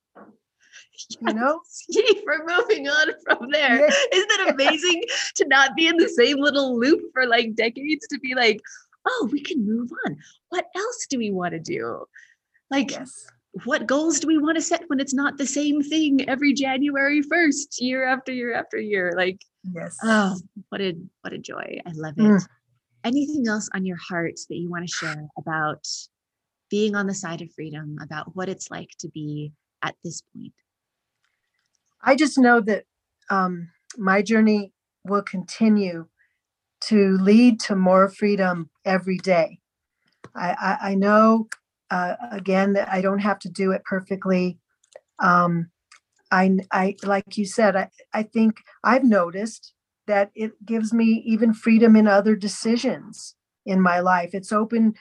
you 1.09 1.33
know 1.33 1.61
We're 2.25 2.45
moving 2.45 2.87
on 2.87 3.13
from 3.23 3.49
there 3.51 3.79
yeah. 3.79 3.95
isn't 4.13 4.31
it 4.31 4.53
amazing 4.53 5.03
to 5.35 5.47
not 5.47 5.75
be 5.75 5.87
in 5.87 5.97
the 5.97 6.09
same 6.09 6.37
little 6.37 6.79
loop 6.79 7.01
for 7.13 7.25
like 7.25 7.55
decades 7.55 8.07
to 8.07 8.19
be 8.19 8.35
like 8.35 8.61
oh 9.07 9.29
we 9.31 9.41
can 9.41 9.65
move 9.65 9.89
on 10.05 10.17
what 10.49 10.65
else 10.75 11.07
do 11.09 11.17
we 11.17 11.31
want 11.31 11.53
to 11.53 11.59
do 11.59 12.05
like 12.69 12.91
yes. 12.91 13.27
what 13.65 13.87
goals 13.87 14.19
do 14.19 14.27
we 14.27 14.37
want 14.37 14.55
to 14.55 14.61
set 14.61 14.83
when 14.87 14.99
it's 14.99 15.13
not 15.13 15.37
the 15.37 15.45
same 15.45 15.81
thing 15.81 16.27
every 16.29 16.53
january 16.53 17.21
1st 17.21 17.75
year 17.79 18.05
after 18.05 18.31
year 18.31 18.53
after 18.53 18.79
year 18.79 19.13
like 19.15 19.41
yes 19.73 19.97
oh 20.03 20.37
what 20.69 20.81
a 20.81 20.95
what 21.21 21.33
a 21.33 21.37
joy 21.37 21.79
i 21.85 21.91
love 21.95 22.13
it 22.17 22.21
mm. 22.21 22.47
anything 23.03 23.47
else 23.47 23.69
on 23.73 23.85
your 23.85 23.97
heart 23.97 24.35
that 24.49 24.55
you 24.55 24.69
want 24.69 24.87
to 24.87 24.93
share 24.93 25.27
about 25.37 25.85
being 26.73 26.95
on 26.95 27.05
the 27.05 27.13
side 27.13 27.39
of 27.43 27.53
freedom, 27.53 27.99
about 28.01 28.35
what 28.35 28.49
it's 28.49 28.71
like 28.71 28.89
to 28.97 29.07
be 29.09 29.53
at 29.83 29.93
this 30.03 30.23
point? 30.35 30.51
I 32.03 32.15
just 32.15 32.37
know 32.37 32.59
that 32.61 32.83
um, 33.29 33.69
my 33.97 34.21
journey 34.21 34.73
will 35.05 35.21
continue 35.21 36.07
to 36.81 37.17
lead 37.17 37.59
to 37.61 37.75
more 37.75 38.09
freedom 38.09 38.69
every 38.85 39.17
day. 39.17 39.59
I, 40.35 40.51
I, 40.51 40.89
I 40.89 40.95
know, 40.95 41.47
uh, 41.89 42.15
again, 42.31 42.73
that 42.73 42.91
I 42.91 43.01
don't 43.01 43.19
have 43.19 43.39
to 43.39 43.49
do 43.49 43.71
it 43.71 43.83
perfectly. 43.85 44.57
Um, 45.19 45.69
I, 46.31 46.57
I, 46.71 46.95
like 47.03 47.37
you 47.37 47.45
said, 47.45 47.75
I, 47.75 47.89
I 48.13 48.23
think 48.23 48.57
I've 48.83 49.03
noticed 49.03 49.73
that 50.07 50.31
it 50.35 50.51
gives 50.65 50.91
me 50.91 51.23
even 51.25 51.53
freedom 51.53 51.95
in 51.95 52.07
other 52.07 52.35
decisions 52.35 53.35
in 53.65 53.79
my 53.79 53.99
life. 53.99 54.31
It's 54.33 54.51
open. 54.51 54.95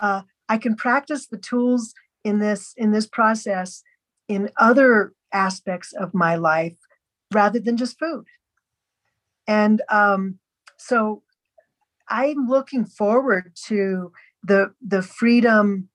Uh, 0.00 0.22
I 0.48 0.58
can 0.58 0.76
practice 0.76 1.26
the 1.26 1.38
tools 1.38 1.94
in 2.22 2.38
this 2.38 2.72
in 2.76 2.92
this 2.92 3.06
process 3.06 3.82
in 4.28 4.50
other 4.58 5.12
aspects 5.34 5.92
of 5.92 6.14
my 6.14 6.36
life 6.36 6.78
rather 7.32 7.58
than 7.58 7.76
just 7.76 7.98
food. 7.98 8.24
And 9.46 9.82
um, 9.90 10.38
so 10.78 11.22
I'm 12.08 12.46
looking 12.48 12.86
forward 12.86 13.52
to 13.66 14.12
the 14.42 14.72
the 14.80 15.02
freedom, 15.02 15.88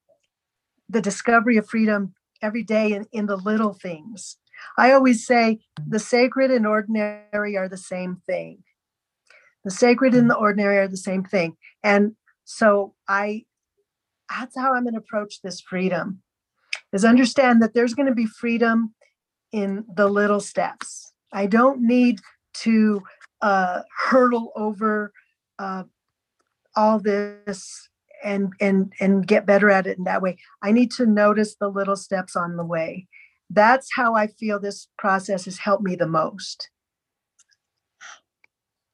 the 0.87 1.01
discovery 1.01 1.57
of 1.57 1.67
freedom 1.67 2.13
every 2.41 2.63
day 2.63 2.93
in, 2.93 3.05
in 3.11 3.25
the 3.25 3.37
little 3.37 3.73
things. 3.73 4.37
I 4.77 4.91
always 4.91 5.25
say 5.25 5.59
the 5.87 5.99
sacred 5.99 6.51
and 6.51 6.67
ordinary 6.67 7.57
are 7.57 7.69
the 7.69 7.77
same 7.77 8.21
thing. 8.27 8.63
The 9.63 9.71
sacred 9.71 10.13
and 10.13 10.29
the 10.29 10.35
ordinary 10.35 10.77
are 10.77 10.87
the 10.87 10.97
same 10.97 11.23
thing. 11.23 11.57
And 11.83 12.15
so 12.43 12.93
I 13.07 13.45
that's 14.29 14.55
how 14.57 14.73
I'm 14.73 14.83
going 14.83 14.93
to 14.93 14.99
approach 14.99 15.41
this 15.41 15.59
freedom 15.59 16.21
is 16.93 17.05
understand 17.05 17.61
that 17.61 17.73
there's 17.73 17.93
going 17.93 18.07
to 18.07 18.15
be 18.15 18.25
freedom 18.25 18.93
in 19.51 19.85
the 19.95 20.07
little 20.07 20.39
steps. 20.39 21.13
I 21.31 21.45
don't 21.45 21.81
need 21.81 22.19
to 22.61 23.01
uh, 23.41 23.81
hurdle 23.95 24.51
over 24.55 25.11
uh, 25.57 25.83
all 26.75 26.99
this 26.99 27.89
and 28.23 28.53
and 28.59 28.91
and 28.99 29.25
get 29.25 29.45
better 29.45 29.69
at 29.69 29.87
it 29.87 29.97
in 29.97 30.03
that 30.03 30.21
way. 30.21 30.37
I 30.61 30.71
need 30.71 30.91
to 30.91 31.05
notice 31.05 31.55
the 31.55 31.69
little 31.69 31.95
steps 31.95 32.35
on 32.35 32.57
the 32.57 32.65
way. 32.65 33.07
That's 33.49 33.89
how 33.95 34.15
I 34.15 34.27
feel 34.27 34.59
this 34.59 34.87
process 34.97 35.45
has 35.45 35.57
helped 35.57 35.83
me 35.83 35.95
the 35.95 36.07
most. 36.07 36.69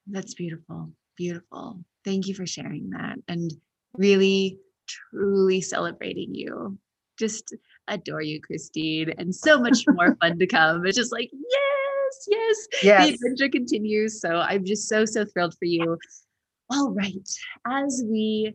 That's 0.07 0.33
beautiful. 0.33 0.91
Beautiful. 1.17 1.83
Thank 2.03 2.27
you 2.27 2.35
for 2.35 2.45
sharing 2.45 2.91
that 2.91 3.17
and 3.27 3.51
really 3.97 4.59
truly 4.87 5.61
celebrating 5.61 6.35
you. 6.35 6.77
Just 7.17 7.55
adore 7.87 8.21
you, 8.21 8.41
Christine, 8.41 9.13
and 9.17 9.33
so 9.33 9.59
much 9.59 9.85
more 9.87 10.15
fun 10.21 10.39
to 10.39 10.47
come. 10.47 10.85
It's 10.85 10.97
just 10.97 11.11
like, 11.11 11.29
yes, 11.31 12.27
yes, 12.27 12.67
yes. 12.83 13.07
The 13.07 13.13
adventure 13.13 13.49
continues. 13.49 14.21
So 14.21 14.37
I'm 14.37 14.65
just 14.65 14.87
so, 14.87 15.05
so 15.05 15.25
thrilled 15.25 15.55
for 15.57 15.65
you. 15.65 15.97
All 16.69 16.91
right. 16.91 17.29
As 17.67 18.03
we 18.07 18.53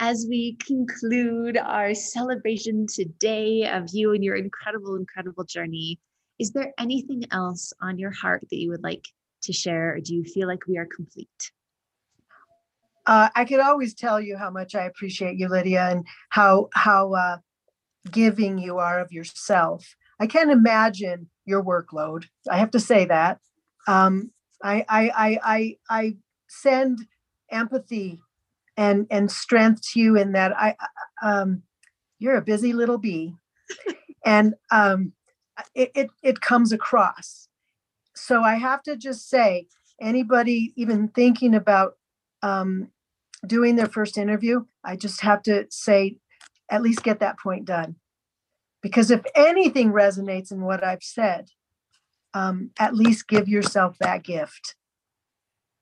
as 0.00 0.26
we 0.28 0.56
conclude 0.56 1.56
our 1.56 1.94
celebration 1.94 2.88
today 2.92 3.68
of 3.68 3.88
you 3.92 4.12
and 4.14 4.24
your 4.24 4.34
incredible, 4.34 4.96
incredible 4.96 5.44
journey, 5.44 6.00
is 6.40 6.50
there 6.50 6.72
anything 6.76 7.22
else 7.30 7.72
on 7.80 8.00
your 8.00 8.10
heart 8.10 8.40
that 8.50 8.56
you 8.56 8.70
would 8.70 8.82
like 8.82 9.06
to 9.42 9.52
share, 9.52 9.94
or 9.94 10.00
do 10.00 10.14
you 10.14 10.24
feel 10.24 10.48
like 10.48 10.66
we 10.66 10.76
are 10.76 10.86
complete? 10.86 11.52
Uh, 13.06 13.28
I 13.36 13.44
could 13.44 13.60
always 13.60 13.94
tell 13.94 14.20
you 14.20 14.36
how 14.36 14.50
much 14.50 14.74
I 14.74 14.86
appreciate 14.86 15.38
you, 15.38 15.48
Lydia, 15.48 15.88
and 15.90 16.04
how 16.30 16.68
how 16.74 17.14
uh, 17.14 17.36
giving 18.10 18.58
you 18.58 18.78
are 18.78 19.00
of 19.00 19.12
yourself. 19.12 19.94
I 20.20 20.26
can't 20.26 20.50
imagine 20.50 21.28
your 21.44 21.62
workload. 21.62 22.26
I 22.50 22.58
have 22.58 22.70
to 22.72 22.80
say 22.80 23.04
that. 23.06 23.38
Um, 23.88 24.30
I, 24.62 24.84
I, 24.88 25.40
I, 25.42 25.76
I, 25.90 26.16
send 26.48 27.06
empathy 27.50 28.20
and 28.76 29.06
and 29.10 29.30
strength 29.30 29.80
to 29.92 30.00
you 30.00 30.16
in 30.16 30.32
that 30.32 30.56
I 30.56 30.76
um, 31.22 31.62
you're 32.18 32.36
a 32.36 32.42
busy 32.42 32.72
little 32.72 32.98
bee, 32.98 33.34
and 34.24 34.54
um, 34.70 35.12
it, 35.74 35.90
it 35.94 36.10
it 36.22 36.40
comes 36.40 36.72
across. 36.72 37.48
So 38.14 38.42
I 38.42 38.56
have 38.56 38.82
to 38.84 38.96
just 38.96 39.28
say, 39.28 39.66
anybody 40.00 40.72
even 40.76 41.08
thinking 41.08 41.54
about 41.54 41.94
um, 42.42 42.88
doing 43.46 43.76
their 43.76 43.88
first 43.88 44.18
interview, 44.18 44.64
I 44.84 44.96
just 44.96 45.22
have 45.22 45.42
to 45.44 45.66
say 45.70 46.18
at 46.70 46.82
least 46.82 47.02
get 47.02 47.20
that 47.20 47.38
point 47.38 47.64
done. 47.64 47.96
Because 48.82 49.10
if 49.10 49.22
anything 49.34 49.92
resonates 49.92 50.50
in 50.50 50.62
what 50.62 50.82
I've 50.82 51.02
said, 51.02 51.48
um, 52.34 52.70
at 52.78 52.94
least 52.94 53.28
give 53.28 53.48
yourself 53.48 53.96
that 54.00 54.24
gift. 54.24 54.74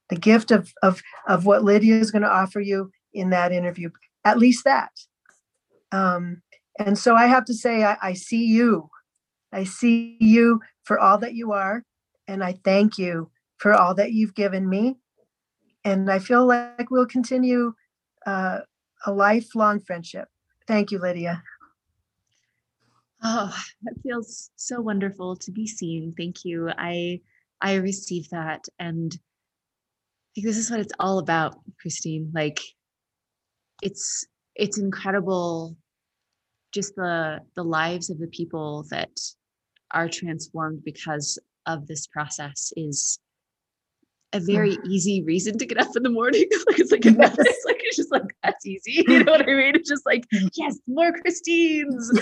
The 0.09 0.17
gift 0.17 0.51
of, 0.51 0.71
of, 0.83 1.01
of 1.27 1.45
what 1.45 1.63
Lydia 1.63 1.95
is 1.95 2.11
going 2.11 2.23
to 2.23 2.31
offer 2.31 2.59
you 2.59 2.91
in 3.13 3.29
that 3.29 3.51
interview, 3.51 3.89
at 4.25 4.37
least 4.37 4.65
that. 4.65 4.91
Um, 5.91 6.41
and 6.77 6.97
so 6.97 7.15
I 7.15 7.27
have 7.27 7.45
to 7.45 7.53
say, 7.53 7.83
I, 7.83 7.97
I 8.01 8.13
see 8.13 8.45
you. 8.45 8.89
I 9.51 9.63
see 9.63 10.17
you 10.19 10.61
for 10.83 10.99
all 10.99 11.17
that 11.19 11.33
you 11.33 11.53
are. 11.53 11.83
And 12.27 12.43
I 12.43 12.53
thank 12.63 12.97
you 12.97 13.31
for 13.57 13.73
all 13.73 13.95
that 13.95 14.11
you've 14.11 14.35
given 14.35 14.69
me. 14.69 14.97
And 15.83 16.11
I 16.11 16.19
feel 16.19 16.45
like 16.45 16.89
we'll 16.91 17.05
continue 17.05 17.73
uh, 18.25 18.59
a 19.05 19.11
lifelong 19.11 19.79
friendship. 19.79 20.27
Thank 20.67 20.91
you, 20.91 20.99
Lydia. 20.99 21.43
Oh, 23.23 23.55
that 23.83 23.95
feels 24.03 24.49
so 24.55 24.81
wonderful 24.81 25.35
to 25.37 25.51
be 25.51 25.67
seen. 25.67 26.13
Thank 26.17 26.43
you. 26.45 26.69
I 26.77 27.21
I 27.61 27.75
received 27.75 28.31
that 28.31 28.65
and 28.79 29.13
I 29.13 29.27
think 30.35 30.47
this 30.47 30.57
is 30.57 30.71
what 30.71 30.79
it's 30.79 30.93
all 30.99 31.19
about, 31.19 31.55
Christine. 31.79 32.31
Like 32.33 32.59
it's 33.81 34.25
it's 34.55 34.77
incredible 34.77 35.75
just 36.73 36.95
the 36.95 37.39
the 37.55 37.63
lives 37.63 38.09
of 38.09 38.19
the 38.19 38.27
people 38.27 38.85
that 38.91 39.11
are 39.91 40.09
transformed 40.09 40.83
because 40.83 41.37
of 41.65 41.87
this 41.87 42.07
process 42.07 42.73
is 42.77 43.19
a 44.33 44.39
very 44.39 44.77
easy 44.85 45.23
reason 45.23 45.57
to 45.57 45.65
get 45.65 45.77
up 45.77 45.95
in 45.95 46.03
the 46.03 46.09
morning. 46.09 46.45
like 46.67 46.79
it's 46.79 46.91
like, 46.91 47.05
yes. 47.05 47.35
it's 47.37 47.65
like 47.65 47.81
it's 47.83 47.97
just 47.97 48.11
like 48.11 48.35
that's 48.43 48.65
easy. 48.65 49.03
You 49.07 49.23
know 49.23 49.33
what 49.33 49.41
I 49.41 49.53
mean? 49.53 49.75
It's 49.75 49.89
just 49.89 50.05
like 50.05 50.25
mm. 50.33 50.49
yes, 50.53 50.79
more 50.87 51.11
Christines. 51.11 52.11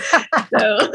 so 0.58 0.92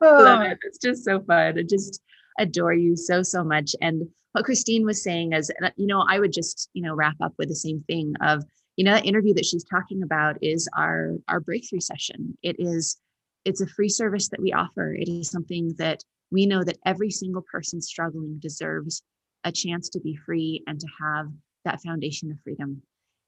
love 0.00 0.42
it. 0.42 0.58
It's 0.62 0.78
just 0.82 1.04
so 1.04 1.20
fun. 1.20 1.58
I 1.58 1.62
just 1.62 2.02
adore 2.38 2.74
you 2.74 2.96
so 2.96 3.22
so 3.22 3.42
much. 3.42 3.74
And 3.80 4.08
what 4.32 4.44
Christine 4.44 4.84
was 4.84 5.02
saying 5.02 5.32
is, 5.32 5.50
you 5.76 5.86
know, 5.86 6.04
I 6.08 6.18
would 6.18 6.32
just 6.32 6.68
you 6.74 6.82
know 6.82 6.94
wrap 6.94 7.16
up 7.22 7.32
with 7.38 7.48
the 7.48 7.56
same 7.56 7.84
thing 7.86 8.14
of 8.20 8.44
you 8.76 8.84
know 8.84 8.92
that 8.92 9.06
interview 9.06 9.34
that 9.34 9.46
she's 9.46 9.64
talking 9.64 10.02
about 10.02 10.36
is 10.42 10.68
our 10.76 11.14
our 11.28 11.40
breakthrough 11.40 11.80
session. 11.80 12.36
It 12.42 12.56
is 12.58 12.98
it's 13.44 13.60
a 13.60 13.66
free 13.66 13.88
service 13.88 14.28
that 14.30 14.42
we 14.42 14.52
offer. 14.52 14.92
It 14.92 15.08
is 15.08 15.30
something 15.30 15.74
that 15.78 16.02
we 16.30 16.46
know 16.46 16.62
that 16.64 16.78
every 16.84 17.10
single 17.10 17.42
person 17.50 17.80
struggling 17.80 18.38
deserves 18.40 19.02
a 19.44 19.52
chance 19.52 19.88
to 19.90 20.00
be 20.00 20.18
free 20.26 20.62
and 20.66 20.80
to 20.80 20.86
have 21.00 21.26
that 21.64 21.80
foundation 21.82 22.30
of 22.30 22.36
freedom. 22.42 22.82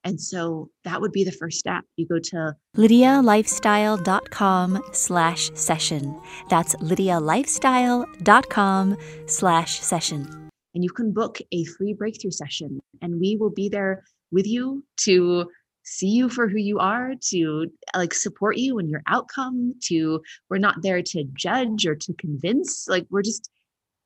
And 0.04 0.20
so 0.20 0.68
that 0.84 1.00
would 1.00 1.12
be 1.12 1.24
the 1.24 1.32
first 1.32 1.58
step. 1.58 1.84
You 1.96 2.06
go 2.06 2.18
to 2.18 2.54
lydialifestyle.com 2.76 4.82
slash 4.92 5.50
session. 5.54 6.20
That's 6.48 6.74
lydialifestyle.com 6.76 8.96
slash 9.26 9.80
session. 9.80 10.48
And 10.74 10.84
you 10.84 10.90
can 10.90 11.12
book 11.12 11.40
a 11.52 11.64
free 11.64 11.94
breakthrough 11.94 12.30
session 12.30 12.78
and 13.02 13.20
we 13.20 13.36
will 13.36 13.50
be 13.50 13.68
there 13.68 14.04
with 14.30 14.46
you 14.46 14.84
to 14.98 15.50
see 15.88 16.08
you 16.08 16.28
for 16.28 16.48
who 16.48 16.58
you 16.58 16.78
are 16.78 17.14
to 17.20 17.66
like 17.96 18.12
support 18.12 18.56
you 18.56 18.78
in 18.78 18.88
your 18.88 19.02
outcome 19.06 19.74
to 19.82 20.20
we're 20.50 20.58
not 20.58 20.82
there 20.82 21.02
to 21.02 21.24
judge 21.32 21.86
or 21.86 21.94
to 21.94 22.12
convince 22.14 22.86
like 22.88 23.06
we're 23.10 23.22
just 23.22 23.50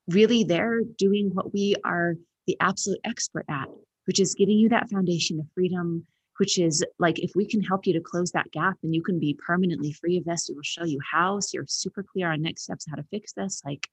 really 0.09 0.45
there 0.45 0.81
doing 0.97 1.31
what 1.33 1.53
we 1.53 1.75
are 1.85 2.15
the 2.47 2.57
absolute 2.61 3.01
expert 3.05 3.45
at 3.49 3.69
which 4.07 4.21
is 4.21 4.35
getting 4.35 4.59
you 4.59 4.69
that 4.69 4.91
foundation 4.91 5.41
of 5.41 5.47
freedom 5.55 6.07
which 6.39 6.59
is 6.59 6.85
like 6.99 7.19
if 7.19 7.33
we 7.35 7.47
can 7.47 7.61
help 7.61 7.87
you 7.87 7.93
to 7.93 8.01
close 8.01 8.33
that 8.33 8.51
gap 8.53 8.77
and 8.83 8.95
you 8.95 9.03
can 9.03 9.19
be 9.21 9.39
permanently 9.47 9.93
free 9.93 10.17
of 10.17 10.25
this. 10.25 10.47
We 10.49 10.55
will 10.55 10.63
show 10.63 10.85
you 10.85 10.99
how 11.09 11.39
so 11.41 11.51
you're 11.55 11.67
super 11.69 12.03
clear 12.03 12.33
on 12.33 12.43
next 12.43 12.63
steps 12.63 12.87
how 12.89 12.97
to 12.97 13.05
fix 13.11 13.33
this. 13.35 13.63
Like 13.65 13.87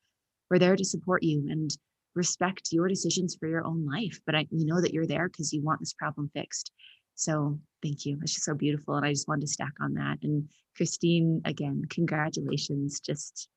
we're 0.49 0.57
there 0.57 0.75
to 0.75 0.85
support 0.85 1.21
you 1.21 1.47
and 1.49 1.69
respect 2.15 2.69
your 2.71 2.87
decisions 2.87 3.35
for 3.39 3.47
your 3.47 3.65
own 3.65 3.85
life 3.85 4.19
but 4.25 4.35
I, 4.35 4.47
we 4.51 4.65
know 4.65 4.81
that 4.81 4.93
you're 4.93 5.05
there 5.05 5.29
because 5.29 5.53
you 5.53 5.61
want 5.61 5.79
this 5.79 5.93
problem 5.93 6.29
fixed 6.33 6.71
so 7.19 7.59
thank 7.83 8.05
you. 8.05 8.17
It's 8.21 8.33
just 8.33 8.45
so 8.45 8.55
beautiful. 8.55 8.95
And 8.95 9.05
I 9.05 9.11
just 9.11 9.27
wanted 9.27 9.41
to 9.41 9.47
stack 9.47 9.73
on 9.81 9.93
that. 9.95 10.19
And 10.23 10.49
Christine, 10.77 11.41
again, 11.43 11.83
congratulations. 11.89 13.01
Just 13.01 13.49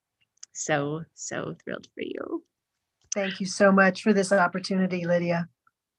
so, 0.52 1.02
so 1.14 1.54
thrilled 1.62 1.86
for 1.94 2.02
you. 2.02 2.42
Thank 3.14 3.38
you 3.38 3.46
so 3.46 3.70
much 3.70 4.02
for 4.02 4.12
this 4.12 4.32
opportunity, 4.32 5.06
Lydia. 5.06 5.46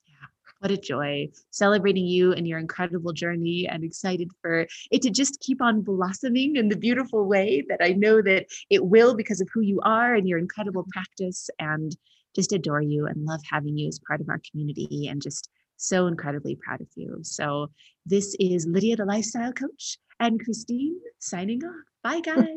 Yeah. 0.05 0.25
What 0.59 0.71
a 0.71 0.77
joy. 0.77 1.29
Celebrating 1.51 2.05
you 2.05 2.33
and 2.33 2.45
your 2.45 2.59
incredible 2.59 3.13
journey 3.13 3.65
and 3.65 3.81
excited 3.85 4.29
for 4.41 4.67
it 4.91 5.01
to 5.03 5.09
just 5.09 5.39
keep 5.39 5.61
on 5.61 5.83
blossoming 5.83 6.57
in 6.57 6.67
the 6.67 6.75
beautiful 6.75 7.25
way 7.25 7.63
that 7.69 7.79
I 7.81 7.93
know 7.93 8.21
that 8.23 8.47
it 8.69 8.85
will 8.85 9.15
because 9.15 9.39
of 9.39 9.47
who 9.53 9.61
you 9.61 9.79
are 9.85 10.15
and 10.15 10.27
your 10.27 10.37
incredible 10.37 10.85
practice 10.91 11.49
and 11.59 11.95
just 12.35 12.51
adore 12.51 12.81
you 12.81 13.05
and 13.05 13.23
love 13.23 13.41
having 13.49 13.77
you 13.77 13.87
as 13.87 13.99
part 14.05 14.19
of 14.19 14.27
our 14.27 14.41
community 14.51 15.07
and 15.07 15.21
just 15.21 15.49
so 15.77 16.07
incredibly 16.07 16.55
proud 16.55 16.81
of 16.81 16.87
you. 16.95 17.19
So 17.21 17.69
this 18.05 18.35
is 18.39 18.65
Lydia, 18.67 18.97
the 18.97 19.05
lifestyle 19.05 19.53
coach, 19.53 19.97
and 20.19 20.43
Christine 20.43 20.99
signing 21.19 21.63
off. 21.63 21.85
Bye, 22.03 22.19
guys. 22.21 22.43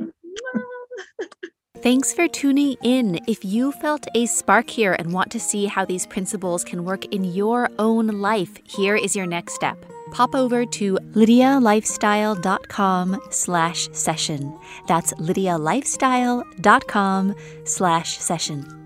Thanks 1.83 2.11
for 2.13 2.27
tuning 2.27 2.77
in. 2.83 3.21
If 3.29 3.45
you 3.45 3.71
felt 3.73 4.07
a 4.15 4.25
spark 4.27 4.71
here 4.71 4.95
and 4.95 5.13
want 5.13 5.31
to 5.33 5.39
see 5.39 5.67
how 5.67 5.85
these 5.85 6.07
principles 6.07 6.65
can 6.65 6.85
work 6.85 7.05
in 7.07 7.23
your 7.23 7.71
own 7.79 8.09
life, 8.09 8.57
here 8.65 8.97
is 8.97 9.15
your 9.15 9.27
next 9.27 9.55
step. 9.55 9.77
Pop 10.11 10.35
over 10.35 10.67
to 10.67 10.99
lydialifestyle.com 11.13 13.21
slash 13.31 13.89
session. 13.93 14.59
That's 14.89 15.13
lydialifestyle.com 15.15 17.35
slash 17.65 18.19
session 18.19 18.86